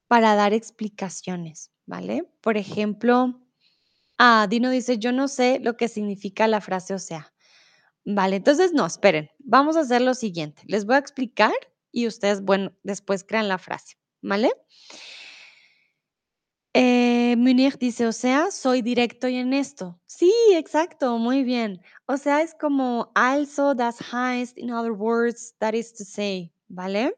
para 0.09 0.35
dar 0.35 0.53
explicaciones, 0.53 1.71
¿vale? 1.87 2.29
Por 2.41 2.57
ejemplo, 2.57 3.41
ah, 4.19 4.47
Dino 4.49 4.71
dice, 4.71 4.99
yo 4.99 5.13
no 5.13 5.29
sé 5.29 5.61
lo 5.61 5.77
que 5.77 5.89
significa 5.89 6.47
la 6.47 6.61
frase 6.61 6.95
o 6.95 6.99
sea. 6.99 7.33
Vale, 8.05 8.37
entonces 8.37 8.73
no, 8.73 8.85
esperen, 8.85 9.31
vamos 9.39 9.77
a 9.77 9.81
hacer 9.81 10.03
lo 10.03 10.15
siguiente. 10.15 10.63
Les 10.67 10.85
voy 10.85 10.97
a 10.97 10.99
explicar 10.99 11.55
y 11.91 12.07
ustedes, 12.07 12.43
bueno, 12.43 12.73
después 12.83 13.25
crean 13.25 13.49
la 13.49 13.59
frase, 13.59 13.97
¿vale? 14.21 14.53
Eh, 16.77 17.37
Munir 17.37 17.79
dice, 17.79 18.05
o 18.07 18.13
sea, 18.13 18.51
soy 18.51 18.83
directo 18.83 19.29
y 19.29 19.41
honesto. 19.41 20.01
Sí, 20.07 20.33
exacto, 20.55 21.19
muy 21.19 21.45
bien. 21.45 21.81
O 22.07 22.17
sea, 22.17 22.43
es 22.43 22.53
como 22.61 23.13
also, 23.15 23.75
das 23.75 24.01
heißt, 24.13 24.59
in 24.59 24.73
other 24.73 24.91
words, 24.91 25.55
that 25.61 25.75
is 25.75 25.95
to 25.95 26.05
say, 26.05 26.53
¿vale? 26.69 27.15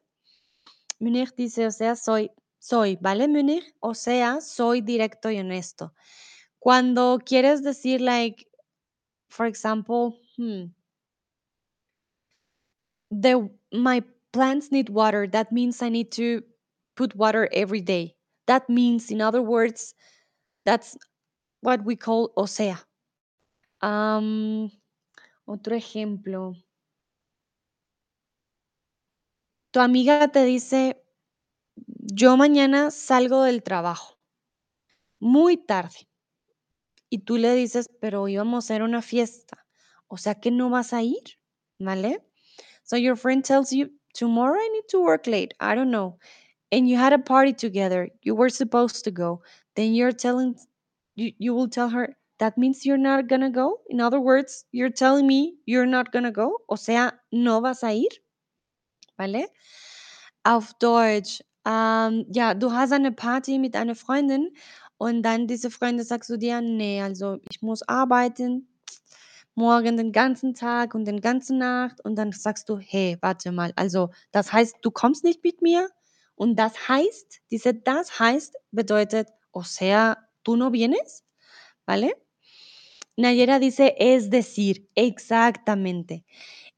Munir 1.01 1.33
dice, 1.37 1.67
o 1.67 1.71
sea, 1.71 1.97
soy, 1.97 2.31
soy, 2.69 2.97
¿vale, 3.01 3.29
Munir? 3.29 3.75
O 3.81 3.95
sea, 3.95 4.41
soy 4.41 4.81
directo 4.81 5.31
y 5.31 5.39
honesto. 5.39 5.95
Cuando 6.59 7.19
quieres 7.25 7.63
decir, 7.63 8.01
like, 8.01 8.47
for 9.29 9.47
example, 9.47 10.17
Hmm. 10.37 10.67
The 13.11 13.51
my 13.73 14.03
plants 14.33 14.71
need 14.71 14.91
water. 14.91 15.27
That 15.27 15.51
means 15.53 15.83
I 15.83 15.89
need 15.89 16.13
to 16.13 16.43
put 16.97 17.15
water 17.17 17.49
every 17.53 17.81
day. 17.81 18.17
That 18.47 18.69
means, 18.69 19.11
in 19.11 19.21
other 19.23 19.43
words, 19.43 19.95
that's 20.65 20.97
what 21.63 21.85
we 21.85 21.97
call 21.97 22.33
o 22.37 22.47
sea. 22.47 22.79
Otro 25.47 25.77
ejemplo. 25.77 26.55
Tu 29.73 29.81
amiga 29.81 30.29
te 30.29 30.45
dice, 30.45 31.03
yo 32.13 32.37
mañana 32.37 32.91
salgo 32.91 33.43
del 33.43 33.63
trabajo 33.63 34.19
muy 35.19 35.57
tarde. 35.57 36.09
Y 37.11 37.19
tú 37.19 37.37
le 37.37 37.55
dices, 37.55 37.89
pero 38.01 38.29
íbamos 38.29 38.65
a 38.65 38.67
hacer 38.67 38.83
una 38.83 39.03
fiesta. 39.03 39.67
O 40.09 40.17
sea 40.17 40.35
que 40.35 40.51
no 40.51 40.71
vas 40.71 40.93
a 40.93 41.03
ir, 41.03 41.39
¿vale? 41.79 42.23
So 42.85 42.97
your 42.97 43.17
friend 43.17 43.45
tells 43.45 43.71
you, 43.71 43.91
tomorrow 44.15 44.61
I 44.61 44.69
need 44.73 44.89
to 44.91 45.01
work 45.01 45.27
late. 45.27 45.55
I 45.61 45.75
don't 45.75 45.91
know. 45.91 46.19
And 46.71 46.89
you 46.89 46.97
had 46.97 47.13
a 47.13 47.19
party 47.19 47.53
together. 47.53 48.09
You 48.23 48.35
were 48.35 48.51
supposed 48.51 49.05
to 49.05 49.11
go. 49.11 49.43
Then 49.75 49.95
you're 49.95 50.13
telling, 50.13 50.57
you, 51.15 51.33
you 51.39 51.55
will 51.55 51.69
tell 51.69 51.89
her, 51.89 52.17
that 52.39 52.59
means 52.59 52.85
you're 52.85 52.99
not 52.99 53.29
gonna 53.29 53.51
go. 53.51 53.81
In 53.89 54.01
other 54.01 54.21
words, 54.21 54.65
you're 54.73 54.91
telling 54.91 55.27
me 55.27 55.57
you're 55.67 55.87
not 55.87 56.13
gonna 56.13 56.33
go. 56.33 56.59
O 56.69 56.77
sea, 56.77 57.13
no 57.33 57.61
vas 57.61 57.83
a 57.83 57.93
ir, 57.93 58.11
¿vale? 59.19 59.47
Auf 60.45 60.79
Deutsch, 60.79 61.41
ähm, 61.67 62.27
ja, 62.33 62.55
du 62.55 62.73
hast 62.73 62.93
eine 62.93 63.13
Party 63.13 63.59
mit 63.59 63.77
einer 63.77 63.97
Freundin 63.97 64.53
und 64.99 65.23
dann 65.25 65.49
diese 65.49 65.71
Freundin 65.71 66.07
sagst 66.07 66.31
du 66.31 66.39
dir: 66.39 66.61
„Ne, 66.63 67.03
also 67.03 67.39
ich 67.51 67.63
muss 67.63 67.83
arbeiten 67.89 68.69
morgen 69.57 69.97
den 69.99 70.13
ganzen 70.13 70.55
Tag 70.55 70.95
und 70.95 71.07
den 71.07 71.21
ganzen 71.23 71.59
Nacht.“ 71.59 72.05
Und 72.05 72.17
dann 72.17 72.33
sagst 72.33 72.69
du: 72.71 72.79
„Hey, 72.79 73.19
warte 73.23 73.53
mal, 73.53 73.73
also 73.77 74.11
das 74.33 74.53
heißt, 74.53 74.77
du 74.83 74.91
kommst 74.93 75.25
nicht 75.25 75.45
mit 75.45 75.63
mir?“ 75.63 75.91
Und 76.37 76.57
das 76.59 76.89
heißt 76.89 77.41
diese 77.53 77.75
das 77.75 78.21
heißt 78.21 78.57
bedeutet: 78.73 79.29
„O 79.53 79.63
sea, 79.65 80.19
¿tú 80.45 80.57
no 80.57 80.73
vienes?“, 80.73 81.25
¿vale? 81.87 82.13
Nayera 83.19 83.59
dice: 83.61 83.95
"Es 83.99 84.31
decir", 84.31 84.89
exactamente. 84.97 86.25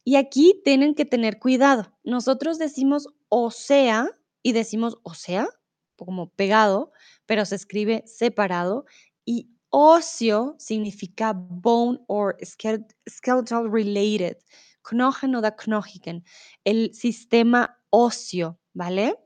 Y 0.04 0.16
aquí 0.16 0.60
tienen 0.64 0.94
que 0.96 1.04
tener 1.06 1.38
cuidado. 1.40 1.86
Nosotros 2.04 2.58
decimos 2.58 3.08
o 3.30 3.50
sea 3.52 4.08
y 4.42 4.52
decimos 4.52 4.98
o 5.02 5.14
sea, 5.14 5.48
como 5.96 6.30
pegado, 6.30 6.92
pero 7.26 7.44
se 7.44 7.56
escribe 7.56 8.04
separado. 8.06 8.84
Y 9.24 9.50
ocio 9.70 10.56
significa 10.58 11.32
bone 11.34 11.98
or 12.06 12.36
skele- 12.42 12.86
skeletal 13.08 13.70
related. 13.70 14.36
Knochen 14.82 15.34
oder 15.34 15.54
Knochigen. 15.56 16.24
El 16.64 16.94
sistema 16.94 17.78
óseo, 17.90 18.58
¿vale? 18.72 19.16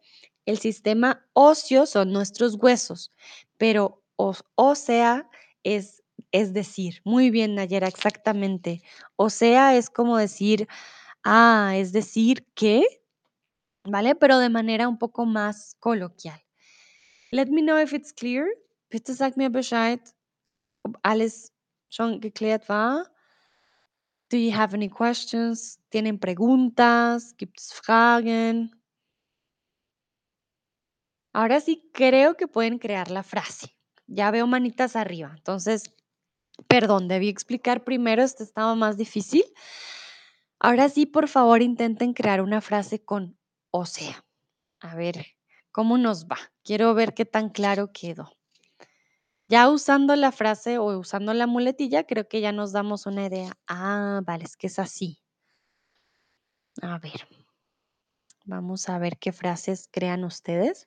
El 0.47 0.59
sistema 0.59 1.25
óseo 1.35 1.87
son 1.87 2.13
nuestros 2.13 2.57
huesos, 2.57 3.13
pero 3.59 4.03
o, 4.17 4.35
o 4.57 4.75
sea 4.75 5.29
es, 5.63 6.03
es 6.33 6.53
decir, 6.53 7.01
muy 7.05 7.31
bien, 7.31 7.55
Nayera, 7.55 7.87
exactamente. 7.87 8.83
O 9.17 9.31
sea, 9.31 9.77
es 9.77 9.89
como 9.91 10.17
decir, 10.19 10.67
ah, 11.25 11.75
es 11.77 11.93
decir 11.93 12.47
que, 12.55 13.02
¿vale? 13.85 14.15
Pero 14.15 14.39
de 14.39 14.49
manera 14.49 14.89
un 14.89 14.99
poco 14.99 15.27
más 15.27 15.77
coloquial. 15.81 16.41
Let 17.31 17.47
me 17.47 17.63
know 17.63 17.79
if 17.79 17.93
it's 17.93 18.13
clear. 18.13 18.47
Bitte 18.91 19.15
sag 19.15 19.37
mir 19.37 19.51
Bescheid, 19.51 20.01
ob 20.83 20.99
alles 21.03 21.53
schon 21.89 22.21
geklärt 22.21 22.69
war. 22.69 23.11
Do 24.29 24.37
you 24.37 24.53
have 24.53 24.75
any 24.75 24.89
questions? 24.89 25.79
¿Tienen 25.91 26.19
preguntas? 26.19 27.35
¿Gibt 27.37 27.59
es 27.61 27.73
Fragen? 27.73 28.71
Ahora 31.35 31.61
sí 31.61 31.91
creo 31.93 32.37
que 32.37 32.49
pueden 32.49 32.79
crear 32.79 33.11
la 33.11 33.23
frase. 33.23 33.75
Ya 34.07 34.31
veo 34.31 34.47
manitas 34.47 34.97
arriba. 34.97 35.33
Entonces, 35.35 35.95
perdón, 36.69 37.09
debí 37.09 37.29
explicar 37.29 37.85
primero, 37.85 38.23
este 38.23 38.43
estaba 38.43 38.75
más 38.75 38.97
difícil. 38.97 39.45
Ahora 40.59 40.89
sí, 40.89 41.07
por 41.07 41.29
favor, 41.29 41.63
intenten 41.63 42.13
crear 42.13 42.43
una 42.43 42.61
frase 42.61 43.03
con 43.05 43.39
o 43.73 43.87
sea. 43.87 44.25
A 44.81 44.95
ver, 44.95 45.27
¿cómo 45.73 45.99
nos 45.99 46.27
va? 46.27 46.39
Quiero 46.63 46.95
ver 46.95 47.15
qué 47.15 47.25
tan 47.25 47.49
claro 47.49 47.91
quedó. 47.93 48.37
Ya 49.49 49.69
usando 49.69 50.15
la 50.17 50.33
frase 50.33 50.79
o 50.79 50.99
usando 50.99 51.35
la 51.35 51.47
muletilla, 51.47 52.05
creo 52.05 52.29
que 52.29 52.41
ya 52.41 52.53
nos 52.53 52.73
damos 52.73 53.07
una 53.07 53.27
idea. 53.27 53.53
Ah, 53.67 54.21
vale, 54.25 54.45
es 54.45 54.57
que 54.57 54.69
es 54.69 54.79
así. 54.79 55.21
A 56.81 56.99
ver, 56.99 57.29
vamos 58.45 58.89
a 58.89 58.99
ver 58.99 59.19
qué 59.19 59.33
frases 59.33 59.89
crean 59.91 60.25
ustedes. 60.25 60.87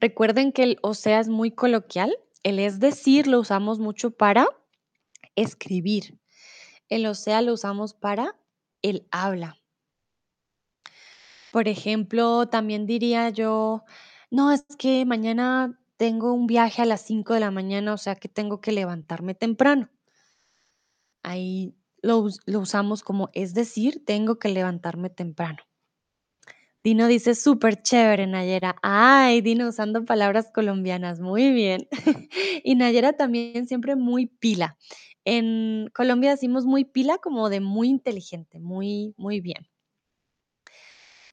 Recuerden 0.00 0.52
que 0.52 0.62
el 0.62 0.78
o 0.82 0.94
sea 0.94 1.20
es 1.20 1.28
muy 1.28 1.50
coloquial. 1.50 2.16
El 2.42 2.58
es 2.58 2.78
decir 2.80 3.26
lo 3.26 3.40
usamos 3.40 3.78
mucho 3.78 4.10
para 4.12 4.46
escribir. 5.34 6.18
El 6.88 7.06
o 7.06 7.14
sea 7.14 7.42
lo 7.42 7.52
usamos 7.52 7.94
para 7.94 8.34
el 8.82 9.06
habla. 9.10 9.60
Por 11.52 11.68
ejemplo, 11.68 12.48
también 12.48 12.86
diría 12.86 13.30
yo, 13.30 13.84
no, 14.30 14.52
es 14.52 14.64
que 14.78 15.04
mañana 15.06 15.78
tengo 15.96 16.32
un 16.32 16.46
viaje 16.46 16.82
a 16.82 16.86
las 16.86 17.02
5 17.02 17.34
de 17.34 17.40
la 17.40 17.50
mañana, 17.50 17.94
o 17.94 17.98
sea 17.98 18.14
que 18.16 18.28
tengo 18.28 18.60
que 18.60 18.72
levantarme 18.72 19.34
temprano. 19.34 19.88
Ahí 21.22 21.74
lo, 22.02 22.28
lo 22.46 22.60
usamos 22.60 23.02
como, 23.02 23.30
es 23.32 23.54
decir, 23.54 24.04
tengo 24.04 24.38
que 24.38 24.50
levantarme 24.50 25.10
temprano. 25.10 25.58
Dino 26.84 27.08
dice 27.08 27.34
súper 27.34 27.82
chévere, 27.82 28.26
Nayera. 28.26 28.76
Ay, 28.82 29.40
Dino 29.40 29.68
usando 29.68 30.04
palabras 30.04 30.50
colombianas, 30.54 31.20
muy 31.20 31.52
bien. 31.52 31.88
Y 32.64 32.74
Nayera 32.74 33.14
también 33.14 33.66
siempre 33.66 33.96
muy 33.96 34.26
pila. 34.26 34.76
En 35.30 35.90
Colombia 35.92 36.30
decimos 36.30 36.64
muy 36.64 36.86
pila 36.86 37.18
como 37.18 37.50
de 37.50 37.60
muy 37.60 37.90
inteligente, 37.90 38.60
muy, 38.60 39.12
muy 39.18 39.42
bien. 39.42 39.68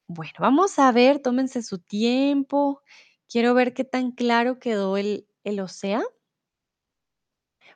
Bueno, 0.06 0.34
vamos 0.40 0.78
a 0.80 0.92
ver, 0.92 1.20
tómense 1.20 1.64
su 1.64 1.80
tiempo. 1.80 2.82
Quiero 3.30 3.54
ver 3.54 3.74
qué 3.74 3.86
tan 3.86 4.12
claro 4.12 4.60
quedó 4.60 4.98
el, 4.98 5.30
el 5.46 5.62
océano. 5.62 6.06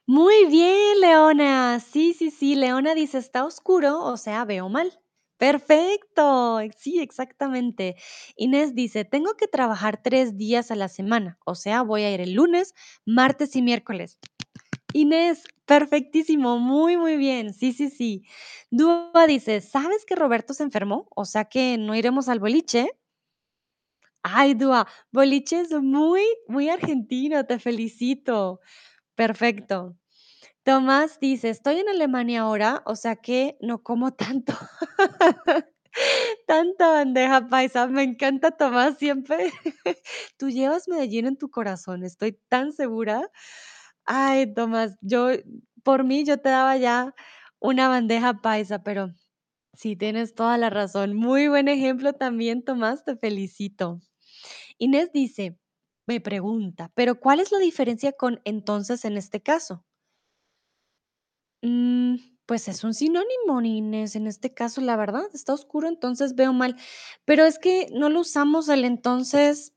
Muy 0.06 0.46
bien, 0.48 1.00
Leona. 1.00 1.80
Sí, 1.80 2.14
sí, 2.14 2.32
sí. 2.32 2.56
Leona 2.56 2.96
dice, 2.96 3.18
está 3.18 3.46
oscuro, 3.46 4.04
o 4.04 4.18
sea, 4.18 4.44
veo 4.44 4.68
mal. 4.68 5.00
Perfecto. 5.38 6.60
Sí, 6.78 7.00
exactamente. 7.00 7.96
Inés 8.36 8.76
dice, 8.76 9.06
tengo 9.06 9.36
que 9.36 9.48
trabajar 9.48 10.02
tres 10.04 10.36
días 10.36 10.70
a 10.70 10.76
la 10.76 10.90
semana, 10.90 11.40
o 11.46 11.56
sea, 11.56 11.82
voy 11.84 12.04
a 12.04 12.12
ir 12.14 12.20
el 12.20 12.34
lunes, 12.34 12.74
martes 13.06 13.56
y 13.56 13.62
miércoles. 13.62 14.20
Inés, 14.94 15.44
perfectísimo, 15.66 16.58
muy, 16.60 16.98
muy 16.98 17.16
bien. 17.18 17.54
Sí, 17.54 17.74
sí, 17.74 17.90
sí. 17.90 18.24
Dúa 18.72 19.28
dice, 19.28 19.62
¿sabes 19.62 20.04
que 20.06 20.16
Roberto 20.16 20.54
se 20.54 20.64
enfermó? 20.64 21.08
O 21.16 21.26
sea 21.26 21.46
que 21.46 21.78
no 21.78 21.96
iremos 21.96 22.28
al 22.30 22.40
boliche. 22.40 22.90
Ay, 24.24 24.54
Dúa, 24.54 24.86
boliche 25.12 25.62
es 25.62 25.72
muy, 25.72 26.24
muy 26.48 26.70
argentino, 26.70 27.46
te 27.46 27.58
felicito. 27.60 28.60
Perfecto. 29.16 29.98
Tomás 30.64 31.20
dice, 31.20 31.50
estoy 31.50 31.80
en 31.80 31.90
Alemania 31.90 32.42
ahora, 32.42 32.84
o 32.86 32.96
sea 32.96 33.18
que 33.18 33.58
no 33.62 33.84
como 33.84 34.14
tanto. 34.14 34.54
Tanta 36.48 36.90
bandeja 36.92 37.48
paisa, 37.50 37.88
me 37.88 38.04
encanta 38.04 38.52
Tomás 38.52 38.98
siempre. 38.98 39.52
Tú 40.38 40.50
llevas 40.50 40.88
Medellín 40.90 41.28
en 41.28 41.38
tu 41.38 41.50
corazón, 41.52 42.04
estoy 42.06 42.34
tan 42.50 42.74
segura. 42.74 43.30
Ay, 44.12 44.52
Tomás, 44.56 44.98
yo, 45.02 45.28
por 45.84 46.04
mí, 46.04 46.26
yo 46.26 46.40
te 46.40 46.50
daba 46.50 46.76
ya 46.78 47.14
una 47.60 47.88
bandeja 47.90 48.42
paisa, 48.42 48.82
pero 48.82 49.14
sí, 49.74 49.96
tienes 49.96 50.34
toda 50.36 50.58
la 50.58 50.72
razón. 50.72 51.16
Muy 51.16 51.48
buen 51.48 51.68
ejemplo 51.68 52.14
también, 52.14 52.64
Tomás, 52.64 53.04
te 53.06 53.16
felicito. 53.18 54.00
Inés 54.80 55.12
dice, 55.14 55.60
me 56.08 56.22
pregunta, 56.22 56.92
pero 56.96 57.20
¿cuál 57.20 57.40
es 57.42 57.52
la 57.52 57.60
diferencia 57.60 58.14
con 58.14 58.42
entonces 58.46 59.06
en 59.06 59.18
este 59.18 59.42
caso? 59.42 59.84
Mm, 61.64 62.16
pues 62.46 62.68
es 62.68 62.84
un 62.84 62.94
sinónimo, 62.94 63.62
Inés, 63.62 64.16
en 64.16 64.28
este 64.28 64.54
caso, 64.54 64.82
la 64.82 64.96
verdad, 64.96 65.24
está 65.34 65.54
oscuro, 65.54 65.88
entonces 65.90 66.36
veo 66.36 66.54
mal. 66.54 66.76
Pero 67.26 67.46
es 67.46 67.60
que 67.60 67.88
no 67.94 68.10
lo 68.10 68.22
usamos 68.22 68.70
el 68.70 68.86
entonces 68.86 69.74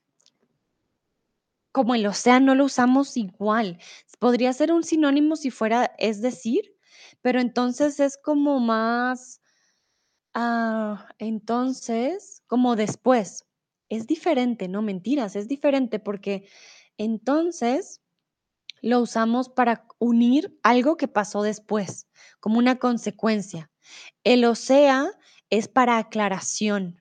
como 1.72 1.94
el 1.94 2.06
océano, 2.06 2.46
no 2.46 2.54
lo 2.54 2.64
usamos 2.66 3.16
igual. 3.16 3.78
Podría 4.18 4.52
ser 4.52 4.72
un 4.72 4.84
sinónimo 4.84 5.36
si 5.36 5.50
fuera 5.50 5.94
es 5.98 6.20
decir, 6.20 6.76
pero 7.22 7.40
entonces 7.40 7.98
es 7.98 8.18
como 8.18 8.60
más, 8.60 9.40
ah, 10.34 11.08
entonces, 11.18 12.42
como 12.46 12.76
después. 12.76 13.46
Es 13.88 14.06
diferente, 14.06 14.68
no 14.68 14.80
mentiras, 14.80 15.36
es 15.36 15.48
diferente 15.48 15.98
porque 15.98 16.48
entonces 16.96 18.00
lo 18.80 19.00
usamos 19.00 19.48
para 19.48 19.86
unir 19.98 20.58
algo 20.62 20.96
que 20.96 21.08
pasó 21.08 21.42
después, 21.42 22.08
como 22.40 22.58
una 22.58 22.78
consecuencia. 22.78 23.70
El 24.24 24.44
o 24.44 24.54
sea 24.54 25.10
es 25.50 25.68
para 25.68 25.98
aclaración. 25.98 27.00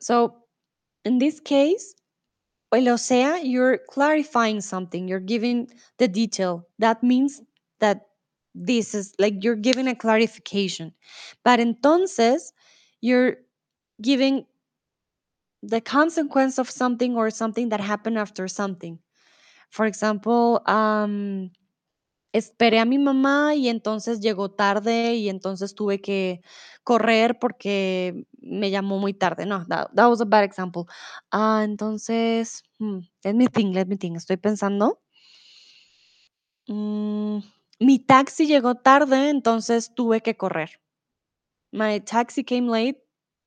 So, 0.00 0.48
in 1.04 1.18
this 1.18 1.40
case, 1.40 1.94
el 2.72 2.88
o 2.88 2.98
sea, 2.98 3.38
you're 3.42 3.78
clarifying 3.88 4.60
something, 4.60 5.08
you're 5.08 5.20
giving 5.20 5.68
the 5.98 6.08
detail. 6.08 6.66
That 6.78 7.02
means 7.02 7.42
that 7.80 8.08
this 8.54 8.94
is 8.94 9.14
like 9.18 9.42
you're 9.42 9.56
giving 9.56 9.88
a 9.88 9.94
clarification. 9.94 10.92
But 11.44 11.60
entonces, 11.60 12.52
you're 13.00 13.36
giving 14.00 14.46
the 15.62 15.80
consequence 15.80 16.58
of 16.58 16.68
something 16.70 17.16
or 17.16 17.30
something 17.30 17.68
that 17.68 17.80
happened 17.80 18.18
after 18.18 18.48
something. 18.48 18.98
For 19.70 19.86
example, 19.86 20.60
um, 20.66 21.50
esperé 22.32 22.80
a 22.80 22.84
mi 22.84 22.98
mamá 22.98 23.54
y 23.54 23.68
entonces 23.68 24.20
llegó 24.20 24.50
tarde 24.50 25.14
y 25.14 25.28
entonces 25.28 25.74
tuve 25.74 26.00
que 26.00 26.40
correr 26.84 27.38
porque 27.38 28.26
me 28.42 28.70
llamó 28.70 28.98
muy 28.98 29.14
tarde. 29.14 29.46
No, 29.46 29.64
that, 29.66 29.90
was 29.94 30.20
a 30.20 30.24
bad 30.24 30.44
example. 30.44 30.86
Ah, 31.30 31.62
entonces, 31.64 32.62
hmm, 32.78 32.98
let 33.24 33.34
me 33.34 33.46
think, 33.46 33.74
let 33.74 33.86
me 33.86 33.96
think. 33.96 34.16
Estoy 34.16 34.36
pensando. 34.36 35.00
Mm, 36.68 37.38
mi 37.80 37.98
taxi 37.98 38.46
llegó 38.46 38.76
tarde, 38.76 39.30
entonces 39.30 39.94
tuve 39.94 40.22
que 40.22 40.36
correr. 40.36 40.80
My 41.72 42.00
taxi 42.00 42.44
came 42.44 42.68
late, 42.68 42.98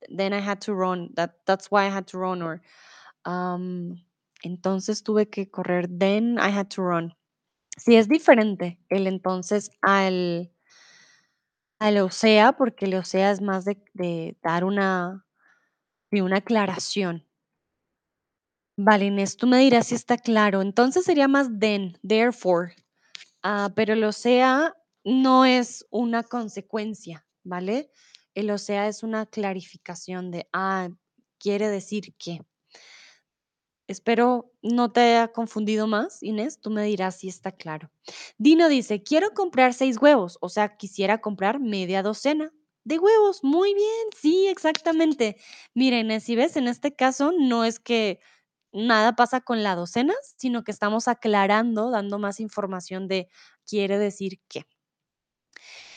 then 0.09 0.33
I 0.33 0.39
had 0.39 0.59
to 0.61 0.73
run. 0.73 1.11
That, 1.15 1.35
that's 1.45 1.69
why 1.69 1.85
I 1.85 1.89
had 1.89 2.07
to 2.07 2.17
run. 2.17 2.41
Or, 2.41 2.61
um, 3.25 4.01
entonces 4.43 5.03
tuve 5.03 5.29
que 5.29 5.49
correr, 5.49 5.87
then 5.87 6.37
I 6.39 6.49
had 6.49 6.69
to 6.71 6.81
run. 6.81 7.13
Sí, 7.77 7.95
es 7.95 8.07
diferente 8.07 8.79
el 8.89 9.05
entonces 9.07 9.69
al 9.81 10.49
al 11.85 11.99
o 11.99 12.09
sea, 12.09 12.53
porque 12.53 12.85
el 12.85 12.95
o 12.95 13.03
sea 13.03 13.29
es 13.31 13.41
más 13.41 13.65
de 13.65 14.37
dar 14.41 14.63
una 14.63 15.23
de 16.11 16.21
una 16.23 16.37
aclaración. 16.37 17.25
Vale, 18.77 19.05
Inés, 19.05 19.37
tú 19.37 19.47
me 19.47 19.59
dirás 19.59 19.87
si 19.87 19.95
está 19.95 20.17
claro. 20.17 20.61
Entonces 20.61 21.05
sería 21.05 21.27
más 21.27 21.47
then, 21.59 21.97
therefore, 22.05 22.75
ah, 23.43 23.71
pero 23.75 23.93
el 23.93 24.03
o 24.03 24.11
sea 24.11 24.73
no 25.03 25.45
es 25.45 25.85
una 25.91 26.23
consecuencia, 26.23 27.25
¿vale? 27.43 27.91
El 28.33 28.51
o 28.51 28.57
sea 28.57 28.87
es 28.87 29.03
una 29.03 29.27
clarificación 29.27 30.31
de, 30.31 30.47
ah, 30.53 30.89
quiere 31.39 31.69
decir 31.69 32.15
que. 32.17 32.41
Espero 33.87 34.51
no 34.61 34.91
te 34.91 35.01
haya 35.01 35.27
confundido 35.29 35.87
más, 35.87 36.23
Inés. 36.23 36.59
Tú 36.59 36.71
me 36.71 36.83
dirás 36.83 37.17
si 37.17 37.27
está 37.27 37.51
claro. 37.51 37.91
Dino 38.37 38.67
dice, 38.67 39.03
quiero 39.03 39.31
comprar 39.31 39.73
seis 39.73 39.97
huevos, 40.01 40.37
o 40.41 40.49
sea, 40.49 40.75
quisiera 40.77 41.21
comprar 41.21 41.59
media 41.59 42.01
docena 42.01 42.51
de 42.83 42.99
huevos. 42.99 43.43
Muy 43.43 43.73
bien, 43.73 44.07
sí, 44.19 44.47
exactamente. 44.47 45.37
Mira, 45.73 45.99
Inés, 45.99 46.23
si 46.23 46.35
ves, 46.35 46.55
en 46.57 46.67
este 46.67 46.95
caso 46.95 47.31
no 47.37 47.63
es 47.63 47.79
que 47.79 48.19
nada 48.71 49.15
pasa 49.15 49.41
con 49.41 49.63
la 49.63 49.75
docena, 49.75 50.13
sino 50.37 50.63
que 50.63 50.71
estamos 50.71 51.07
aclarando, 51.07 51.91
dando 51.91 52.19
más 52.19 52.39
información 52.39 53.07
de 53.07 53.29
quiere 53.65 53.97
decir 53.97 54.39
qué. 54.47 54.65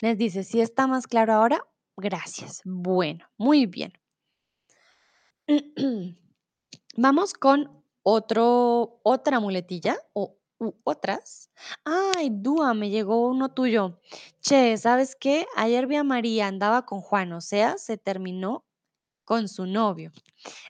Les 0.01 0.17
dice, 0.17 0.43
si 0.43 0.61
está 0.61 0.87
más 0.87 1.07
claro 1.07 1.33
ahora, 1.33 1.65
gracias. 1.97 2.61
Bueno, 2.63 3.25
muy 3.37 3.65
bien. 3.65 3.93
Vamos 6.95 7.33
con 7.33 7.78
otro, 8.11 8.99
otra 9.03 9.39
muletilla 9.39 9.97
o 10.13 10.35
u 10.59 10.73
otras. 10.83 11.49
Ay, 11.85 12.29
Dúa, 12.31 12.73
me 12.73 12.89
llegó 12.89 13.27
uno 13.29 13.49
tuyo. 13.49 13.99
Che, 14.41 14.77
¿sabes 14.77 15.15
qué? 15.15 15.47
Ayer 15.55 15.87
vi 15.87 15.95
a 15.95 16.03
María, 16.03 16.47
andaba 16.47 16.85
con 16.85 17.01
Juan, 17.01 17.33
o 17.33 17.41
sea, 17.41 17.77
se 17.77 17.97
terminó 17.97 18.65
con 19.25 19.47
su 19.47 19.65
novio. 19.65 20.11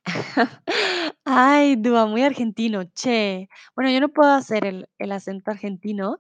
Ay, 1.26 1.76
Dúa, 1.78 2.06
muy 2.06 2.24
argentino, 2.24 2.84
che. 2.94 3.50
Bueno, 3.76 3.92
yo 3.92 4.00
no 4.02 4.10
puedo 4.10 4.32
hacer 4.32 4.66
el, 4.66 4.90
el 5.00 5.12
acento 5.12 5.52
argentino. 5.52 6.20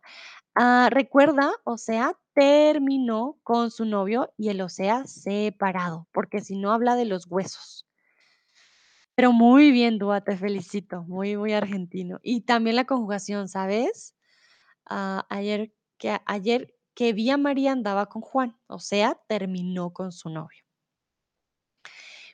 Ah, 0.55 0.89
recuerda, 0.91 1.51
o 1.63 1.78
sea, 1.78 2.13
terminó 2.34 3.38
con 3.43 3.72
su 3.72 3.86
novio 3.86 4.34
y 4.38 4.49
el 4.49 4.61
o 4.61 4.70
sea 4.70 5.05
separado, 5.05 6.07
porque 6.11 6.41
si 6.41 6.55
no 6.55 6.72
habla 6.72 6.95
de 6.95 7.05
los 7.05 7.28
huesos. 7.28 7.89
Pero 9.20 9.34
muy 9.34 9.72
bien, 9.72 9.97
Dúa, 9.99 10.22
te 10.22 10.38
felicito, 10.38 11.03
muy, 11.03 11.36
muy 11.36 11.51
argentino. 11.51 12.20
Y 12.24 12.39
también 12.39 12.78
la 12.78 12.86
conjugación, 12.86 13.49
¿sabes? 13.49 14.15
Ah, 14.86 15.26
ayer 15.30 15.74
que 15.97 16.17
ayer 16.26 16.74
que 16.93 17.11
vi 17.11 17.30
a 17.30 17.36
María 17.36 17.74
andaba 17.74 18.05
con 18.05 18.22
Juan, 18.22 18.57
o 18.67 18.80
sea, 18.80 19.20
terminó 19.28 19.91
con 19.91 20.13
su 20.13 20.30
novio. 20.30 20.63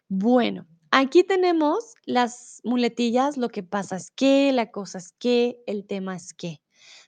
Bueno, 0.10 0.68
aquí 0.92 1.24
tenemos 1.24 1.96
las 2.06 2.62
muletillas, 2.64 3.36
lo 3.36 3.50
que 3.50 3.64
pasa 3.64 3.96
es 3.96 4.12
que, 4.12 4.52
la 4.52 4.70
cosa 4.70 5.00
es 5.00 5.12
que, 5.18 5.64
el 5.66 5.88
tema 5.88 6.16
es 6.16 6.36
que. 6.36 6.62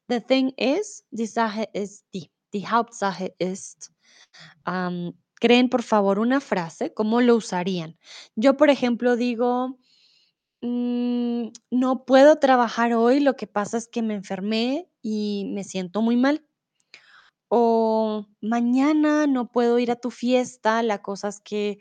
The 0.07 0.21
thing 0.21 0.53
is, 0.57 1.05
die 1.11 1.27
Sache 1.27 1.69
ist 1.75 2.03
die. 2.11 2.31
Die 2.51 2.65
Hauptsache 2.65 3.35
ist. 3.37 3.91
Creen, 5.39 5.69
por 5.69 5.83
favor, 5.83 6.19
una 6.19 6.39
frase, 6.41 6.93
¿cómo 6.93 7.21
lo 7.21 7.35
usarían? 7.35 7.97
Yo, 8.35 8.57
por 8.57 8.69
ejemplo, 8.69 9.15
digo, 9.15 9.77
mm, 10.61 11.49
no 11.71 12.05
puedo 12.05 12.37
trabajar 12.39 12.93
hoy, 12.93 13.19
lo 13.21 13.35
que 13.35 13.47
pasa 13.47 13.77
es 13.77 13.87
que 13.87 14.01
me 14.03 14.15
enfermé 14.15 14.89
y 15.01 15.51
me 15.53 15.63
siento 15.63 16.01
muy 16.01 16.17
mal. 16.17 16.45
O 17.49 18.25
mañana 18.41 19.25
no 19.27 19.51
puedo 19.51 19.79
ir 19.79 19.91
a 19.91 19.95
tu 19.95 20.11
fiesta, 20.11 20.83
la 20.83 21.01
cosa 21.01 21.29
es 21.29 21.39
que 21.39 21.79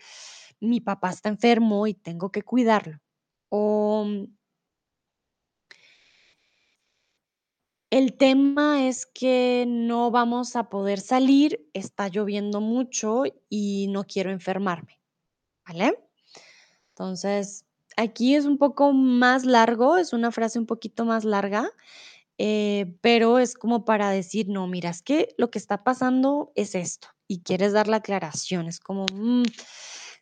mi 0.60 0.80
papá 0.80 1.10
está 1.10 1.28
enfermo 1.28 1.86
y 1.86 1.94
tengo 1.94 2.30
que 2.30 2.42
cuidarlo. 2.42 2.98
O 3.50 4.06
el 7.96 8.12
tema 8.12 8.86
es 8.86 9.06
que 9.06 9.64
no 9.66 10.10
vamos 10.10 10.54
a 10.54 10.68
poder 10.68 11.00
salir, 11.00 11.66
está 11.72 12.08
lloviendo 12.08 12.60
mucho 12.60 13.22
y 13.48 13.86
no 13.88 14.04
quiero 14.04 14.30
enfermarme, 14.30 15.00
¿vale? 15.66 15.98
Entonces, 16.90 17.64
aquí 17.96 18.34
es 18.34 18.44
un 18.44 18.58
poco 18.58 18.92
más 18.92 19.46
largo, 19.46 19.96
es 19.96 20.12
una 20.12 20.30
frase 20.30 20.58
un 20.58 20.66
poquito 20.66 21.06
más 21.06 21.24
larga, 21.24 21.70
eh, 22.36 22.98
pero 23.00 23.38
es 23.38 23.54
como 23.54 23.86
para 23.86 24.10
decir, 24.10 24.46
no, 24.50 24.66
mira, 24.66 24.90
es 24.90 25.00
que 25.00 25.34
lo 25.38 25.50
que 25.50 25.58
está 25.58 25.82
pasando 25.82 26.52
es 26.54 26.74
esto 26.74 27.08
y 27.26 27.40
quieres 27.40 27.72
dar 27.72 27.88
la 27.88 27.96
aclaración, 27.96 28.66
es 28.66 28.78
como, 28.78 29.06
mm, 29.10 29.44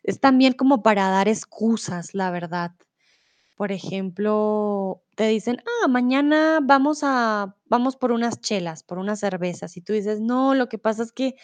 es 0.03 0.21
también 0.21 0.53
como 0.53 0.81
para 0.81 1.09
dar 1.09 1.27
excusas, 1.27 2.13
la 2.13 2.31
verdad. 2.31 2.71
Por 3.57 3.71
ejemplo, 3.71 5.01
te 5.15 5.27
dicen, 5.29 5.57
ah, 5.83 5.87
mañana 5.87 6.59
vamos 6.61 6.99
a, 7.03 7.55
vamos 7.65 7.95
por 7.95 8.11
unas 8.11 8.41
chelas, 8.41 8.83
por 8.83 8.97
unas 8.97 9.19
cervezas, 9.21 9.77
y 9.77 9.81
tú 9.81 9.93
dices, 9.93 10.19
no, 10.19 10.53
lo 10.55 10.67
que 10.67 10.77
pasa 10.77 11.03
es 11.03 11.13
que 11.13 11.35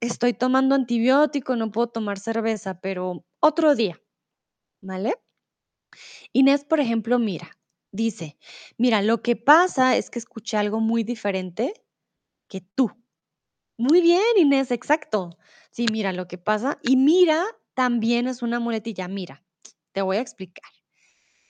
estoy 0.00 0.34
tomando 0.34 0.74
antibiótico, 0.76 1.56
no 1.56 1.70
puedo 1.72 1.88
tomar 1.88 2.18
cerveza, 2.18 2.80
pero 2.80 3.24
otro 3.40 3.74
día, 3.76 4.00
¿vale? 4.82 5.14
Inés, 6.34 6.64
por 6.64 6.78
ejemplo, 6.80 7.18
mira, 7.18 7.58
dice, 7.92 8.38
mira, 8.78 9.02
lo 9.02 9.20
que 9.22 9.34
pasa 9.36 9.96
es 9.96 10.10
que 10.10 10.18
escuché 10.20 10.56
algo 10.56 10.80
muy 10.80 11.02
diferente 11.02 11.74
que 12.48 12.62
tú. 12.62 12.90
Muy 13.78 14.02
bien, 14.02 14.22
Inés, 14.38 14.70
exacto. 14.72 15.38
Sí, 15.72 15.86
mira, 15.92 16.12
lo 16.12 16.28
que 16.28 16.38
pasa, 16.38 16.78
y 16.82 16.96
mira 16.96 17.44
también 17.74 18.28
es 18.28 18.42
una 18.42 18.60
muletilla, 18.60 19.08
mira, 19.08 19.44
te 19.92 20.02
voy 20.02 20.18
a 20.18 20.20
explicar. 20.22 20.70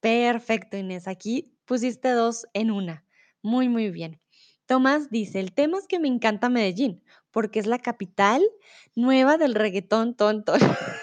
Perfecto, 0.00 0.76
Inés, 0.78 1.06
aquí 1.08 1.52
pusiste 1.66 2.10
dos 2.12 2.46
en 2.54 2.70
una. 2.70 3.04
Muy, 3.42 3.68
muy 3.68 3.90
bien. 3.90 4.20
Tomás 4.66 5.10
dice, 5.10 5.40
el 5.40 5.52
tema 5.52 5.78
es 5.78 5.86
que 5.86 5.98
me 5.98 6.08
encanta 6.08 6.48
Medellín, 6.48 7.02
porque 7.30 7.58
es 7.58 7.66
la 7.66 7.78
capital 7.78 8.42
nueva 8.94 9.36
del 9.36 9.54
reggaetón 9.54 10.14
tonto. 10.14 10.54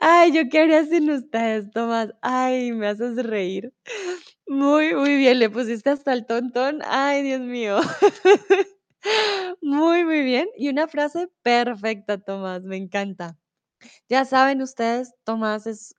Ay, 0.00 0.32
yo 0.32 0.48
qué 0.50 0.60
haría 0.60 0.84
sin 0.84 1.10
ustedes, 1.10 1.70
Tomás. 1.70 2.10
Ay, 2.22 2.72
me 2.72 2.88
haces 2.88 3.16
reír. 3.24 3.72
Muy, 4.46 4.94
muy 4.94 5.16
bien, 5.16 5.38
le 5.38 5.50
pusiste 5.50 5.90
hasta 5.90 6.12
el 6.12 6.26
tontón. 6.26 6.80
Ay, 6.86 7.22
Dios 7.22 7.40
mío. 7.40 7.78
Muy, 9.62 10.04
muy 10.04 10.22
bien. 10.22 10.48
Y 10.56 10.68
una 10.68 10.88
frase 10.88 11.28
perfecta, 11.42 12.18
Tomás, 12.18 12.62
me 12.64 12.76
encanta. 12.76 13.36
Ya 14.08 14.24
saben 14.24 14.62
ustedes, 14.62 15.14
Tomás 15.24 15.66
es 15.66 15.94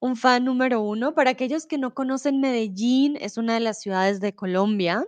un 0.00 0.16
fan 0.16 0.44
número 0.44 0.80
uno. 0.82 1.14
Para 1.14 1.30
aquellos 1.30 1.66
que 1.66 1.78
no 1.78 1.94
conocen 1.94 2.40
Medellín, 2.40 3.16
es 3.20 3.38
una 3.38 3.54
de 3.54 3.60
las 3.60 3.80
ciudades 3.80 4.20
de 4.20 4.34
Colombia. 4.34 5.06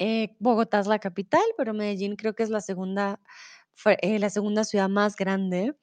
Eh, 0.00 0.34
Bogotá 0.40 0.80
es 0.80 0.86
la 0.86 0.98
capital, 0.98 1.42
pero 1.56 1.72
Medellín 1.74 2.16
creo 2.16 2.34
que 2.34 2.42
es 2.42 2.50
la 2.50 2.60
segunda, 2.60 3.20
eh, 4.02 4.18
la 4.18 4.30
segunda 4.30 4.64
ciudad 4.64 4.88
más 4.88 5.16
grande. 5.16 5.76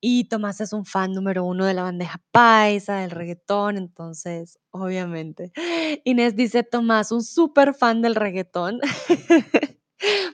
Y 0.00 0.24
Tomás 0.28 0.60
es 0.60 0.72
un 0.74 0.84
fan 0.86 1.12
número 1.12 1.44
uno 1.44 1.66
de 1.66 1.74
la 1.74 1.82
bandeja 1.84 2.20
paisa, 2.32 2.98
del 3.00 3.10
reguetón, 3.12 3.76
entonces, 3.78 4.58
obviamente. 4.70 5.52
Inés 6.04 6.36
dice: 6.36 6.62
"Tomás, 6.64 7.12
un 7.12 7.22
súper 7.24 7.74
fan 7.74 8.02
del 8.02 8.14
reguetón". 8.16 8.80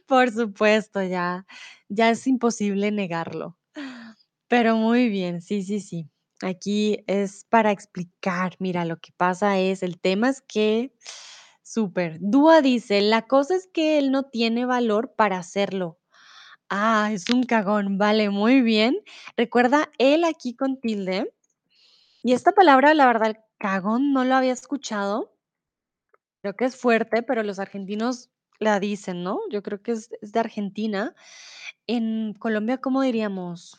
Por 0.09 0.31
supuesto, 0.33 1.03
ya 1.05 1.47
ya 1.91 2.11
es 2.11 2.27
imposible 2.29 2.91
negarlo. 2.93 3.57
Pero 4.51 4.77
muy 4.77 5.09
bien, 5.09 5.41
sí, 5.41 5.63
sí, 5.63 5.81
sí. 5.81 6.09
Aquí 6.43 6.99
es 7.07 7.45
para 7.49 7.71
explicar. 7.71 8.55
Mira, 8.59 8.85
lo 8.85 8.99
que 8.99 9.11
pasa 9.17 9.59
es, 9.59 9.83
el 9.83 9.99
tema 10.01 10.29
es 10.29 10.43
que 10.43 10.93
súper. 11.63 12.19
Dúa 12.21 12.61
dice: 12.61 13.01
"La 13.01 13.23
cosa 13.27 13.57
es 13.57 13.67
que 13.73 13.99
él 13.99 14.11
no 14.11 14.25
tiene 14.25 14.67
valor 14.67 15.15
para 15.17 15.39
hacerlo". 15.39 15.99
Ah, 16.71 17.11
es 17.13 17.31
un 17.31 17.45
cagón. 17.45 17.99
Vale, 17.99 18.31
muy 18.31 18.63
bien. 18.63 18.97
Recuerda, 19.37 19.91
él 19.99 20.25
aquí 20.25 20.57
con 20.57 20.81
tilde. 20.81 21.33
Y 22.25 22.33
esta 22.35 22.53
palabra, 22.53 22.95
la 22.95 23.07
verdad, 23.07 23.37
cagón, 23.59 24.13
no 24.15 24.25
lo 24.25 24.37
había 24.37 24.53
escuchado. 24.55 25.33
Creo 26.43 26.57
que 26.57 26.67
es 26.67 26.77
fuerte, 26.77 27.23
pero 27.23 27.43
los 27.43 27.59
argentinos 27.59 28.31
la 28.61 28.79
dicen, 28.79 29.23
¿no? 29.25 29.41
Yo 29.51 29.63
creo 29.63 29.83
que 29.83 29.93
es 29.93 30.11
es 30.21 30.33
de 30.33 30.41
Argentina. 30.41 31.15
En 31.87 32.35
Colombia, 32.35 32.79
¿cómo 32.81 33.03
diríamos? 33.03 33.77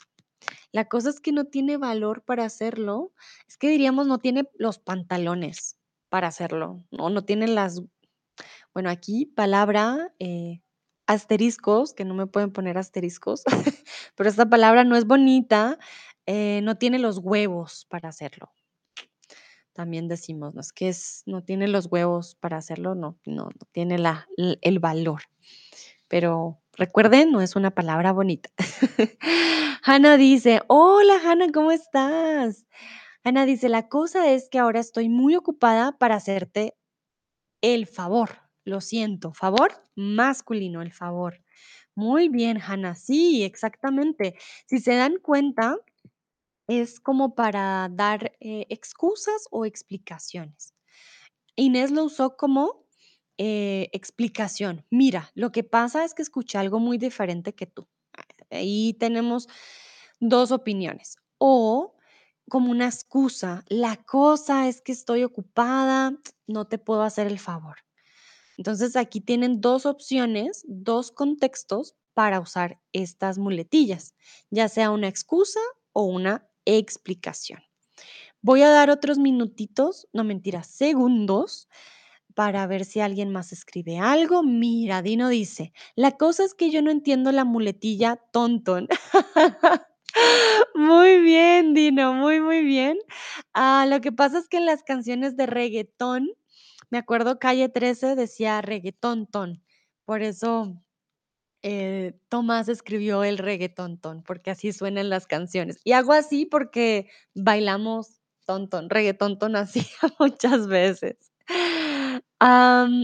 La 0.75 0.89
cosa 0.89 1.09
es 1.09 1.21
que 1.21 1.31
no 1.31 1.45
tiene 1.45 1.77
valor 1.77 2.21
para 2.25 2.43
hacerlo. 2.43 3.13
Es 3.47 3.57
que 3.57 3.69
diríamos, 3.69 4.07
no 4.07 4.19
tiene 4.19 4.49
los 4.55 4.77
pantalones 4.77 5.77
para 6.09 6.27
hacerlo, 6.27 6.83
o 6.91 7.09
no 7.09 7.23
tiene 7.23 7.47
las 7.47 7.81
bueno, 8.73 8.89
aquí 8.89 9.25
palabra, 9.25 10.13
eh, 10.19 10.59
asteriscos, 11.07 11.93
que 11.93 12.03
no 12.03 12.13
me 12.13 12.27
pueden 12.27 12.51
poner 12.51 12.77
asteriscos, 12.77 13.43
pero 14.15 14.29
esta 14.29 14.49
palabra 14.49 14.83
no 14.83 14.97
es 14.97 15.05
bonita, 15.05 15.79
eh, 16.25 16.59
no 16.61 16.77
tiene 16.77 16.99
los 16.99 17.19
huevos 17.19 17.85
para 17.89 18.09
hacerlo. 18.09 18.51
También 19.71 20.09
decimos, 20.09 20.55
no 20.55 20.59
es 20.59 20.73
que 20.73 20.89
es 20.89 21.23
no 21.25 21.41
tiene 21.41 21.69
los 21.69 21.85
huevos 21.85 22.35
para 22.35 22.57
hacerlo, 22.57 22.95
no 22.95 23.17
no 23.25 23.45
no 23.45 23.67
tiene 23.71 23.97
la 23.97 24.27
el 24.37 24.79
valor. 24.79 25.21
Pero 26.09 26.61
recuerden, 26.77 27.31
no 27.31 27.41
es 27.41 27.55
una 27.55 27.71
palabra 27.71 28.11
bonita. 28.11 28.49
Hannah 29.83 30.17
dice: 30.17 30.61
"Hola, 30.67 31.19
Hannah, 31.25 31.51
¿cómo 31.53 31.71
estás?". 31.71 32.65
Hannah 33.23 33.45
dice: 33.45 33.69
"La 33.69 33.89
cosa 33.89 34.31
es 34.31 34.49
que 34.49 34.59
ahora 34.59 34.79
estoy 34.81 35.09
muy 35.09 35.35
ocupada 35.35 35.97
para 35.97 36.15
hacerte 36.15 36.75
el 37.61 37.87
favor". 37.87 38.41
Lo 38.65 38.81
siento, 38.81 39.33
favor 39.33 39.73
masculino, 39.95 40.81
el 40.81 40.93
favor. 40.93 41.43
Muy 41.95 42.29
bien, 42.29 42.59
Hannah. 42.61 42.95
Sí, 42.95 43.43
exactamente. 43.43 44.35
Si 44.67 44.79
se 44.79 44.95
dan 44.95 45.17
cuenta, 45.21 45.77
es 46.67 46.99
como 46.99 47.35
para 47.35 47.89
dar, 47.91 48.33
eh, 48.41 48.67
excusas 48.69 49.47
o 49.51 49.65
explicaciones. 49.65 50.73
Inés 51.57 51.91
lo 51.91 52.05
usó 52.05 52.37
como, 52.37 52.84
eh, 53.37 53.89
explicación. 53.91 54.85
Mira, 54.89 55.31
lo 55.35 55.51
que 55.51 55.63
pasa 55.63 56.05
es 56.05 56.13
que 56.13 56.21
escuché 56.21 56.57
algo 56.57 56.79
muy 56.79 56.97
diferente 56.97 57.53
que 57.53 57.67
tú. 57.67 57.87
Ahí 58.49 58.95
tenemos 58.99 59.47
2 60.19 60.51
opiniones. 60.51 61.17
O 61.37 61.95
como 62.49 62.71
una 62.71 62.85
excusa, 62.85 63.63
la 63.67 63.97
cosa 63.97 64.67
es 64.67 64.81
que 64.81 64.91
estoy 64.91 65.23
ocupada, 65.23 66.15
no 66.47 66.67
te 66.67 66.77
puedo 66.77 67.01
hacer 67.01 67.27
el 67.27 67.39
favor. 67.39 67.77
Entonces, 68.57 68.95
aquí 68.95 69.19
tienen 69.19 69.61
2 69.61 69.85
opciones, 69.85 70.63
2 70.67 71.11
contextos 71.11 71.95
para 72.13 72.39
usar 72.39 72.79
estas 72.93 73.37
muletillas, 73.37 74.15
ya 74.49 74.69
sea 74.69 74.91
una 74.91 75.07
excusa 75.07 75.59
o 75.91 76.03
una 76.03 76.47
explicación. 76.63 77.61
Voy 78.41 78.61
a 78.61 78.69
dar 78.69 78.89
otros 78.89 79.17
minutitos, 79.17 80.07
no 80.13 80.23
mentiras, 80.23 80.67
segundos, 80.67 81.67
para 82.35 82.67
ver 82.67 82.85
si 82.85 82.99
alguien 83.01 83.31
más 83.31 83.53
escribe 83.53 83.97
algo. 83.99 84.43
Mira, 84.43 85.01
Dino 85.01 85.29
dice: 85.29 85.73
"La 85.95 86.11
cosa 86.13 86.45
es 86.45 86.53
que 86.53 86.71
yo 86.71 86.81
no 86.83 86.91
entiendo 86.91 87.31
la 87.33 87.45
muletilla 87.45 88.17
ton, 88.33 88.63
ton". 88.63 88.87
Muy 90.75 91.19
bien, 91.21 91.73
Dino, 91.73 92.13
muy, 92.13 92.41
muy 92.41 92.63
bien. 92.63 92.97
Ah, 93.53 93.85
lo 93.89 94.01
que 94.01 94.11
pasa 94.11 94.39
es 94.39 94.47
que 94.49 94.57
en 94.57 94.65
las 94.65 94.83
canciones 94.83 95.37
de 95.37 95.45
reguetón, 95.47 96.29
me 96.91 96.97
acuerdo 96.99 97.39
Calle 97.39 97.69
13 97.69 98.15
decía 98.15 98.61
reguetón 98.61 99.27
ton. 99.27 99.63
Por 100.05 100.23
eso, 100.23 100.81
eh, 101.63 102.15
Tomás 102.29 102.69
escribió 102.69 103.23
el 103.25 103.37
reguetón 103.39 103.99
ton, 103.99 104.23
porque 104.23 104.51
así 104.51 104.73
suenan 104.73 105.09
las 105.09 105.27
canciones. 105.27 105.79
Y 105.85 105.93
hago 105.93 106.13
así 106.13 106.45
porque 106.45 107.09
bailamos 107.35 108.21
ton, 108.45 108.69
ton, 108.69 108.89
reguetón 108.89 109.39
ton 109.39 109.55
así 109.57 109.87
muchas 110.19 110.67
veces. 110.67 111.24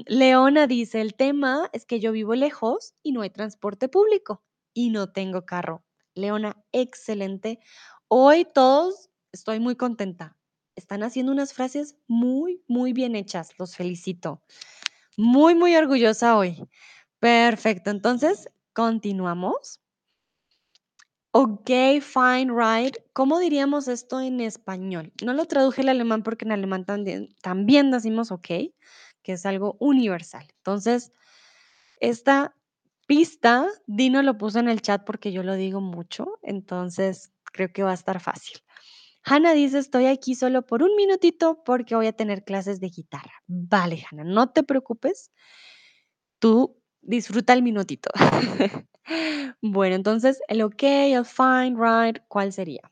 Leona 0.08 0.68
dice: 0.68 1.00
"El 1.02 1.14
tema 1.16 1.70
es 1.74 1.86
que 1.86 2.00
yo 2.00 2.12
vivo 2.12 2.36
lejos 2.36 2.94
y 3.04 3.12
no 3.14 3.22
hay 3.22 3.30
transporte 3.30 3.88
público, 3.88 4.44
y 4.74 4.90
no 4.90 5.12
tengo 5.12 5.46
carro". 5.46 5.84
Leona, 6.16 6.58
excelente. 6.74 7.60
Hoy 8.10 8.46
todos 8.54 9.10
estoy 9.32 9.60
muy 9.60 9.76
contenta. 9.76 10.36
Están 10.76 11.04
haciendo 11.04 11.32
unas 11.32 11.54
frases 11.54 11.96
muy, 12.08 12.64
muy 12.68 12.92
bien 12.94 13.16
hechas. 13.16 13.52
Los 13.58 13.76
felicito. 13.76 14.42
Muy, 15.18 15.56
muy 15.56 15.76
orgullosa 15.76 16.38
hoy. 16.38 16.58
Perfecto, 17.20 17.92
entonces, 17.92 18.50
continuamos. 18.74 19.78
Okey, 21.34 22.02
fine, 22.02 22.52
right. 22.54 22.98
¿Cómo 23.14 23.40
diríamos 23.40 23.88
esto 23.88 24.20
en 24.20 24.42
español? 24.42 25.14
No 25.24 25.34
lo 25.34 25.46
traduje 25.46 25.82
al 25.82 25.88
alemán, 25.90 26.24
porque 26.24 26.44
en 26.44 26.52
alemán 26.52 26.86
también 26.86 27.30
también 27.42 27.90
decimos 27.90 28.32
okey, 28.34 28.76
que 29.24 29.34
es 29.34 29.46
algo 29.46 29.78
universal. 29.80 30.48
Entonces, 30.58 31.12
esta 32.00 32.56
pista, 33.08 33.68
Dino 33.88 34.24
lo 34.24 34.38
puso 34.38 34.60
en 34.60 34.70
el 34.70 34.82
chat 34.82 35.04
porque 35.06 35.32
yo 35.34 35.44
lo 35.44 35.56
digo 35.56 35.82
mucho, 35.82 36.40
entonces 36.44 37.34
creo 37.54 37.72
que 37.74 37.84
va 37.84 37.92
a 37.92 37.96
estar 37.96 38.20
fácil. 38.22 38.60
Hannah 39.26 39.54
dice: 39.54 39.80
"Estoy 39.80 40.08
aquí 40.08 40.36
solo 40.36 40.66
por 40.66 40.84
un 40.84 40.96
minutito 40.98 41.64
porque 41.66 41.96
voy 41.96 42.08
a 42.08 42.14
tener 42.14 42.44
clases 42.46 42.80
de 42.82 42.90
guitarra". 42.90 43.34
Vale, 43.48 44.04
Hannah, 44.12 44.26
no 44.26 44.52
te 44.52 44.64
preocupes. 44.64 45.28
Tú 46.42 46.76
disfruta 47.02 47.54
el 47.54 47.62
minutito. 47.64 48.10
Bueno, 49.62 49.96
entonces, 49.96 50.40
el 50.48 50.62
okey, 50.62 51.14
el 51.14 51.26
fine, 51.26 51.76
right, 51.78 52.18
¿cuál 52.28 52.54
sería? 52.54 52.91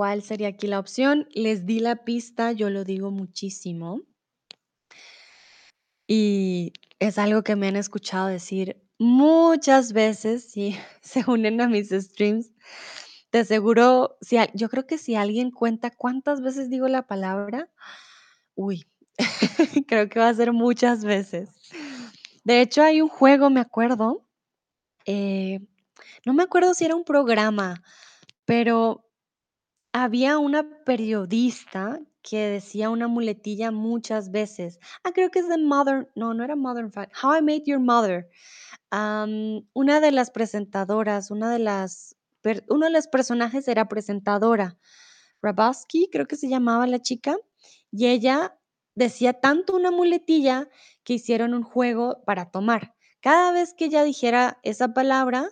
¿Cuál 0.00 0.22
sería 0.22 0.48
aquí 0.48 0.66
la 0.66 0.78
opción? 0.78 1.28
Les 1.34 1.66
di 1.66 1.78
la 1.78 2.04
pista, 2.06 2.52
yo 2.52 2.70
lo 2.70 2.84
digo 2.84 3.10
muchísimo. 3.10 4.00
Y 6.08 6.72
es 6.98 7.18
algo 7.18 7.42
que 7.42 7.54
me 7.54 7.68
han 7.68 7.76
escuchado 7.76 8.28
decir 8.28 8.82
muchas 8.98 9.92
veces, 9.92 10.50
si 10.50 10.74
se 11.02 11.22
unen 11.26 11.60
a 11.60 11.68
mis 11.68 11.90
streams. 11.90 12.50
De 13.30 13.44
seguro, 13.44 14.16
si 14.22 14.38
yo 14.54 14.70
creo 14.70 14.86
que 14.86 14.96
si 14.96 15.16
alguien 15.16 15.50
cuenta 15.50 15.90
cuántas 15.90 16.40
veces 16.40 16.70
digo 16.70 16.88
la 16.88 17.06
palabra, 17.06 17.70
uy, 18.54 18.86
creo 19.86 20.08
que 20.08 20.18
va 20.18 20.30
a 20.30 20.34
ser 20.34 20.54
muchas 20.54 21.04
veces. 21.04 21.50
De 22.42 22.62
hecho, 22.62 22.82
hay 22.82 23.02
un 23.02 23.08
juego, 23.10 23.50
me 23.50 23.60
acuerdo, 23.60 24.26
eh, 25.04 25.60
no 26.24 26.32
me 26.32 26.42
acuerdo 26.42 26.72
si 26.72 26.86
era 26.86 26.96
un 26.96 27.04
programa, 27.04 27.82
pero 28.46 29.09
había 29.92 30.38
una 30.38 30.68
periodista 30.84 32.00
que 32.22 32.48
decía 32.48 32.90
una 32.90 33.08
muletilla 33.08 33.70
muchas 33.70 34.30
veces. 34.30 34.78
Ah, 35.04 35.12
creo 35.12 35.30
que 35.30 35.40
es 35.40 35.48
de 35.48 35.58
Modern 35.58 36.08
no, 36.14 36.34
no 36.34 36.44
era 36.44 36.54
Modern 36.56 36.92
Fa 36.92 37.08
How 37.22 37.38
I 37.38 37.42
Met 37.42 37.64
Your 37.66 37.80
Mother. 37.80 38.28
Una 38.92 40.00
de 40.00 40.12
las 40.12 40.30
presentadoras, 40.30 41.30
una 41.30 41.50
de 41.50 41.58
las 41.60 42.16
uno 42.68 42.86
de 42.86 42.92
los 42.92 43.06
personajes 43.06 43.68
era 43.68 43.88
presentadora. 43.88 44.78
Rabowski, 45.42 46.08
creo 46.10 46.26
que 46.26 46.36
se 46.36 46.48
llamaba 46.48 46.86
la 46.86 47.00
chica, 47.00 47.36
y 47.90 48.06
ella 48.06 48.58
decía 48.94 49.34
tanto 49.34 49.76
una 49.76 49.90
muletilla 49.90 50.68
que 51.04 51.14
hicieron 51.14 51.54
un 51.54 51.62
juego 51.62 52.22
para 52.24 52.50
tomar. 52.50 52.94
Cada 53.20 53.52
vez 53.52 53.74
que 53.74 53.86
ella 53.86 54.04
dijera 54.04 54.58
esa 54.62 54.94
palabra, 54.94 55.50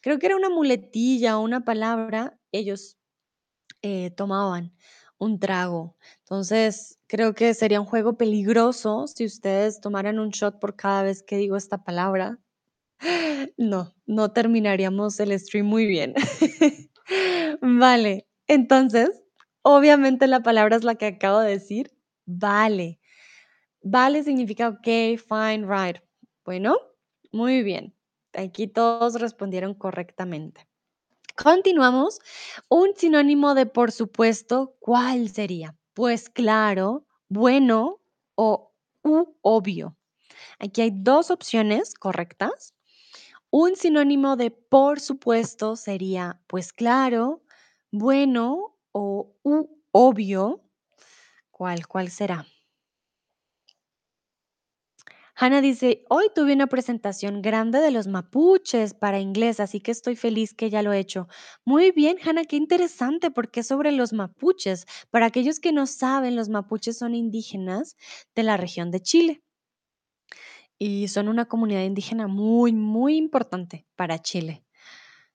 creo 0.00 0.18
que 0.18 0.26
era 0.26 0.36
una 0.36 0.50
muletilla 0.50 1.38
o 1.38 1.42
una 1.42 1.64
palabra, 1.64 2.38
ellos, 2.52 2.97
eh, 4.06 4.10
tomaban 4.12 4.72
un 5.18 5.40
trago. 5.40 5.96
Entonces, 6.20 6.98
creo 7.08 7.34
que 7.34 7.54
sería 7.54 7.80
un 7.80 7.86
juego 7.86 8.16
peligroso 8.18 9.06
si 9.08 9.24
ustedes 9.26 9.80
tomaran 9.80 10.18
un 10.20 10.30
shot 10.30 10.60
por 10.60 10.76
cada 10.76 11.02
vez 11.04 11.22
que 11.22 11.36
digo 11.38 11.56
esta 11.56 11.84
palabra. 11.84 12.38
No, 13.58 13.94
no 14.06 14.32
terminaríamos 14.32 15.20
el 15.20 15.38
stream 15.40 15.66
muy 15.66 15.86
bien. 15.86 16.14
Vale, 17.62 18.26
entonces, 18.48 19.10
obviamente 19.62 20.26
la 20.28 20.42
palabra 20.42 20.76
es 20.76 20.84
la 20.84 20.96
que 20.96 21.06
acabo 21.06 21.40
de 21.40 21.52
decir, 21.52 21.92
vale. 22.26 23.00
Vale 23.82 24.24
significa 24.24 24.70
okey, 24.70 25.18
fine, 25.18 25.66
right. 25.68 25.98
Bueno, 26.46 26.76
muy 27.32 27.62
bien. 27.64 27.94
Aquí 28.34 28.68
todos 28.68 29.20
respondieron 29.20 29.74
correctamente. 29.74 30.67
Continuamos. 31.42 32.18
Un 32.68 32.94
sinónimo 32.96 33.54
de 33.54 33.64
por 33.66 33.92
supuesto, 33.92 34.74
¿cuál 34.80 35.28
sería? 35.28 35.76
Pues 35.94 36.28
claro, 36.28 37.06
bueno 37.28 38.00
o 38.34 38.72
u 39.04 39.36
obvio. 39.42 39.96
Aquí 40.58 40.82
hay 40.82 40.90
dos 40.92 41.30
opciones 41.30 41.94
correctas. 41.94 42.74
Un 43.50 43.76
sinónimo 43.76 44.36
de 44.36 44.50
por 44.50 45.00
supuesto 45.00 45.76
sería 45.76 46.40
pues 46.48 46.72
claro, 46.72 47.42
bueno 47.92 48.76
o 48.92 49.34
u 49.44 49.68
obvio. 49.92 50.62
¿Cuál, 51.52 51.86
cuál 51.88 52.10
será? 52.10 52.46
Hannah 55.40 55.60
dice, 55.60 56.04
hoy 56.10 56.26
tuve 56.34 56.52
una 56.52 56.66
presentación 56.66 57.42
grande 57.42 57.78
de 57.80 57.92
los 57.92 58.08
mapuches 58.08 58.92
para 58.92 59.20
inglés, 59.20 59.60
así 59.60 59.80
que 59.80 59.92
estoy 59.92 60.16
feliz 60.16 60.52
que 60.52 60.68
ya 60.68 60.82
lo 60.82 60.92
he 60.92 60.98
hecho. 60.98 61.28
Muy 61.64 61.92
bien, 61.92 62.18
Hannah, 62.24 62.44
qué 62.44 62.56
interesante, 62.56 63.30
porque 63.30 63.62
sobre 63.62 63.92
los 63.92 64.12
mapuches. 64.12 64.84
Para 65.10 65.26
aquellos 65.26 65.60
que 65.60 65.72
no 65.72 65.86
saben, 65.86 66.34
los 66.34 66.48
mapuches 66.48 66.98
son 66.98 67.14
indígenas 67.14 67.96
de 68.34 68.42
la 68.42 68.56
región 68.56 68.90
de 68.90 69.00
Chile 69.00 69.42
y 70.78 71.08
son 71.08 71.28
una 71.28 71.46
comunidad 71.46 71.84
indígena 71.84 72.26
muy, 72.26 72.72
muy 72.72 73.16
importante 73.16 73.86
para 73.96 74.18
Chile. 74.20 74.64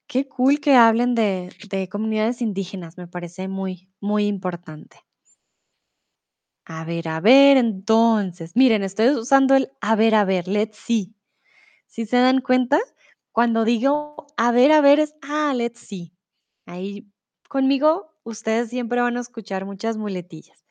Qué 0.06 0.28
cool 0.28 0.60
que 0.60 0.74
hablen 0.74 1.14
de 1.14 1.88
comunidades 1.90 2.42
indígenas, 2.42 2.98
me 2.98 3.08
parece 3.08 3.48
muy, 3.48 3.88
muy 4.00 4.26
importante. 4.26 4.98
A 6.66 6.84
ver, 6.84 7.08
a 7.08 7.20
ver, 7.20 7.58
entonces, 7.58 8.52
miren, 8.56 8.82
estoy 8.82 9.10
usando 9.10 9.54
el 9.54 9.70
a 9.82 9.96
ver, 9.96 10.14
a 10.14 10.24
ver, 10.24 10.48
let's 10.48 10.78
see. 10.78 11.14
¿Sí 11.86 12.06
se 12.06 12.18
dan 12.18 12.40
cuenta? 12.40 12.78
Cuando 13.32 13.64
digo 13.64 14.26
a 14.36 14.52
ver, 14.52 14.72
a 14.72 14.80
ver 14.82 15.00
es, 15.00 15.14
ah, 15.22 15.54
let's 15.56 15.80
see. 15.80 16.12
Ahí 16.66 17.08
conmigo 17.48 18.12
ustedes 18.24 18.70
siempre 18.70 19.00
van 19.02 19.16
a 19.18 19.20
escuchar 19.20 19.66
muchas 19.66 19.96
muletillas. 19.98 20.64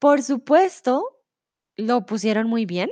Por 0.00 0.22
supuesto, 0.22 1.02
lo 1.76 2.06
pusieron 2.06 2.48
muy 2.48 2.66
bien. 2.66 2.90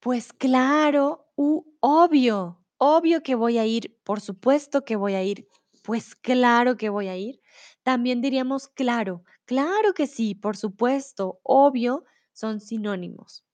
Pues 0.00 0.32
claro, 0.32 1.26
u 1.36 1.64
obvio, 1.80 2.60
obvio 2.78 3.22
que 3.22 3.34
voy 3.36 3.58
a 3.58 3.66
ir, 3.66 3.98
por 4.04 4.20
supuesto 4.20 4.84
que 4.84 4.96
voy 4.96 5.14
a 5.14 5.24
ir, 5.24 5.48
pues 5.82 6.14
claro 6.16 6.76
que 6.76 6.90
voy 6.90 7.08
a 7.08 7.16
ir. 7.16 7.40
También 7.84 8.22
diríamos 8.22 8.68
claro, 8.68 9.24
claro 9.44 9.94
que 9.94 10.06
sí, 10.06 10.34
por 10.34 10.56
supuesto, 10.56 11.40
obvio, 11.42 12.04
son 12.32 12.60
sinónimos. 12.60 13.44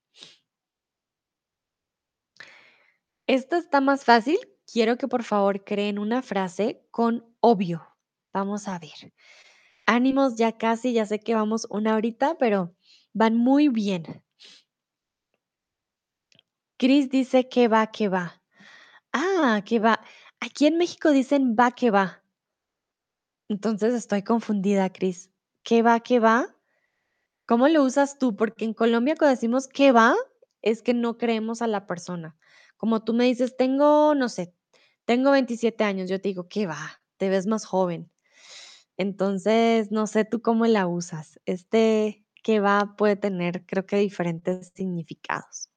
Esta 3.26 3.58
está 3.58 3.80
más 3.80 4.04
fácil. 4.04 4.38
Quiero 4.70 4.96
que 4.96 5.06
por 5.06 5.22
favor 5.22 5.64
creen 5.64 5.98
una 5.98 6.22
frase 6.22 6.82
con 6.90 7.24
obvio. 7.40 7.86
Vamos 8.32 8.68
a 8.68 8.78
ver. 8.78 9.12
Ánimos, 9.86 10.36
ya 10.36 10.56
casi, 10.56 10.92
ya 10.92 11.06
sé 11.06 11.20
que 11.20 11.34
vamos 11.34 11.66
una 11.70 11.94
horita, 11.94 12.36
pero 12.38 12.74
van 13.12 13.36
muy 13.36 13.68
bien. 13.68 14.22
Chris 16.78 17.10
dice 17.10 17.48
que 17.48 17.68
va, 17.68 17.88
que 17.88 18.08
va. 18.08 18.42
Ah, 19.12 19.62
que 19.64 19.78
va. 19.78 20.00
Aquí 20.40 20.66
en 20.66 20.78
México 20.78 21.10
dicen 21.10 21.56
va, 21.58 21.72
que 21.72 21.90
va. 21.90 22.22
Entonces 23.48 23.94
estoy 23.94 24.22
confundida, 24.22 24.90
Chris. 24.90 25.30
¿Qué 25.68 25.82
va, 25.82 26.00
qué 26.00 26.18
va? 26.18 26.56
¿Cómo 27.46 27.68
lo 27.68 27.84
usas 27.84 28.18
tú? 28.18 28.36
Porque 28.36 28.64
en 28.64 28.72
Colombia 28.72 29.16
cuando 29.18 29.34
decimos 29.34 29.68
que 29.68 29.92
va, 29.92 30.16
es 30.62 30.80
que 30.80 30.94
no 30.94 31.18
creemos 31.18 31.60
a 31.60 31.66
la 31.66 31.86
persona. 31.86 32.38
Como 32.78 33.04
tú 33.04 33.12
me 33.12 33.26
dices, 33.26 33.54
tengo, 33.54 34.14
no 34.14 34.30
sé, 34.30 34.54
tengo 35.04 35.30
27 35.30 35.84
años, 35.84 36.08
yo 36.08 36.22
te 36.22 36.30
digo, 36.30 36.48
¿qué 36.48 36.66
va? 36.66 37.02
Te 37.18 37.28
ves 37.28 37.46
más 37.46 37.66
joven. 37.66 38.10
Entonces, 38.96 39.92
no 39.92 40.06
sé 40.06 40.24
tú 40.24 40.40
cómo 40.40 40.64
la 40.66 40.86
usas. 40.86 41.38
Este 41.44 42.24
que 42.42 42.60
va 42.60 42.96
puede 42.96 43.16
tener, 43.16 43.66
creo 43.66 43.84
que 43.84 43.96
diferentes 43.98 44.72
significados. 44.74 45.68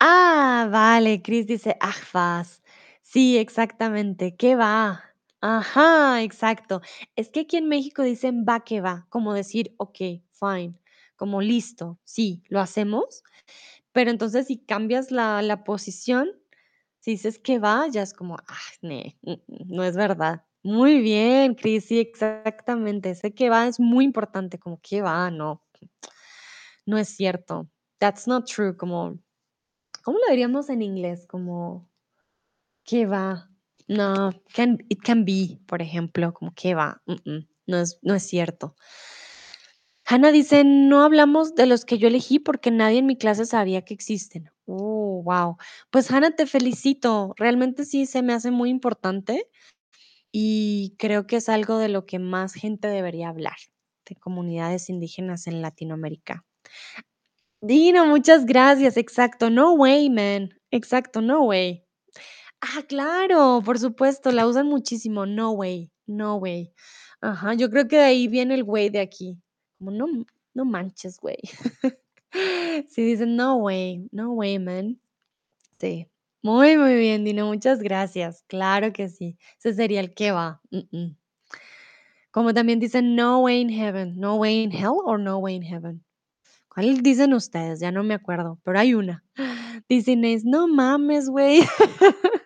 Ah, 0.00 0.68
vale, 0.70 1.22
Chris 1.22 1.46
dice, 1.48 1.76
ajfas. 1.80 2.62
Sí, 3.02 3.36
exactamente, 3.38 4.36
¿qué 4.36 4.54
va? 4.56 5.13
Ajá, 5.46 6.22
exacto. 6.22 6.80
Es 7.16 7.28
que 7.28 7.40
aquí 7.40 7.58
en 7.58 7.68
México 7.68 8.02
dicen 8.02 8.46
va 8.48 8.64
que 8.64 8.80
va, 8.80 9.06
como 9.10 9.34
decir, 9.34 9.74
ok, 9.76 9.98
fine, 10.32 10.74
como 11.16 11.42
listo, 11.42 11.98
sí, 12.04 12.42
lo 12.48 12.60
hacemos. 12.60 13.22
Pero 13.92 14.10
entonces 14.10 14.46
si 14.48 14.58
cambias 14.58 15.10
la, 15.10 15.42
la 15.42 15.64
posición, 15.64 16.30
si 17.00 17.12
dices 17.12 17.38
que 17.38 17.58
va, 17.58 17.88
ya 17.88 18.02
es 18.02 18.14
como, 18.14 18.36
ah, 18.36 18.58
no 19.48 19.84
es 19.84 19.96
verdad. 19.96 20.44
Muy 20.62 21.00
bien, 21.02 21.54
Chris, 21.56 21.86
sí, 21.86 21.98
exactamente. 22.00 23.10
Ese 23.10 23.34
que 23.34 23.50
va 23.50 23.66
es 23.68 23.80
muy 23.80 24.04
importante, 24.06 24.58
como 24.58 24.80
que 24.82 25.02
va, 25.02 25.30
no, 25.30 25.62
no 26.86 26.98
es 26.98 27.08
cierto. 27.08 27.68
That's 27.98 28.26
not 28.26 28.46
true, 28.46 28.76
como, 28.76 29.18
¿cómo 30.04 30.18
lo 30.18 30.30
diríamos 30.30 30.70
en 30.70 30.82
inglés? 30.82 31.26
Como, 31.26 31.88
¿qué 32.84 33.06
va? 33.06 33.53
No, 33.88 34.32
can, 34.54 34.78
it 34.88 35.00
can 35.02 35.24
be, 35.26 35.58
por 35.66 35.82
ejemplo, 35.82 36.32
como 36.32 36.54
que 36.54 36.74
va, 36.74 37.02
mm, 37.06 37.12
mm, 37.30 37.48
no 37.66 37.78
es, 37.78 37.98
no 38.02 38.14
es 38.14 38.22
cierto. 38.26 38.74
Hannah 40.06 40.32
dice, 40.32 40.64
no 40.64 41.02
hablamos 41.02 41.54
de 41.54 41.64
los 41.66 41.84
que 41.86 41.96
yo 41.98 42.08
elegí 42.08 42.38
porque 42.38 42.70
nadie 42.70 42.98
en 42.98 43.06
mi 43.06 43.16
clase 43.16 43.46
sabía 43.46 43.82
que 43.82 43.94
existen. 43.94 44.50
Oh, 44.66 45.22
wow. 45.24 45.56
Pues 45.90 46.10
Hannah, 46.10 46.32
te 46.32 46.46
felicito. 46.46 47.32
Realmente 47.38 47.84
sí 47.86 48.04
se 48.06 48.22
me 48.22 48.34
hace 48.34 48.50
muy 48.50 48.68
importante 48.68 49.48
y 50.32 50.94
creo 50.98 51.26
que 51.26 51.36
es 51.36 51.48
algo 51.48 51.78
de 51.78 51.88
lo 51.88 52.06
que 52.06 52.18
más 52.20 52.54
gente 52.54 52.88
debería 52.88 53.30
hablar, 53.30 53.56
de 54.08 54.16
comunidades 54.16 54.90
indígenas 54.90 55.46
en 55.48 55.62
Latinoamérica. 55.62 56.44
Dino, 57.62 58.06
muchas 58.06 58.44
gracias. 58.46 58.96
Exacto. 58.96 59.50
No 59.50 59.72
way, 59.74 60.10
man. 60.10 60.50
Exacto, 60.70 61.20
no 61.20 61.42
way. 61.44 61.83
Ah, 62.66 62.82
claro, 62.88 63.60
por 63.62 63.78
supuesto, 63.78 64.32
la 64.32 64.46
usan 64.46 64.66
muchísimo. 64.68 65.26
No 65.26 65.52
way, 65.52 65.90
no 66.06 66.36
way. 66.36 66.72
Ajá, 67.20 67.52
yo 67.52 67.68
creo 67.68 67.86
que 67.88 67.96
de 67.96 68.02
ahí 68.04 68.26
viene 68.26 68.54
el 68.54 68.64
güey 68.64 68.88
de 68.88 69.00
aquí. 69.00 69.38
Como 69.78 69.90
no, 69.90 70.06
no 70.54 70.64
manches, 70.64 71.18
güey. 71.20 71.38
Sí, 72.88 73.04
dicen 73.04 73.36
no 73.36 73.58
way, 73.58 74.08
no 74.10 74.32
way, 74.32 74.58
man. 74.58 74.98
Sí. 75.78 76.08
Muy, 76.42 76.76
muy 76.76 76.96
bien, 76.96 77.24
Dino, 77.24 77.46
muchas 77.46 77.80
gracias. 77.80 78.42
Claro 78.48 78.92
que 78.92 79.08
sí. 79.08 79.38
Ese 79.58 79.72
sería 79.74 80.00
el 80.00 80.14
que 80.14 80.32
va. 80.32 80.60
Como 82.32 82.52
también 82.52 82.80
dicen 82.80 83.14
no 83.14 83.40
way 83.40 83.60
in 83.60 83.68
heaven, 83.68 84.18
no 84.18 84.34
way 84.34 84.64
in 84.64 84.72
hell 84.72 84.96
or 85.04 85.20
no 85.20 85.38
way 85.38 85.54
in 85.54 85.62
heaven. 85.62 86.04
¿Cuál 86.68 87.02
dicen 87.02 87.34
ustedes? 87.34 87.78
Ya 87.78 87.92
no 87.92 88.02
me 88.02 88.14
acuerdo, 88.14 88.58
pero 88.64 88.80
hay 88.80 88.94
una. 88.94 89.24
Dicen 89.88 90.24
es, 90.24 90.44
no 90.44 90.66
mames, 90.66 91.28
güey. 91.28 91.60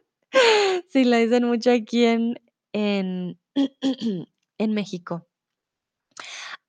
Sí, 0.91 1.05
la 1.05 1.18
dicen 1.18 1.45
mucho 1.45 1.70
aquí 1.70 2.05
en, 2.07 2.41
en, 2.72 3.39
en 4.59 4.74
México. 4.74 5.26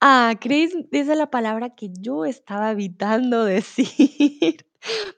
Ah, 0.00 0.34
Chris 0.40 0.74
dice 0.90 1.14
la 1.14 1.30
palabra 1.30 1.74
que 1.74 1.90
yo 2.00 2.24
estaba 2.24 2.70
evitando 2.70 3.44
decir, 3.46 4.66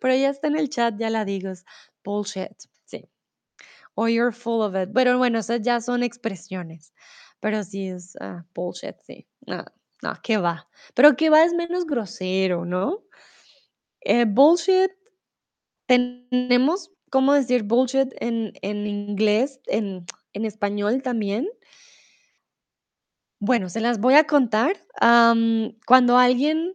pero 0.01 0.15
ya 0.15 0.31
está 0.31 0.49
en 0.49 0.57
el 0.57 0.69
chat, 0.71 0.97
ya 0.99 1.11
la 1.11 1.25
digo, 1.25 1.51
es 1.51 1.65
bullshit, 2.05 2.53
sí. 2.85 3.09
O 3.95 4.09
you're 4.09 4.33
full 4.33 4.63
of 4.63 4.75
it. 4.77 4.91
Pero 4.95 5.19
bueno, 5.19 5.39
esas 5.41 5.63
ya 5.63 5.81
son 5.81 6.03
expresiones. 6.03 6.95
Pero 7.41 7.65
sí 7.65 7.89
es 7.89 8.17
ah, 8.21 8.45
bullshit, 8.55 8.97
sí. 9.07 9.27
No, 9.47 9.65
no, 10.03 10.15
¿qué 10.23 10.39
va? 10.39 10.69
Pero 10.95 11.17
¿qué 11.17 11.31
va 11.31 11.45
es 11.45 11.55
menos 11.55 11.87
grosero, 11.87 12.65
¿no? 12.65 13.03
Eh, 14.03 14.27
bullshit, 14.27 14.91
tenemos 15.87 16.91
cómo 17.13 17.35
decir 17.35 17.63
bullshit 17.65 18.15
en, 18.21 18.55
en 18.63 18.87
inglés, 18.87 19.61
en, 19.67 20.07
en 20.33 20.47
español 20.47 21.03
también. 21.03 21.47
Bueno, 23.39 23.69
se 23.69 23.83
las 23.83 24.01
voy 24.01 24.15
a 24.15 24.25
contar. 24.25 24.79
Cuando 25.87 26.17
alguien 26.17 26.75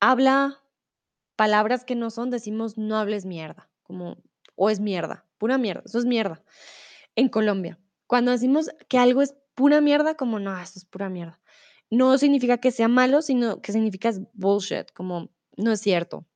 habla 0.00 0.60
palabras 1.36 1.84
que 1.84 1.94
no 1.94 2.10
son, 2.10 2.30
decimos 2.30 2.76
no 2.76 2.98
hables 2.98 3.24
mierda, 3.24 3.70
como 3.84 4.16
o 4.56 4.68
es 4.68 4.80
mierda, 4.80 5.24
pura 5.38 5.58
mierda, 5.58 5.82
eso 5.86 6.00
es 6.00 6.06
mierda 6.06 6.42
en 7.14 7.28
Colombia. 7.28 7.78
Cuando 8.08 8.32
decimos 8.32 8.68
que 8.88 8.98
algo 8.98 9.22
es 9.22 9.36
pura 9.54 9.80
mierda, 9.80 10.16
como 10.16 10.40
no, 10.40 10.58
eso 10.60 10.80
es 10.80 10.84
pura 10.86 11.08
mierda. 11.08 11.38
No 11.88 12.18
significa 12.18 12.58
que 12.58 12.72
sea 12.72 12.88
malo, 12.88 13.22
sino 13.22 13.60
que 13.62 13.70
significa 13.70 14.08
es 14.08 14.20
bullshit, 14.32 14.90
como 14.92 15.30
no 15.56 15.70
es 15.70 15.80
cierto. 15.80 16.26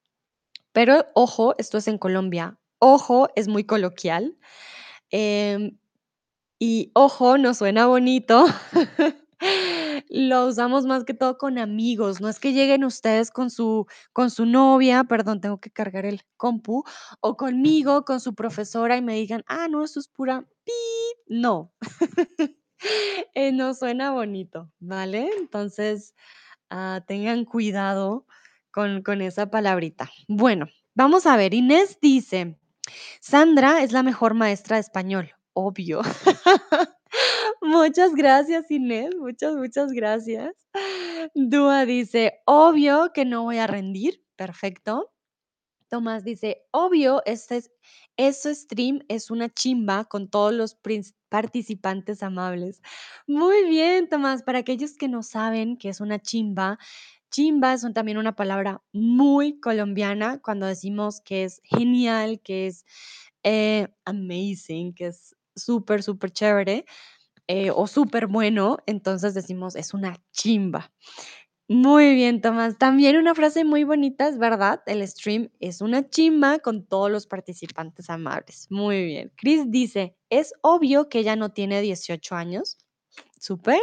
Pero 0.70 1.06
ojo, 1.14 1.56
esto 1.58 1.78
es 1.78 1.88
en 1.88 1.98
Colombia. 1.98 2.59
Ojo 2.82 3.28
es 3.36 3.46
muy 3.46 3.64
coloquial. 3.64 4.36
em, 5.10 5.78
y 6.60 6.90
ojo, 6.94 7.38
no 7.38 7.54
suena 7.54 7.86
bonito. 7.86 8.46
Lo 10.10 10.46
usamos 10.48 10.86
más 10.86 11.04
que 11.04 11.14
todo 11.14 11.38
con 11.38 11.58
amigos, 11.58 12.20
no 12.20 12.28
es 12.30 12.40
que 12.40 12.52
lleguen 12.54 12.84
ustedes 12.84 13.30
con 13.32 13.50
su 13.50 13.86
con 14.14 14.30
su 14.30 14.46
novia, 14.46 15.04
perdón, 15.04 15.40
tengo 15.42 15.60
que 15.60 15.70
cargar 15.72 16.06
el 16.06 16.22
compu, 16.38 16.84
o 17.20 17.36
conmigo, 17.36 18.04
con 18.06 18.20
su 18.20 18.34
profesora 18.34 18.96
y 18.98 19.02
me 19.02 19.14
digan: 19.16 19.44
"Ah, 19.48 19.68
no, 19.70 19.84
eso 19.84 20.00
es 20.00 20.08
pura 20.08 20.46
pi", 20.64 20.72
no. 21.28 21.72
Eh, 23.34 23.52
no 23.52 23.74
suena 23.74 24.12
bonito, 24.12 24.70
¿vale? 24.80 25.30
Entonces, 25.38 26.14
ah, 26.70 27.04
tengan 27.08 27.44
cuidado 27.46 28.26
con 28.72 29.02
con 29.02 29.22
esa 29.22 29.50
palabrita. 29.50 30.10
Bueno, 30.28 30.68
vamos 30.94 31.26
a 31.26 31.36
ver, 31.38 31.54
Inés 31.54 31.98
dice: 32.02 32.59
"Sandra 33.20 33.82
es 33.82 33.92
la 33.92 34.02
mejor 34.02 34.34
maestra 34.34 34.76
de 34.76 34.80
español", 34.82 35.32
obvio. 35.54 36.00
Muchas 37.62 38.14
gracias, 38.14 38.70
Inés, 38.70 39.10
muchas, 39.18 39.54
muchas 39.56 39.92
gracias. 39.92 40.54
Dúa 41.34 41.86
dice: 41.86 42.40
"Obvio 42.46 43.12
que 43.14 43.24
no 43.26 43.44
voy 43.44 43.58
a 43.58 43.66
rendir", 43.68 44.24
perfecto. 44.36 45.12
Tomás 45.88 46.24
dice: 46.24 46.64
"Obvio, 46.72 47.22
este 47.26 47.58
es 47.58 47.72
eso 48.18 48.54
stream 48.54 49.00
es 49.08 49.30
una 49.30 49.48
chimba 49.50 50.04
con 50.06 50.28
todos 50.30 50.54
los 50.54 50.76
participantes 51.30 52.22
amables". 52.22 52.82
Muy 53.28 53.64
bien, 53.68 54.08
Tomás, 54.08 54.42
para 54.44 54.60
aquellos 54.60 54.96
que 54.96 55.08
no 55.08 55.22
saben 55.24 55.78
qué 55.78 55.90
es 55.90 56.00
una 56.00 56.20
chimba, 56.20 56.78
chimba 57.30 57.72
es 57.74 57.86
también 57.94 58.18
una 58.18 58.36
palabra 58.36 58.82
muy 58.92 59.60
colombiana 59.60 60.40
cuando 60.42 60.66
decimos 60.66 61.20
que 61.22 61.44
es 61.44 61.60
genial, 61.64 62.40
que 62.42 62.66
es, 62.68 62.84
eh, 63.44 63.88
amazing, 64.04 64.94
que 64.94 65.08
es 65.08 65.36
súper, 65.56 66.02
súper 66.02 66.30
chévere, 66.32 66.84
eh, 67.48 67.70
o 67.72 67.86
súper 67.88 68.26
bueno, 68.28 68.78
entonces 68.86 69.34
decimos: 69.34 69.76
"Es 69.76 69.94
una 69.94 70.16
chimba". 70.32 70.92
Muy 71.68 72.14
bien, 72.16 72.40
Tomás. 72.42 72.78
También 72.78 73.16
una 73.16 73.34
frase 73.34 73.64
muy 73.64 73.84
bonita, 73.84 74.28
es 74.28 74.38
verdad, 74.38 74.82
el 74.86 75.06
stream 75.08 75.50
es 75.60 75.80
una 75.82 76.08
chimba 76.10 76.58
con 76.60 76.84
todos 76.86 77.10
los 77.10 77.26
participantes 77.28 78.10
amables. 78.10 78.66
Muy 78.70 79.04
bien. 79.06 79.32
Chris 79.36 79.70
dice: 79.70 80.16
"Es 80.30 80.52
obvio 80.62 81.08
que 81.08 81.20
ella 81.20 81.36
no 81.36 81.50
tiene 81.52 81.80
18 81.82 82.34
años". 82.36 82.78
Súper. 83.38 83.80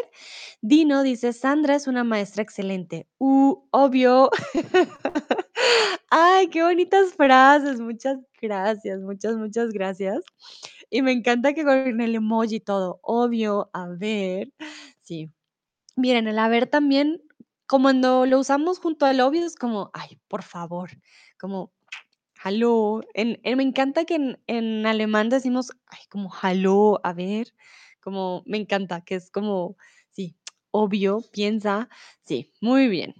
Dino 0.61 1.03
dice: 1.03 1.33
"Sandra 1.33 1.75
es 1.75 1.87
una 1.87 2.03
maestra 2.03 2.43
excelente". 2.43 3.07
Uh, 3.19 3.55
obvio. 3.71 4.29
Ay, 6.09 6.49
qué 6.49 6.63
bonitas 6.63 7.13
frases. 7.15 7.79
Muchas 7.79 8.17
gracias, 8.41 9.01
muchas, 9.01 9.35
muchas 9.37 9.71
gracias. 9.71 10.21
Y 10.89 11.01
me 11.01 11.11
encanta 11.13 11.53
que 11.53 11.63
con 11.65 12.01
el 12.01 12.15
emoji 12.15 12.59
todo. 12.61 12.99
Obvio, 13.03 13.69
a 13.73 13.87
ver. 13.89 14.51
Sí. 15.03 15.31
Miren, 15.97 16.27
el 16.27 16.39
a 16.39 16.49
ver 16.49 16.67
también, 16.67 17.21
como 17.67 17.85
cuando 17.85 18.25
lo 18.27 18.39
usamos 18.39 18.79
junto 18.79 19.05
al 19.07 19.21
obvio, 19.21 19.45
es 19.45 19.55
como, 19.55 19.91
ay, 19.93 20.19
por 20.29 20.43
favor, 20.43 20.91
como 21.39 21.71
hallo. 22.43 23.01
Me 23.15 23.63
encanta 23.63 24.05
que 24.05 24.15
en 24.15 24.39
en 24.47 24.85
alemán 24.87 25.29
decimos, 25.29 25.71
ay, 25.87 25.99
como 26.09 26.29
hallo, 26.31 27.05
a 27.05 27.13
ver, 27.13 27.53
como 28.07 28.41
me 28.45 28.55
encanta, 28.55 29.01
que 29.01 29.15
es 29.15 29.29
como, 29.29 29.75
sí, 30.13 30.33
obvio, 30.71 31.19
piensa, 31.33 31.89
sí, 32.23 32.53
muy 32.61 32.87
bien. 32.87 33.15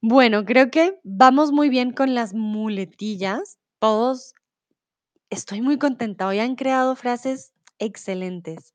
Bueno, 0.00 0.44
creo 0.44 0.68
que 0.68 0.98
vamos 1.04 1.52
muy 1.52 1.68
bien 1.68 1.92
con 1.92 2.12
las 2.16 2.34
muletillas, 2.34 3.60
todos 3.78 4.34
estoy 5.30 5.62
muy 5.62 5.78
contenta, 5.78 6.26
hoy 6.26 6.40
han 6.40 6.56
creado 6.56 6.96
frases 6.96 7.52
excelentes. 7.78 8.72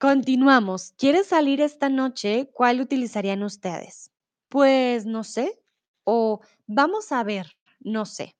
Continuamos. 0.00 0.94
¿Quieres 0.96 1.26
salir 1.26 1.60
esta 1.60 1.90
noche? 1.90 2.48
¿Cuál 2.54 2.80
utilizarían 2.80 3.42
ustedes? 3.42 4.10
Pues 4.48 5.04
no 5.04 5.24
sé, 5.24 5.60
o 6.04 6.40
vamos 6.66 7.12
a 7.12 7.22
ver, 7.22 7.58
no 7.80 8.06
sé. 8.06 8.34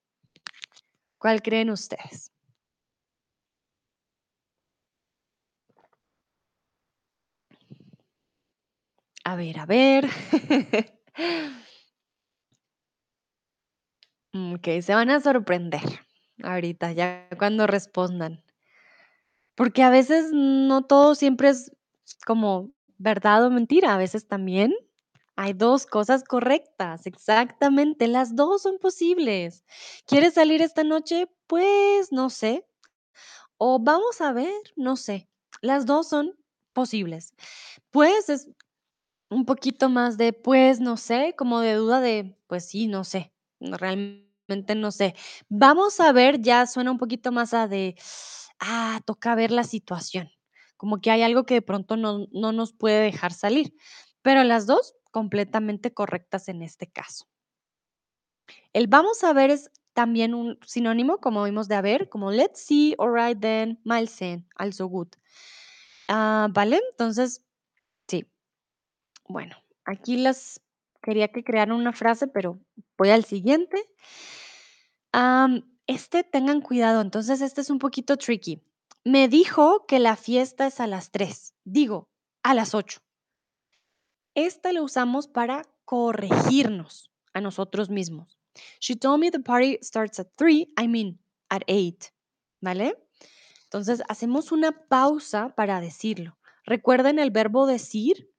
¿Cuál 1.19 1.43
creen 1.43 1.69
ustedes? 1.69 2.28
A 9.31 9.35
ver, 9.35 9.55
a 9.59 9.65
ver. 9.65 10.03
Mm, 14.33 14.53
okey, 14.55 14.81
se 14.81 14.95
van 14.95 15.09
a 15.11 15.19
sorprender 15.19 15.81
ahorita, 16.43 16.91
ya 16.93 17.27
cuando 17.37 17.67
respondan. 17.67 18.41
Porque 19.57 19.83
a 19.83 19.89
veces 19.89 20.31
no 20.33 20.83
todo 20.85 21.15
siempre 21.15 21.49
es 21.49 21.71
como 22.25 22.71
verdad 22.97 23.45
o 23.45 23.49
mentira, 23.51 23.93
a 23.93 23.97
veces 23.97 24.27
también 24.27 24.73
hay 25.35 25.53
2 25.53 25.85
cosas 25.85 26.23
correctas, 26.23 27.05
exactamente, 27.05 28.07
las 28.07 28.35
2 28.35 28.61
son 28.61 28.77
posibles. 28.77 29.63
¿Quieres 30.05 30.33
salir 30.33 30.61
esta 30.61 30.83
noche? 30.83 31.27
Pues 31.47 32.11
no 32.11 32.29
sé, 32.29 32.65
o 33.57 33.79
vamos 33.79 34.21
a 34.21 34.33
ver, 34.33 34.53
no 34.77 34.97
sé, 34.97 35.29
las 35.61 35.85
2 35.85 36.09
son 36.09 36.35
posibles. 36.73 37.33
Pues 37.91 38.29
es 38.29 38.49
un 39.29 39.45
poquito 39.45 39.89
más 39.89 40.17
de, 40.17 40.33
pues 40.33 40.79
no 40.79 40.97
sé, 40.97 41.35
como 41.37 41.59
de 41.61 41.73
duda 41.75 42.01
de, 42.01 42.35
pues 42.47 42.65
sí, 42.67 42.87
no 42.87 43.03
sé, 43.03 43.31
realmente 43.59 44.75
no 44.75 44.91
sé. 44.91 45.15
Vamos 45.49 45.99
a 45.99 46.11
ver, 46.11 46.41
ya 46.41 46.65
suena 46.67 46.91
un 46.91 46.97
poquito 46.97 47.31
más 47.31 47.53
a 47.53 47.67
de, 47.67 47.95
ah, 48.59 49.01
toca 49.05 49.35
ver 49.35 49.51
la 49.51 49.63
situación, 49.63 50.31
como 50.77 50.99
que 51.01 51.11
hay 51.11 51.21
algo 51.23 51.45
que 51.45 51.55
de 51.55 51.61
pronto 51.61 51.95
no 51.97 52.27
no 52.31 52.51
nos 52.53 52.73
puede 52.73 53.01
dejar 53.03 53.33
salir, 53.33 53.73
pero 54.23 54.43
las 54.43 54.65
2 54.67 54.95
completamente 55.11 55.93
correctas 55.93 56.49
en 56.49 56.61
este 56.63 56.87
caso. 56.87 57.25
El 58.75 58.87
vamos 58.87 59.23
a 59.23 59.33
ver 59.33 59.49
es 59.49 59.71
también 59.93 60.33
un 60.35 60.59
sinónimo, 60.65 61.17
como 61.19 61.43
vimos 61.43 61.67
de 61.67 61.75
a 61.75 61.81
ver, 61.81 62.07
como 62.09 62.31
let's 62.31 62.59
see, 62.61 62.95
alright 62.99 63.39
then, 63.39 63.79
sehen, 64.07 64.47
also 64.55 64.87
gut. 64.87 65.15
Ah, 66.09 66.49
¿vale? 66.51 66.81
Entonces, 66.91 67.43
sí. 68.07 68.25
Bueno, 69.29 69.55
aquí 69.85 70.17
las 70.17 70.59
quería 71.03 71.27
que 71.27 71.43
crearan 71.43 71.71
una 71.71 71.93
frase, 71.93 72.27
pero 72.27 72.59
voy 72.97 73.11
al 73.11 73.25
siguiente. 73.25 73.85
Este 75.85 76.23
tengan 76.23 76.61
cuidado, 76.61 77.01
entonces 77.01 77.41
este 77.41 77.61
es 77.61 77.69
un 77.69 77.77
poquito 77.77 78.17
tricky. 78.17 78.61
Me 79.05 79.27
dijo 79.27 79.85
que 79.87 79.99
la 79.99 80.15
fiesta 80.15 80.67
es 80.67 80.79
a 80.79 80.87
las 80.87 81.11
3, 81.11 81.53
digo, 81.63 82.09
a 82.43 82.53
las 82.53 82.73
8. 82.73 82.99
Esta 84.35 84.73
la 84.73 84.81
usamos 84.81 85.27
para 85.27 85.63
corregirnos 85.85 87.11
a 87.33 87.41
nosotros 87.41 87.89
mismos. 87.89 88.39
She 88.79 88.95
told 88.95 89.19
me 89.19 89.31
the 89.31 89.39
party 89.39 89.77
starts 89.81 90.19
at 90.19 90.27
3, 90.35 90.67
I 90.79 90.87
mean 90.87 91.19
at 91.49 91.61
8, 91.67 92.09
¿vale? 92.61 92.97
Entonces 93.63 94.01
hacemos 94.09 94.51
una 94.51 94.71
pausa 94.87 95.55
para 95.55 95.81
decirlo. 95.81 96.37
¿Recuerden 96.65 97.19
el 97.19 97.31
verbo 97.31 97.67
decir? 97.67 98.31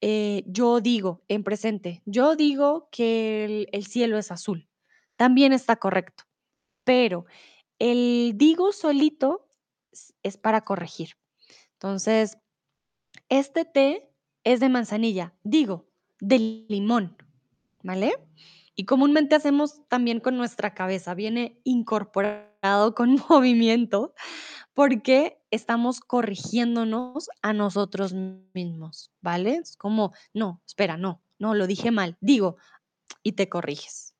Eh, 0.00 0.44
yo 0.46 0.80
digo 0.80 1.22
en 1.28 1.44
presente, 1.44 2.02
yo 2.06 2.34
digo 2.36 2.88
que 2.90 3.44
el 3.44 3.68
el 3.72 3.86
cielo 3.86 4.18
es 4.18 4.30
azul. 4.30 4.68
También 5.16 5.52
está 5.52 5.76
correcto, 5.76 6.24
pero 6.84 7.26
el 7.78 8.32
digo 8.36 8.72
solito 8.72 9.46
es 10.22 10.36
para 10.36 10.62
corregir. 10.62 11.16
Entonces, 11.74 12.38
este 13.28 13.64
té 13.64 14.10
es 14.44 14.60
de 14.60 14.68
manzanilla, 14.68 15.34
digo, 15.42 15.88
de 16.20 16.38
limón, 16.68 17.16
¿vale? 17.82 18.14
Y 18.74 18.84
comúnmente 18.84 19.34
hacemos 19.34 19.86
también 19.88 20.20
con 20.20 20.36
nuestra 20.36 20.74
cabeza, 20.74 21.14
viene 21.14 21.60
incorporado 21.64 22.94
con 22.94 23.16
movimiento, 23.28 24.14
porque 24.74 25.39
estamos 25.50 26.00
corrigiéndonos 26.00 27.28
a 27.42 27.52
nosotros 27.52 28.12
mismos, 28.12 29.10
¿vale? 29.20 29.56
Es 29.56 29.76
como, 29.76 30.12
no, 30.32 30.62
espera, 30.66 30.96
no, 30.96 31.22
no, 31.38 31.54
lo 31.54 31.66
dije 31.66 31.90
mal, 31.90 32.16
digo, 32.20 32.56
y 33.22 33.32
te 33.32 33.48
corriges. 33.48 34.14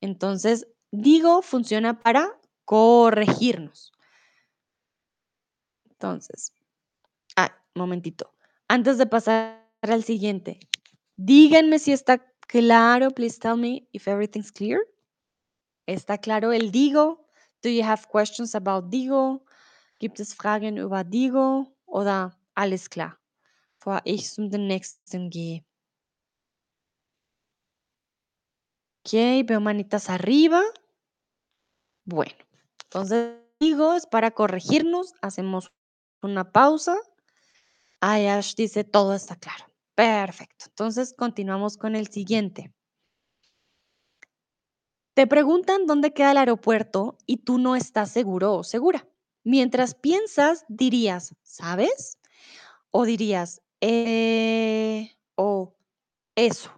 Entonces, 0.00 0.66
digo 0.90 1.42
funciona 1.42 2.00
para 2.00 2.38
corregirnos. 2.64 3.92
Entonces, 5.88 6.52
ah, 7.36 7.56
momentito. 7.74 8.32
Antes 8.68 8.98
de 8.98 9.06
pasar 9.06 9.68
al 9.82 10.02
siguiente, 10.02 10.58
díganme 11.16 11.78
si 11.78 11.92
está 11.92 12.18
claro, 12.48 13.10
please 13.10 13.38
tell 13.38 13.56
me 13.56 13.88
if 13.92 14.08
everything's 14.08 14.50
clear. 14.50 14.80
¿Está 15.86 16.18
claro 16.18 16.52
el 16.52 16.70
digo? 16.70 17.28
Do 17.62 17.68
you 17.68 17.84
have 17.84 18.06
questions 18.10 18.54
about 18.54 18.90
digo? 18.90 19.44
Gibt 20.02 20.18
es 20.18 20.34
Fragen 20.34 20.78
über 20.78 21.04
digo 21.04 21.64
oder 21.86 22.36
alles 22.56 22.90
klar, 22.90 23.20
bevor 23.78 24.00
ich 24.04 24.28
zum 24.32 24.48
nächsten 24.48 25.30
gehe? 25.30 25.64
Okey, 29.06 29.42
veo 29.48 29.60
manitas 29.60 30.08
arriba. 30.10 30.62
Bueno, 32.06 32.32
entonces, 32.84 33.36
digo 33.60 33.94
es 33.94 34.06
para 34.06 34.32
corregirnos, 34.32 35.14
hacemos 35.22 35.72
una 36.22 36.50
pausa. 36.50 36.96
Ay, 38.00 38.26
Ash 38.28 38.54
dice: 38.56 38.84
"Todo 38.84 39.14
está 39.14 39.36
claro". 39.36 39.66
Perfecto. 39.96 40.66
Entonces, 40.68 41.14
continuamos 41.16 41.76
con 41.78 41.96
el 41.96 42.08
siguiente. 42.08 42.72
Te 45.14 45.26
preguntan 45.26 45.86
dónde 45.86 46.12
queda 46.14 46.32
el 46.32 46.38
aeropuerto 46.38 47.18
y 47.26 47.38
tú 47.38 47.58
no 47.58 47.76
estás 47.76 48.10
seguro 48.10 48.54
o 48.54 48.64
segura. 48.64 49.06
Mientras 49.44 49.94
piensas, 49.94 50.64
dirías, 50.68 51.34
¿sabes? 51.42 52.18
O 52.90 53.04
dirías, 53.04 53.60
eh, 53.80 55.10
o 55.34 55.74
eso. 56.36 56.70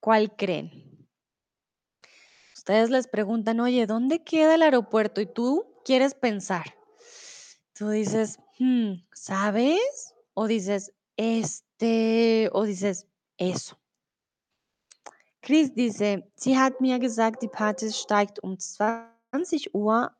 ¿Cuál 0.00 0.34
creen? 0.34 1.08
Ustedes 2.56 2.90
les 2.90 3.06
preguntan, 3.08 3.60
oye, 3.60 3.86
¿dónde 3.86 4.22
queda 4.22 4.54
el 4.54 4.62
aeropuerto? 4.62 5.20
Y 5.20 5.26
tú 5.26 5.66
quieres 5.84 6.14
pensar. 6.14 6.76
Tú 7.74 7.88
dices, 7.90 8.38
"Hmm, 8.58 9.02
¿sabes? 9.12 10.14
O 10.34 10.46
dices, 10.46 10.92
este, 11.16 12.48
o 12.52 12.64
dices, 12.64 13.06
eso. 13.38 13.78
Chris 15.42 15.74
dice, 15.74 16.30
sie 16.36 16.54
hat 16.54 16.80
mir 16.80 16.98
gesagt, 16.98 17.42
die 17.42 17.48
Party 17.48 17.90
steigt 17.90 18.38
um 18.42 18.58
20 18.58 19.74
Uhr. 19.74 20.10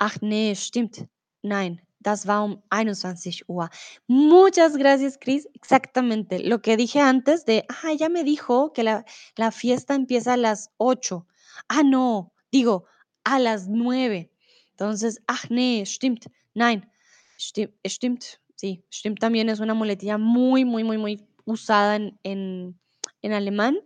Ach 0.00 0.16
nee, 0.22 0.54
stimmt. 0.54 1.06
Nein, 1.42 1.78
das 2.00 2.26
war 2.26 2.42
um 2.44 2.62
21 2.70 3.46
Uhr. 3.48 3.68
Muchas 4.06 4.76
gracias, 4.78 5.18
Chris. 5.20 5.46
Exactamente. 5.54 6.38
Lo 6.38 6.62
que 6.62 6.78
dije 6.78 7.00
antes 7.00 7.44
de, 7.44 7.64
ah, 7.68 7.92
ella 7.92 8.08
me 8.08 8.24
dijo 8.24 8.72
que 8.72 8.82
la, 8.82 9.04
la 9.36 9.50
fiesta 9.52 9.94
empieza 9.94 10.32
a 10.32 10.36
las 10.38 10.70
8. 10.78 11.26
Ah, 11.68 11.82
no, 11.82 12.32
digo, 12.50 12.86
a 13.24 13.38
las 13.38 13.68
9. 13.68 14.30
Entonces, 14.70 15.20
ach 15.26 15.50
nee, 15.50 15.84
stimmt. 15.84 16.26
Nein, 16.54 16.90
stimmt, 17.38 17.74
stimmt. 17.86 18.24
Sí, 18.56 18.82
stimmt 18.90 19.20
también 19.20 19.50
es 19.50 19.60
una 19.60 19.74
muletilla 19.74 20.16
muy, 20.16 20.64
muy, 20.64 20.82
muy, 20.82 20.96
muy 20.96 21.26
usada 21.44 21.96
en, 21.96 22.18
en, 22.22 22.80
en 23.20 23.32
alemán. 23.34 23.78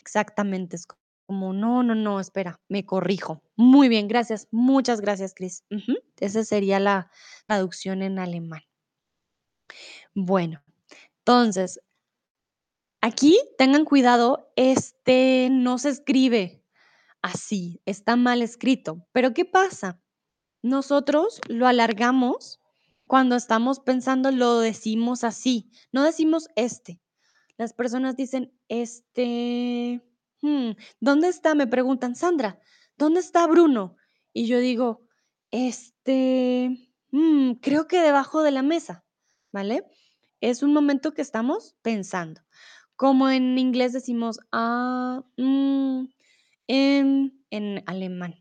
Exactamente, 0.00 0.76
es 0.76 0.86
como, 1.26 1.52
no, 1.52 1.82
no, 1.82 1.94
no, 1.94 2.20
espera, 2.20 2.60
me 2.68 2.84
corrijo. 2.84 3.42
Muy 3.56 3.88
bien, 3.88 4.08
gracias. 4.08 4.48
Muchas 4.50 5.00
gracias, 5.00 5.34
Chris. 5.34 5.64
Ujú, 5.70 5.94
Esa 6.20 6.44
sería 6.44 6.80
la 6.80 7.10
traducción 7.46 8.02
en 8.02 8.18
alemán. 8.18 8.62
Bueno, 10.14 10.62
entonces, 11.18 11.80
aquí 13.00 13.38
tengan 13.58 13.84
cuidado, 13.84 14.52
este 14.56 15.48
no 15.50 15.78
se 15.78 15.90
escribe 15.90 16.64
así, 17.22 17.80
está 17.86 18.16
mal 18.16 18.42
escrito. 18.42 19.06
Pero 19.12 19.32
¿qué 19.34 19.44
pasa? 19.44 20.00
Nosotros 20.62 21.40
lo 21.48 21.66
alargamos 21.66 22.60
cuando 23.06 23.36
estamos 23.36 23.80
pensando, 23.80 24.30
lo 24.30 24.60
decimos 24.60 25.24
así, 25.24 25.70
no 25.92 26.04
decimos 26.04 26.48
este. 26.56 27.00
Las 27.56 27.72
personas 27.72 28.16
dicen, 28.16 28.52
este, 28.68 30.02
mm, 30.44 30.76
¿dónde 31.00 31.28
está? 31.28 31.54
Me 31.54 31.66
preguntan, 31.66 32.14
Sandra, 32.14 32.60
¿dónde 32.96 33.20
está 33.20 33.46
Bruno? 33.46 33.96
Y 34.32 34.46
yo 34.46 34.58
digo, 34.58 35.06
este, 35.50 36.90
mm, 37.10 37.52
creo 37.54 37.86
que 37.88 38.00
debajo 38.00 38.42
de 38.42 38.50
la 38.50 38.62
mesa, 38.62 39.04
¿vale? 39.52 39.84
Es 40.40 40.62
un 40.62 40.72
momento 40.72 41.14
que 41.14 41.22
estamos 41.22 41.76
pensando. 41.82 42.42
Como 42.96 43.30
en 43.30 43.58
inglés 43.58 43.92
decimos, 43.92 44.38
ah, 44.52 45.22
mm, 45.36 46.04
en, 46.68 47.44
en 47.50 47.82
alemán. 47.86 48.34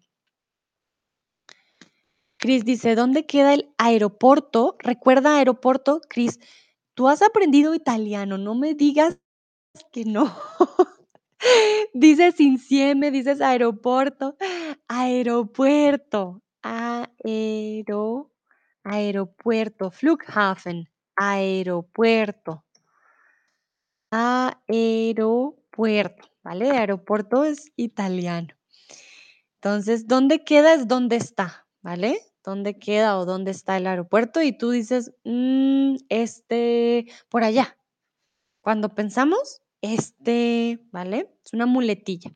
Chris 2.37 2.65
dice, 2.65 2.95
¿dónde 2.95 3.25
queda 3.25 3.53
el 3.53 3.73
aeropuerto? 3.77 4.75
Recuerda 4.79 5.37
aeropuerto, 5.37 6.01
Chris, 6.09 6.39
tú 6.93 7.07
has 7.07 7.21
aprendido 7.21 7.73
italiano, 7.73 8.37
no 8.37 8.53
me 8.53 8.73
digas 8.73 9.17
que 9.93 10.03
no. 10.03 10.35
Dices 11.93 12.39
insieme, 12.39 13.11
dices 13.11 13.41
aeropuerto, 13.41 14.35
aeropuerto, 14.87 16.41
aero, 16.61 18.31
aeropuerto, 18.83 19.91
Flughafen, 19.91 20.89
aeropuerto, 21.15 22.63
aeropuerto, 24.69 26.29
¿vale? 26.43 26.71
Aeropuerto 26.71 27.43
es 27.43 27.71
italiano. 27.75 28.49
Entonces, 29.61 30.07
¿dónde 30.07 30.43
queda? 30.43 30.73
Es 30.73 30.87
dónde 30.87 31.15
está, 31.15 31.65
¿vale? 31.81 32.19
¿Dónde 32.43 32.77
queda 32.77 33.17
o 33.17 33.25
dónde 33.25 33.51
está 33.51 33.77
el 33.77 33.87
aeropuerto? 33.87 34.41
Y 34.41 34.51
tú 34.51 34.71
dices, 34.71 35.13
"Mm, 35.23 35.95
este, 36.09 37.07
por 37.29 37.43
allá. 37.45 37.77
Cuando 38.61 38.95
pensamos, 38.95 39.62
este, 39.83 40.79
¿vale? 40.91 41.29
Es 41.45 41.53
una 41.53 41.65
muletilla. 41.67 42.33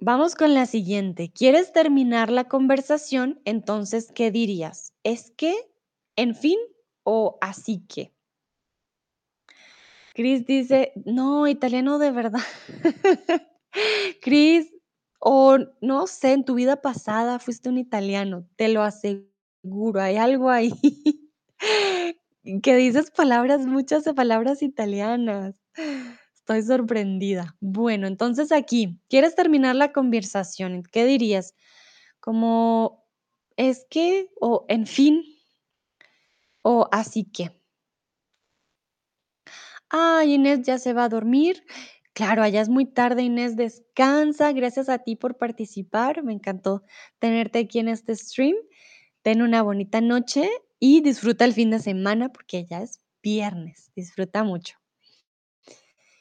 Vamos 0.00 0.34
con 0.34 0.54
la 0.54 0.64
siguiente. 0.64 1.30
¿Quieres 1.30 1.72
terminar 1.72 2.30
la 2.30 2.48
conversación? 2.48 3.42
Entonces, 3.44 4.10
¿qué 4.12 4.30
dirías? 4.30 4.94
¿Es 5.04 5.30
que? 5.30 5.54
¿En 6.16 6.34
fin? 6.34 6.58
¿O 7.04 7.36
así 7.42 7.84
que? 7.86 8.14
Chris 10.14 10.46
dice, 10.46 10.92
no, 11.04 11.46
italiano 11.46 11.98
de 11.98 12.10
verdad. 12.12 12.40
Chris, 14.22 14.74
o 15.18 15.58
no 15.82 16.06
sé, 16.06 16.32
en 16.32 16.46
tu 16.46 16.54
vida 16.54 16.80
pasada 16.80 17.38
fuiste 17.38 17.68
un 17.68 17.76
italiano, 17.76 18.48
te 18.56 18.68
lo 18.68 18.82
aseguro, 18.82 20.00
hay 20.00 20.16
algo 20.16 20.48
ahí 20.48 20.72
que 22.62 22.76
dices 22.76 23.10
palabras, 23.10 23.66
muchas 23.66 24.04
de 24.04 24.14
palabras 24.14 24.62
italianas. 24.62 25.54
Estoy 26.34 26.62
sorprendida. 26.62 27.56
Bueno, 27.60 28.06
entonces 28.06 28.50
aquí, 28.50 29.00
¿quieres 29.08 29.34
terminar 29.34 29.76
la 29.76 29.92
conversación? 29.92 30.82
¿Qué 30.90 31.04
dirías? 31.04 31.54
Como, 32.18 33.06
es 33.56 33.86
que, 33.88 34.30
o 34.40 34.64
en 34.68 34.86
fin, 34.86 35.22
o 36.62 36.88
así 36.90 37.24
que. 37.24 37.52
Ay, 39.88 40.34
Inés 40.34 40.62
ya 40.62 40.78
se 40.78 40.92
va 40.92 41.04
a 41.04 41.08
dormir. 41.08 41.64
Claro, 42.12 42.42
allá 42.42 42.60
es 42.60 42.68
muy 42.68 42.86
tarde, 42.86 43.22
Inés, 43.22 43.56
descansa. 43.56 44.52
Gracias 44.52 44.88
a 44.88 44.98
ti 44.98 45.16
por 45.16 45.36
participar. 45.36 46.22
Me 46.22 46.32
encantó 46.32 46.82
tenerte 47.18 47.60
aquí 47.60 47.78
en 47.78 47.88
este 47.88 48.14
stream. 48.16 48.56
Ten 49.22 49.42
una 49.42 49.62
bonita 49.62 50.00
noche 50.00 50.48
y 50.80 51.02
disfruta 51.02 51.44
el 51.44 51.52
fin 51.52 51.70
de 51.70 51.78
semana 51.78 52.32
porque 52.32 52.64
ya 52.64 52.82
es 52.82 52.98
viernes. 53.22 53.92
Disfruta 53.94 54.42
mucho. 54.42 54.76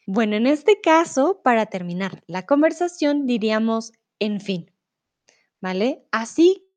Bueno, 0.06 0.36
en 0.36 0.48
este 0.48 0.82
caso, 0.82 1.42
para 1.44 1.68
terminar 1.68 2.24
la 2.28 2.46
conversación, 2.46 3.26
diríamos 3.26 3.94
en 4.20 4.42
fin, 4.42 4.72
¿vale? 5.62 6.04
Así 6.12 6.68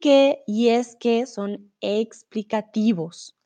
que 0.00 0.42
y 0.46 0.68
es 0.68 0.96
que 0.96 1.26
son 1.26 1.72
explicativos. 1.80 3.36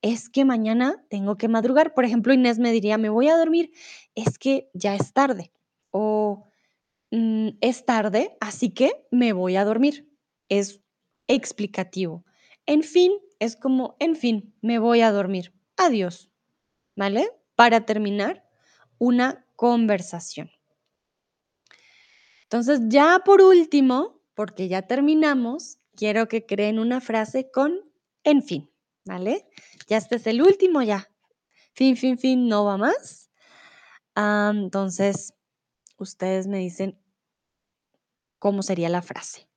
Es 0.00 0.28
que 0.28 0.44
mañana 0.44 1.04
tengo 1.08 1.36
que 1.36 1.48
madrugar. 1.48 1.94
Por 1.94 2.04
ejemplo, 2.04 2.32
Inés 2.32 2.58
me 2.58 2.72
diría, 2.72 2.98
me 2.98 3.08
voy 3.08 3.28
a 3.28 3.36
dormir. 3.36 3.72
Es 4.14 4.38
que 4.38 4.70
ya 4.74 4.94
es 4.94 5.12
tarde. 5.12 5.52
O 5.90 6.44
mm, 7.10 7.50
es 7.60 7.84
tarde, 7.84 8.36
así 8.40 8.70
que 8.70 9.06
me 9.10 9.32
voy 9.32 9.56
a 9.56 9.64
dormir. 9.64 10.08
Es 10.48 10.80
explicativo. 11.28 12.24
En 12.66 12.82
fin, 12.82 13.12
es 13.38 13.56
como, 13.56 13.96
en 13.98 14.16
fin, 14.16 14.54
me 14.62 14.78
voy 14.78 15.00
a 15.00 15.12
dormir. 15.12 15.52
Adiós. 15.76 16.30
¿Vale? 16.96 17.30
Para 17.56 17.84
terminar 17.86 18.48
una 18.98 19.46
conversación. 19.56 20.50
Entonces, 22.44 22.80
ya 22.88 23.20
por 23.24 23.40
último, 23.40 24.20
porque 24.34 24.68
ya 24.68 24.82
terminamos, 24.82 25.78
quiero 25.96 26.28
que 26.28 26.44
creen 26.46 26.78
una 26.78 27.00
frase 27.00 27.50
con 27.50 27.80
en 28.24 28.42
fin, 28.42 28.70
¿vale? 29.04 29.48
Ya 29.88 29.96
este 29.96 30.16
es 30.16 30.26
el 30.26 30.42
último, 30.42 30.82
ya. 30.82 31.08
Fin, 31.74 31.96
fin, 31.96 32.18
fin, 32.18 32.48
no 32.48 32.64
va 32.64 32.76
más. 32.76 33.30
Ah, 34.14 34.52
entonces, 34.54 35.32
ustedes 35.96 36.46
me 36.46 36.58
dicen 36.58 37.00
cómo 38.38 38.62
sería 38.62 38.88
la 38.88 39.02
frase. 39.02 39.48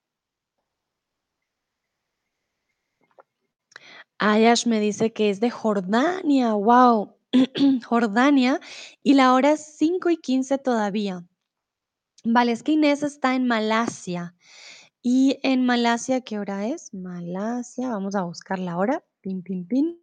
Ayash 4.18 4.66
me 4.66 4.80
dice 4.80 5.12
que 5.12 5.30
es 5.30 5.40
de 5.40 5.50
Jordania, 5.50 6.54
wow, 6.54 7.16
Jordania, 7.86 8.60
y 9.04 9.14
la 9.14 9.34
hora 9.34 9.52
es 9.52 9.76
5 9.78 10.10
y 10.10 10.18
15 10.18 10.58
todavía. 10.58 11.26
Vale, 12.24 12.54
es 12.54 12.64
que 12.64 12.72
Inés 12.74 13.04
está 13.04 13.36
en 13.36 13.46
Malasia. 13.46 14.36
Y 15.02 15.38
en 15.44 15.66
Malasia, 15.66 16.22
¿qué 16.22 16.40
hora 16.40 16.66
es? 16.68 16.94
Malasia, 16.94 17.90
vamos 17.90 18.16
a 18.16 18.24
buscar 18.24 18.58
la 18.58 18.78
hora. 18.78 19.04
Pin, 19.22 19.44
pin, 19.44 19.68
pin. 19.68 20.02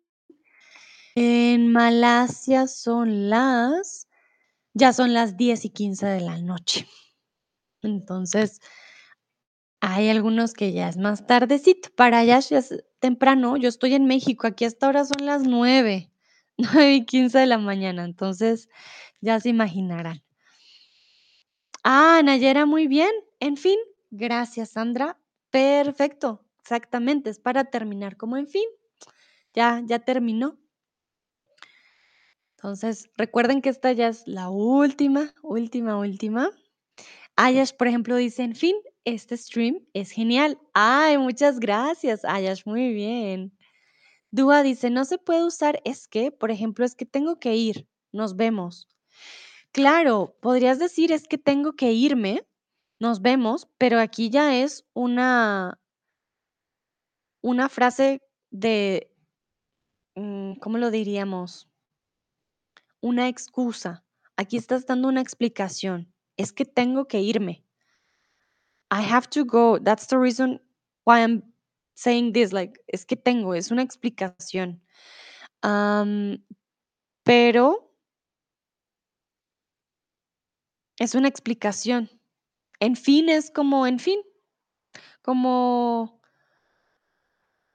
En 1.16 1.72
Malasia 1.72 2.68
son 2.68 3.28
las, 3.28 4.08
ya 4.74 4.92
son 4.92 5.12
las 5.12 5.36
10 5.36 5.64
y 5.64 5.70
15 5.70 6.06
de 6.06 6.20
la 6.20 6.38
noche. 6.38 6.86
Entonces, 7.82 8.60
Hay 9.84 10.08
algunos 10.10 10.54
que 10.54 10.72
ya 10.72 10.88
es 10.88 10.96
más 10.96 11.26
tardecito, 11.26 11.88
para 11.96 12.20
allá 12.20 12.38
ya 12.38 12.58
es 12.58 12.84
temprano, 13.00 13.56
yo 13.56 13.68
estoy 13.68 13.94
en 13.94 14.04
México, 14.06 14.46
aquí 14.46 14.64
hasta 14.64 14.86
ahora 14.86 15.04
son 15.04 15.26
las 15.26 15.42
9, 15.42 16.08
9:15 16.56 17.38
de 17.40 17.46
la 17.46 17.58
mañana, 17.58 18.04
entonces, 18.04 18.68
ya 19.20 19.40
se 19.40 19.48
imaginarán. 19.48 20.22
Ah, 21.82 22.20
Nayera, 22.22 22.64
muy 22.64 22.86
bien. 22.86 23.10
En 23.40 23.56
fin, 23.56 23.76
gracias, 24.12 24.70
Sandra. 24.70 25.18
Perfecto, 25.50 26.44
exactamente, 26.60 27.30
es 27.30 27.40
para 27.40 27.64
terminar 27.64 28.16
como 28.16 28.36
en 28.36 28.46
fin, 28.46 28.62
ya 29.52 29.82
ya 29.84 29.98
terminó. 29.98 30.58
Entonces, 32.56 33.10
recuerden 33.16 33.60
que 33.60 33.70
esta 33.70 33.90
ya 33.90 34.06
es 34.06 34.22
la 34.28 34.48
última, 34.48 35.34
última, 35.42 35.98
última. 35.98 36.50
Ayash, 37.36 37.72
por 37.76 37.88
ejemplo, 37.88 38.14
dice: 38.16 38.44
"En 38.44 38.54
fin, 38.54 38.76
este 39.04 39.36
stream 39.36 39.80
es 39.94 40.10
genial". 40.12 40.58
Ay, 40.74 41.18
muchas 41.18 41.60
gracias, 41.60 42.24
Ayash, 42.24 42.62
muy 42.66 42.92
bien. 42.94 43.56
Dúa 44.32 44.62
dice: 44.64 44.90
"No 44.90 45.04
se 45.06 45.18
puede 45.18 45.44
usar 45.44 45.80
es 45.84 46.08
que, 46.08 46.32
por 46.32 46.50
ejemplo, 46.52 46.84
es 46.86 46.94
que 46.96 47.06
tengo 47.06 47.38
que 47.40 47.56
ir, 47.56 47.88
nos 48.12 48.36
vemos". 48.36 48.88
Claro, 49.72 50.36
podrías 50.42 50.78
decir: 50.80 51.12
"Es 51.12 51.28
que 51.28 51.38
tengo 51.38 51.74
que 51.74 51.92
irme, 51.92 52.46
nos 53.00 53.22
vemos", 53.22 53.68
pero 53.78 54.00
aquí 54.00 54.30
ya 54.30 54.56
es 54.56 54.86
una 54.94 55.78
una 57.44 57.68
frase 57.68 58.22
de 58.50 59.10
mm, 60.16 60.54
¿cómo 60.60 60.78
lo 60.78 60.90
diríamos? 60.90 61.68
Una 63.02 63.28
excusa. 63.28 64.04
Aquí 64.36 64.56
estás 64.56 64.86
dando 64.86 65.08
una 65.08 65.20
explicación. 65.20 66.14
Es 66.36 66.52
que 66.52 66.64
tengo 66.64 67.06
que 67.08 67.20
irme. 67.20 67.64
I 68.92 69.00
have 69.00 69.28
to 69.30 69.44
go. 69.44 69.78
That's 69.78 70.06
the 70.06 70.18
reason 70.18 70.60
why 71.04 71.20
I'm 71.22 71.42
saying 71.96 72.32
this, 72.34 72.52
like, 72.52 72.78
es 72.92 73.04
que 73.06 73.16
tengo, 73.16 73.54
es 73.54 73.70
una 73.72 73.82
explicación. 73.82 74.80
Pero 77.24 77.90
es 80.98 81.14
una 81.14 81.28
explicación. 81.28 82.08
En 82.80 82.96
fin, 82.96 83.28
es 83.28 83.50
como 83.50 83.86
en 83.86 83.98
fin, 83.98 84.20
como 85.22 86.20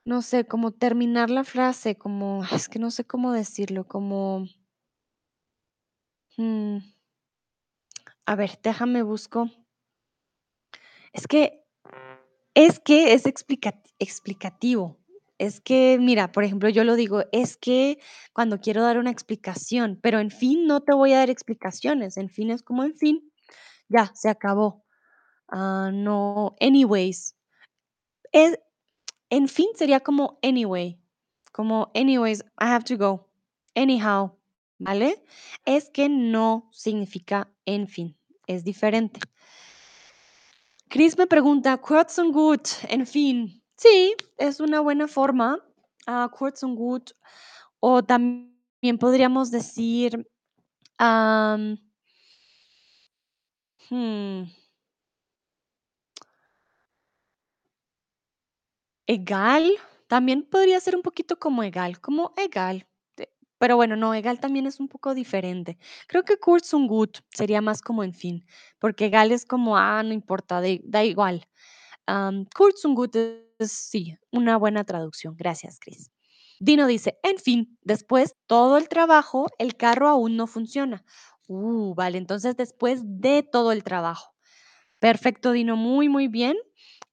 no 0.05 0.23
sé, 0.23 0.47
como 0.47 0.71
terminar 0.71 1.29
la 1.29 1.43
frase, 1.43 1.97
como 1.97 2.43
es 2.51 2.67
que 2.67 2.79
no 2.79 2.89
sé 2.89 3.05
cómo 3.05 3.31
decirlo, 3.31 3.87
como 3.87 4.47
mm, 6.37 6.79
a 8.27 8.35
ver, 8.35 8.59
déjame 8.61 9.01
busco. 9.01 9.49
Es 11.17 11.25
que 11.25 11.63
es 12.53 12.79
que 12.79 13.13
es 13.13 13.25
explica 13.25 13.73
explicativo. 13.97 14.99
Es 15.39 15.59
que, 15.61 15.97
mira, 15.99 16.31
por 16.31 16.43
ejemplo, 16.43 16.69
yo 16.69 16.83
lo 16.83 16.95
digo, 16.95 17.23
es 17.31 17.57
que 17.57 17.99
cuando 18.33 18.59
quiero 18.59 18.81
dar 18.83 18.97
una 18.97 19.11
explicación, 19.11 19.99
pero 20.01 20.19
en 20.19 20.31
fin, 20.31 20.65
no 20.65 20.81
te 20.81 20.93
voy 20.93 21.13
a 21.13 21.17
dar 21.17 21.29
explicaciones, 21.29 22.17
en 22.17 22.29
fin 22.29 22.49
es 22.49 22.63
como 22.63 22.83
en 22.83 22.95
fin, 22.95 23.31
ya, 23.87 24.11
se 24.15 24.29
acabó. 24.29 24.83
Ah, 25.47 25.91
no, 25.93 26.55
anyways. 26.59 27.35
En 28.31 29.47
fin 29.47 29.67
sería 29.75 29.99
como 29.99 30.39
anyway, 30.43 30.99
como 31.51 31.91
anyways, 31.95 32.41
I 32.59 32.65
have 32.65 32.85
to 32.85 32.97
go, 32.97 33.27
anyhow, 33.75 34.37
¿vale? 34.79 35.23
Es 35.65 35.89
que 35.89 36.09
no 36.09 36.69
significa 36.71 37.51
en 37.65 37.87
fin, 37.87 38.17
es 38.47 38.63
diferente. 38.63 39.19
Chris 40.97 41.15
me 41.15 41.27
pregunta: 41.27 41.77
"Kurz 41.77 42.17
und 42.17 42.31
gut", 42.33 42.69
en 42.89 43.05
fin. 43.05 43.61
Sí, 43.75 44.15
es 44.35 44.59
una 44.59 44.79
buena 44.81 45.07
forma, 45.07 45.59
kurz 46.31 46.63
und 46.63 46.75
gut, 46.75 47.11
o 47.79 48.01
también 48.03 48.97
podríamos 48.99 49.51
decir, 49.51 50.27
mm. 53.91 54.47
Egal, 59.05 59.69
también 60.07 60.43
podría 60.43 60.79
ser 60.79 60.95
un 60.95 61.01
poquito 61.01 61.37
como 61.39 61.61
egal, 61.63 61.99
como 61.99 62.33
egal, 62.37 62.85
pero 63.59 63.75
bueno, 63.77 63.95
no, 63.95 64.13
egal 64.13 64.39
también 64.39 64.65
es 64.67 64.79
un 64.79 64.87
poco 64.89 65.13
diferente. 65.15 65.77
Creo 66.07 66.23
que 66.23 66.37
und 66.73 66.87
gut 66.89 67.19
sería 67.31 67.61
más 67.61 67.81
como 67.81 68.03
en 68.03 68.13
fin, 68.13 68.45
porque 68.79 69.05
egal 69.05 69.31
es 69.31 69.45
como, 69.45 69.77
ah, 69.77 70.03
no 70.03 70.13
importa, 70.13 70.61
da 70.83 71.03
igual. 71.03 71.47
Gut 72.95 73.15
es 73.15 73.71
sí, 73.71 74.17
una 74.31 74.57
buena 74.57 74.83
traducción. 74.83 75.35
Gracias, 75.37 75.79
Chris. 75.79 76.11
Dino 76.59 76.87
dice: 76.87 77.17
"En 77.23 77.37
fin, 77.39 77.77
después 77.83 78.35
todo 78.47 78.77
el 78.77 78.89
trabajo, 78.89 79.47
el 79.59 79.75
carro 79.77 80.07
aún 80.09 80.35
no 80.37 80.47
funciona". 80.47 81.03
Uh, 81.47 81.93
vale, 81.95 82.17
entonces 82.17 82.55
después 82.57 83.01
de 83.05 83.43
todo 83.43 83.71
el 83.71 83.83
trabajo. 83.83 84.33
Perfecto, 84.99 85.51
Dino, 85.53 85.75
muy, 85.77 86.09
muy 86.09 86.27
bien. 86.29 86.57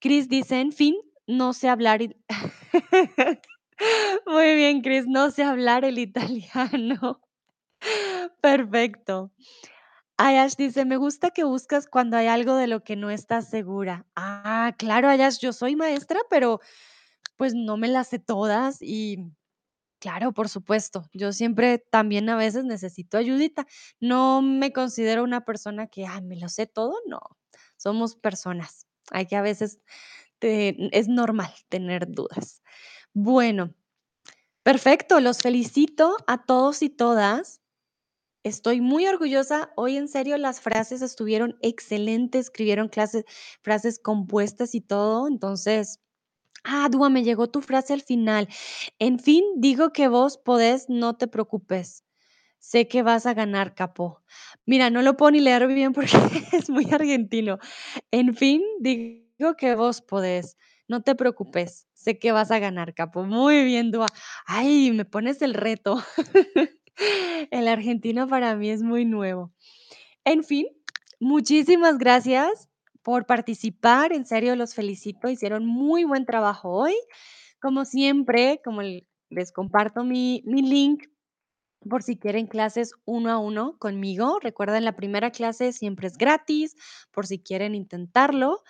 Chris 0.00 0.28
dice: 0.28 0.60
"En 0.60 0.72
fin, 0.72 0.96
no 1.26 1.52
sé 1.54 1.68
hablar 1.70 2.02
it" 2.02 2.12
Muy 4.26 4.54
bien, 4.56 4.82
Chris, 4.82 5.06
no 5.06 5.30
sé 5.30 5.42
hablar 5.44 5.84
el 5.84 5.98
italiano. 5.98 7.20
Perfecto. 8.40 9.32
Ayash 10.18 10.56
dice: 10.56 10.84
"Me 10.84 10.96
gusta 10.98 11.30
que 11.30 11.44
buscas 11.44 11.86
cuando 11.88 12.16
hay 12.16 12.28
algo 12.28 12.56
de 12.56 12.68
lo 12.68 12.84
que 12.84 12.96
no 12.96 13.10
estás 13.10 13.50
segura". 13.50 14.06
Ah, 14.16 14.74
claro, 14.78 15.08
Ayash, 15.08 15.38
yo 15.40 15.52
soy 15.52 15.76
maestra, 15.76 16.20
pero, 16.30 16.60
pues, 17.38 17.54
no 17.54 17.76
me 17.78 17.88
las 17.88 18.08
sé 18.10 18.18
todas 18.20 18.78
y 18.82 19.18
claro, 20.00 20.32
por 20.32 20.48
supuesto, 20.50 21.08
yo 21.14 21.32
siempre 21.32 21.78
también 21.90 22.28
a 22.30 22.36
veces 22.36 22.64
necesito 22.64 23.18
ayudita. 23.18 23.66
No 24.00 24.42
me 24.42 24.72
considero 24.72 25.24
una 25.24 25.44
persona 25.44 25.88
que: 25.88 26.06
"Ay, 26.06 26.22
me 26.22 26.36
lo 26.38 26.48
sé 26.50 26.66
todo", 26.66 26.94
no. 27.08 27.20
Somos 27.78 28.16
personas. 28.16 28.86
Hay 29.12 29.26
que 29.26 29.36
a 29.36 29.42
veces 29.42 29.80
es 30.42 31.08
normal 31.08 31.52
tener 31.68 32.08
dudas. 32.10 32.62
Bueno, 33.14 33.72
perfecto, 34.62 35.20
los 35.20 35.38
felicito 35.38 36.16
a 36.26 36.44
todos 36.44 36.82
y 36.82 36.90
todas. 36.90 37.60
Estoy 38.44 38.80
muy 38.80 39.06
orgullosa. 39.06 39.72
Hoy, 39.76 39.96
en 39.96 40.08
serio, 40.08 40.36
las 40.38 40.60
frases 40.60 41.02
estuvieron 41.02 41.56
excelentes, 41.62 42.46
escribieron 42.46 42.88
clases 42.88 43.24
frases 43.62 43.98
compuestas 43.98 44.74
y 44.74 44.80
todo. 44.82 45.28
Entonces 45.28 46.00
ah, 46.64 46.88
Dúa, 46.90 47.10
me 47.10 47.22
llegó 47.22 47.48
tu 47.48 47.60
frase 47.62 47.92
al 47.92 48.02
final. 48.02 48.48
En 48.98 49.18
fin, 49.20 49.44
digo 49.56 49.92
que 49.92 50.08
vos 50.08 50.38
podés, 50.38 50.88
no 50.88 51.16
te 51.16 51.28
preocupes. 51.28 52.04
Sé 52.58 52.88
que 52.88 53.02
vas 53.02 53.26
a 53.26 53.34
ganar, 53.34 53.74
capo. 53.74 54.22
Mira, 54.66 54.90
no 54.90 55.02
lo 55.02 55.16
puedo 55.16 55.32
ni 55.32 55.40
leer 55.40 55.66
bien 55.68 55.92
porque 55.92 56.16
es 56.52 56.70
muy 56.70 56.90
argentino. 56.92 57.58
En 58.10 58.34
fin, 58.34 58.62
digo 58.80 59.54
que 59.58 59.74
vos 59.76 60.00
podés, 60.02 60.56
no 60.88 61.02
te 61.02 61.14
preocupes, 61.14 61.88
sé 61.94 62.18
que 62.18 62.32
vas 62.32 62.50
a 62.50 62.58
ganar, 62.58 62.94
capo. 62.94 63.24
Muy 63.24 63.64
bien, 63.64 63.90
Dúa. 63.90 64.06
Ay, 64.46 64.92
me 64.92 65.04
pones 65.04 65.42
el 65.42 65.54
reto. 65.54 66.02
El 67.50 67.66
argentino 67.68 68.28
para 68.28 68.54
mí 68.54 68.70
es 68.70 68.82
muy 68.82 69.04
nuevo. 69.04 69.52
En 70.24 70.44
fin, 70.44 70.66
muchísimas 71.20 71.98
gracias 71.98 72.68
por 73.02 73.26
participar. 73.26 74.12
En 74.12 74.26
serio, 74.26 74.56
los 74.56 74.74
felicito, 74.74 75.28
hicieron 75.28 75.66
muy 75.66 76.04
buen 76.04 76.26
trabajo 76.26 76.70
hoy. 76.70 76.94
Como 77.60 77.84
siempre, 77.84 78.60
como 78.64 78.82
les 78.82 79.52
comparto 79.52 80.04
mi 80.04 80.42
mi 80.46 80.62
link 80.62 81.04
por 81.88 82.02
si 82.02 82.16
quieren 82.16 82.46
clases 82.46 82.92
uno 83.04 83.30
a 83.30 83.38
uno 83.38 83.76
conmigo. 83.78 84.38
Recuerden, 84.40 84.84
la 84.84 84.96
primera 84.96 85.30
clase 85.30 85.72
siempre 85.72 86.08
es 86.08 86.16
gratis, 86.18 86.76
por 87.12 87.26
si 87.26 87.38
quieren 87.38 87.74
intentarlo. 87.74 88.62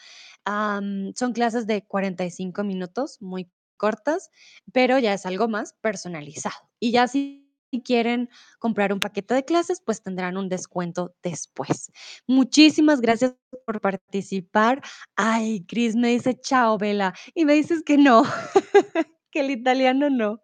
Son 0.46 1.32
clases 1.32 1.66
de 1.66 1.84
45 1.86 2.64
minutos, 2.64 3.20
muy 3.20 3.50
cortas, 3.76 4.30
pero 4.72 4.98
ya 4.98 5.14
es 5.14 5.26
algo 5.26 5.48
más 5.48 5.74
personalizado. 5.80 6.56
Y 6.80 6.92
ya 6.92 7.08
si 7.08 7.42
quieren 7.84 8.28
comprar 8.60 8.92
un 8.92 9.00
paquete 9.00 9.34
de 9.34 9.44
clases, 9.44 9.80
pues 9.84 10.02
tendrán 10.02 10.36
un 10.36 10.48
descuento 10.48 11.14
después. 11.22 11.90
Muchísimas 12.26 13.00
gracias 13.00 13.34
por 13.66 13.80
participar. 13.80 14.80
Ay, 15.16 15.64
Chris 15.66 15.96
me 15.96 16.08
dice: 16.08 16.38
"Chao, 16.40 16.78
Bella", 16.78 17.14
y 17.34 17.44
me 17.44 17.54
dices 17.54 17.82
que 17.84 17.96
no, 17.98 18.22
que 19.30 19.40
el 19.40 19.50
italiano 19.50 20.08
no. 20.10 20.40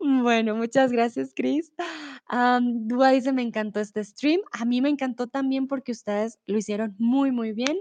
Bueno, 0.00 0.54
muchas 0.56 0.92
gracias, 0.92 1.32
Chris. 1.34 1.72
Am, 2.26 2.86
Dúa 2.88 3.10
dice: 3.10 3.32
"Me 3.32 3.42
encantó 3.42 3.80
este 3.80 4.04
stream". 4.04 4.40
A 4.52 4.64
mí 4.64 4.80
me 4.80 4.88
encantó 4.88 5.26
también 5.28 5.66
porque 5.68 5.92
ustedes 5.92 6.38
lo 6.46 6.58
hicieron 6.58 6.94
muy, 6.98 7.32
muy 7.32 7.52
bien. 7.52 7.78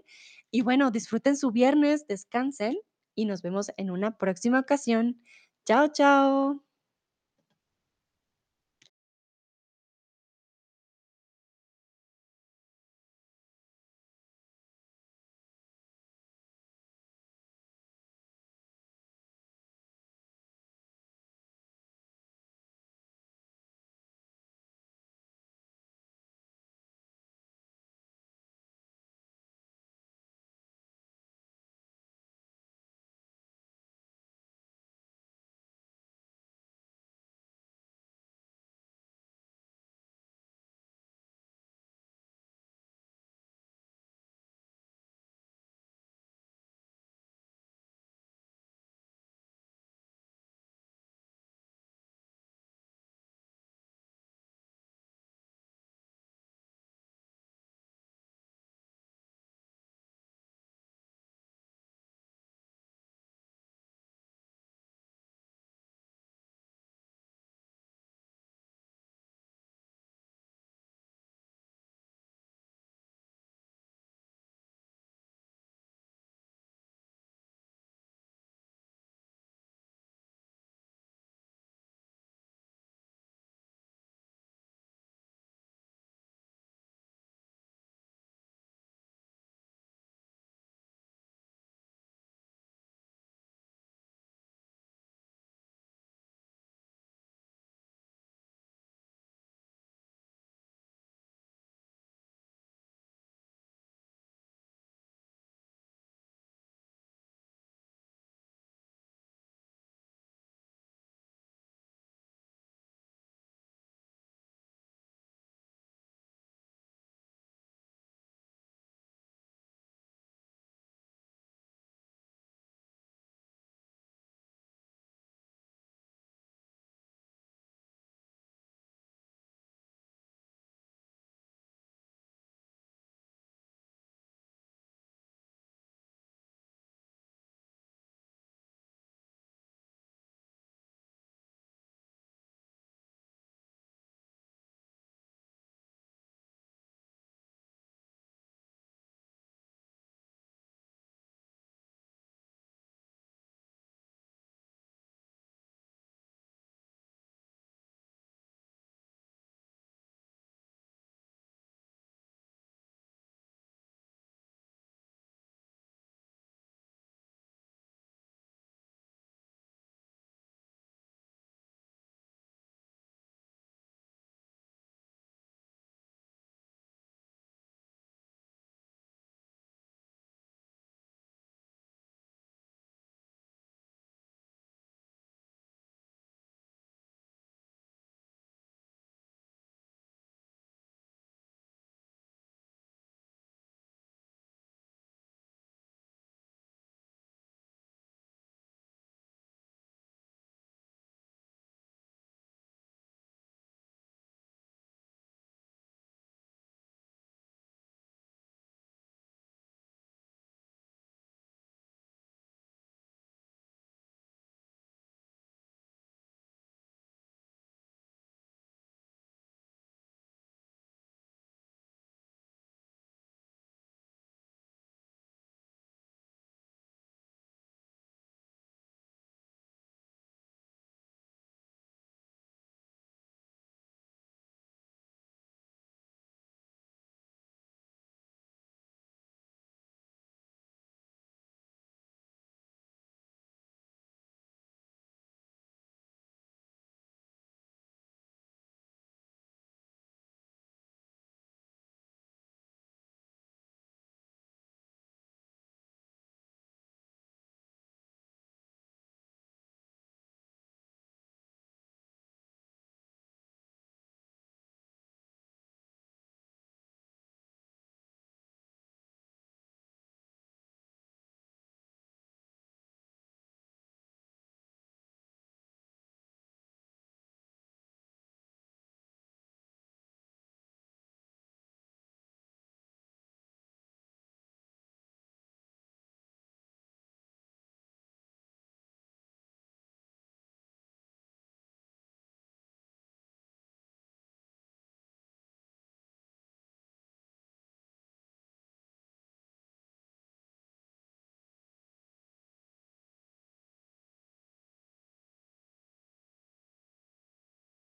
Y 0.51 0.61
bueno, 0.61 0.91
disfruten 0.91 1.37
su 1.37 1.51
viernes, 1.51 2.05
descansen 2.07 2.77
y 3.15 3.25
nos 3.25 3.41
vemos 3.41 3.71
en 3.77 3.91
una 3.91 4.17
próxima 4.17 4.59
ocasión. 4.59 5.21
Chao, 5.65 5.87
chao. 5.91 6.63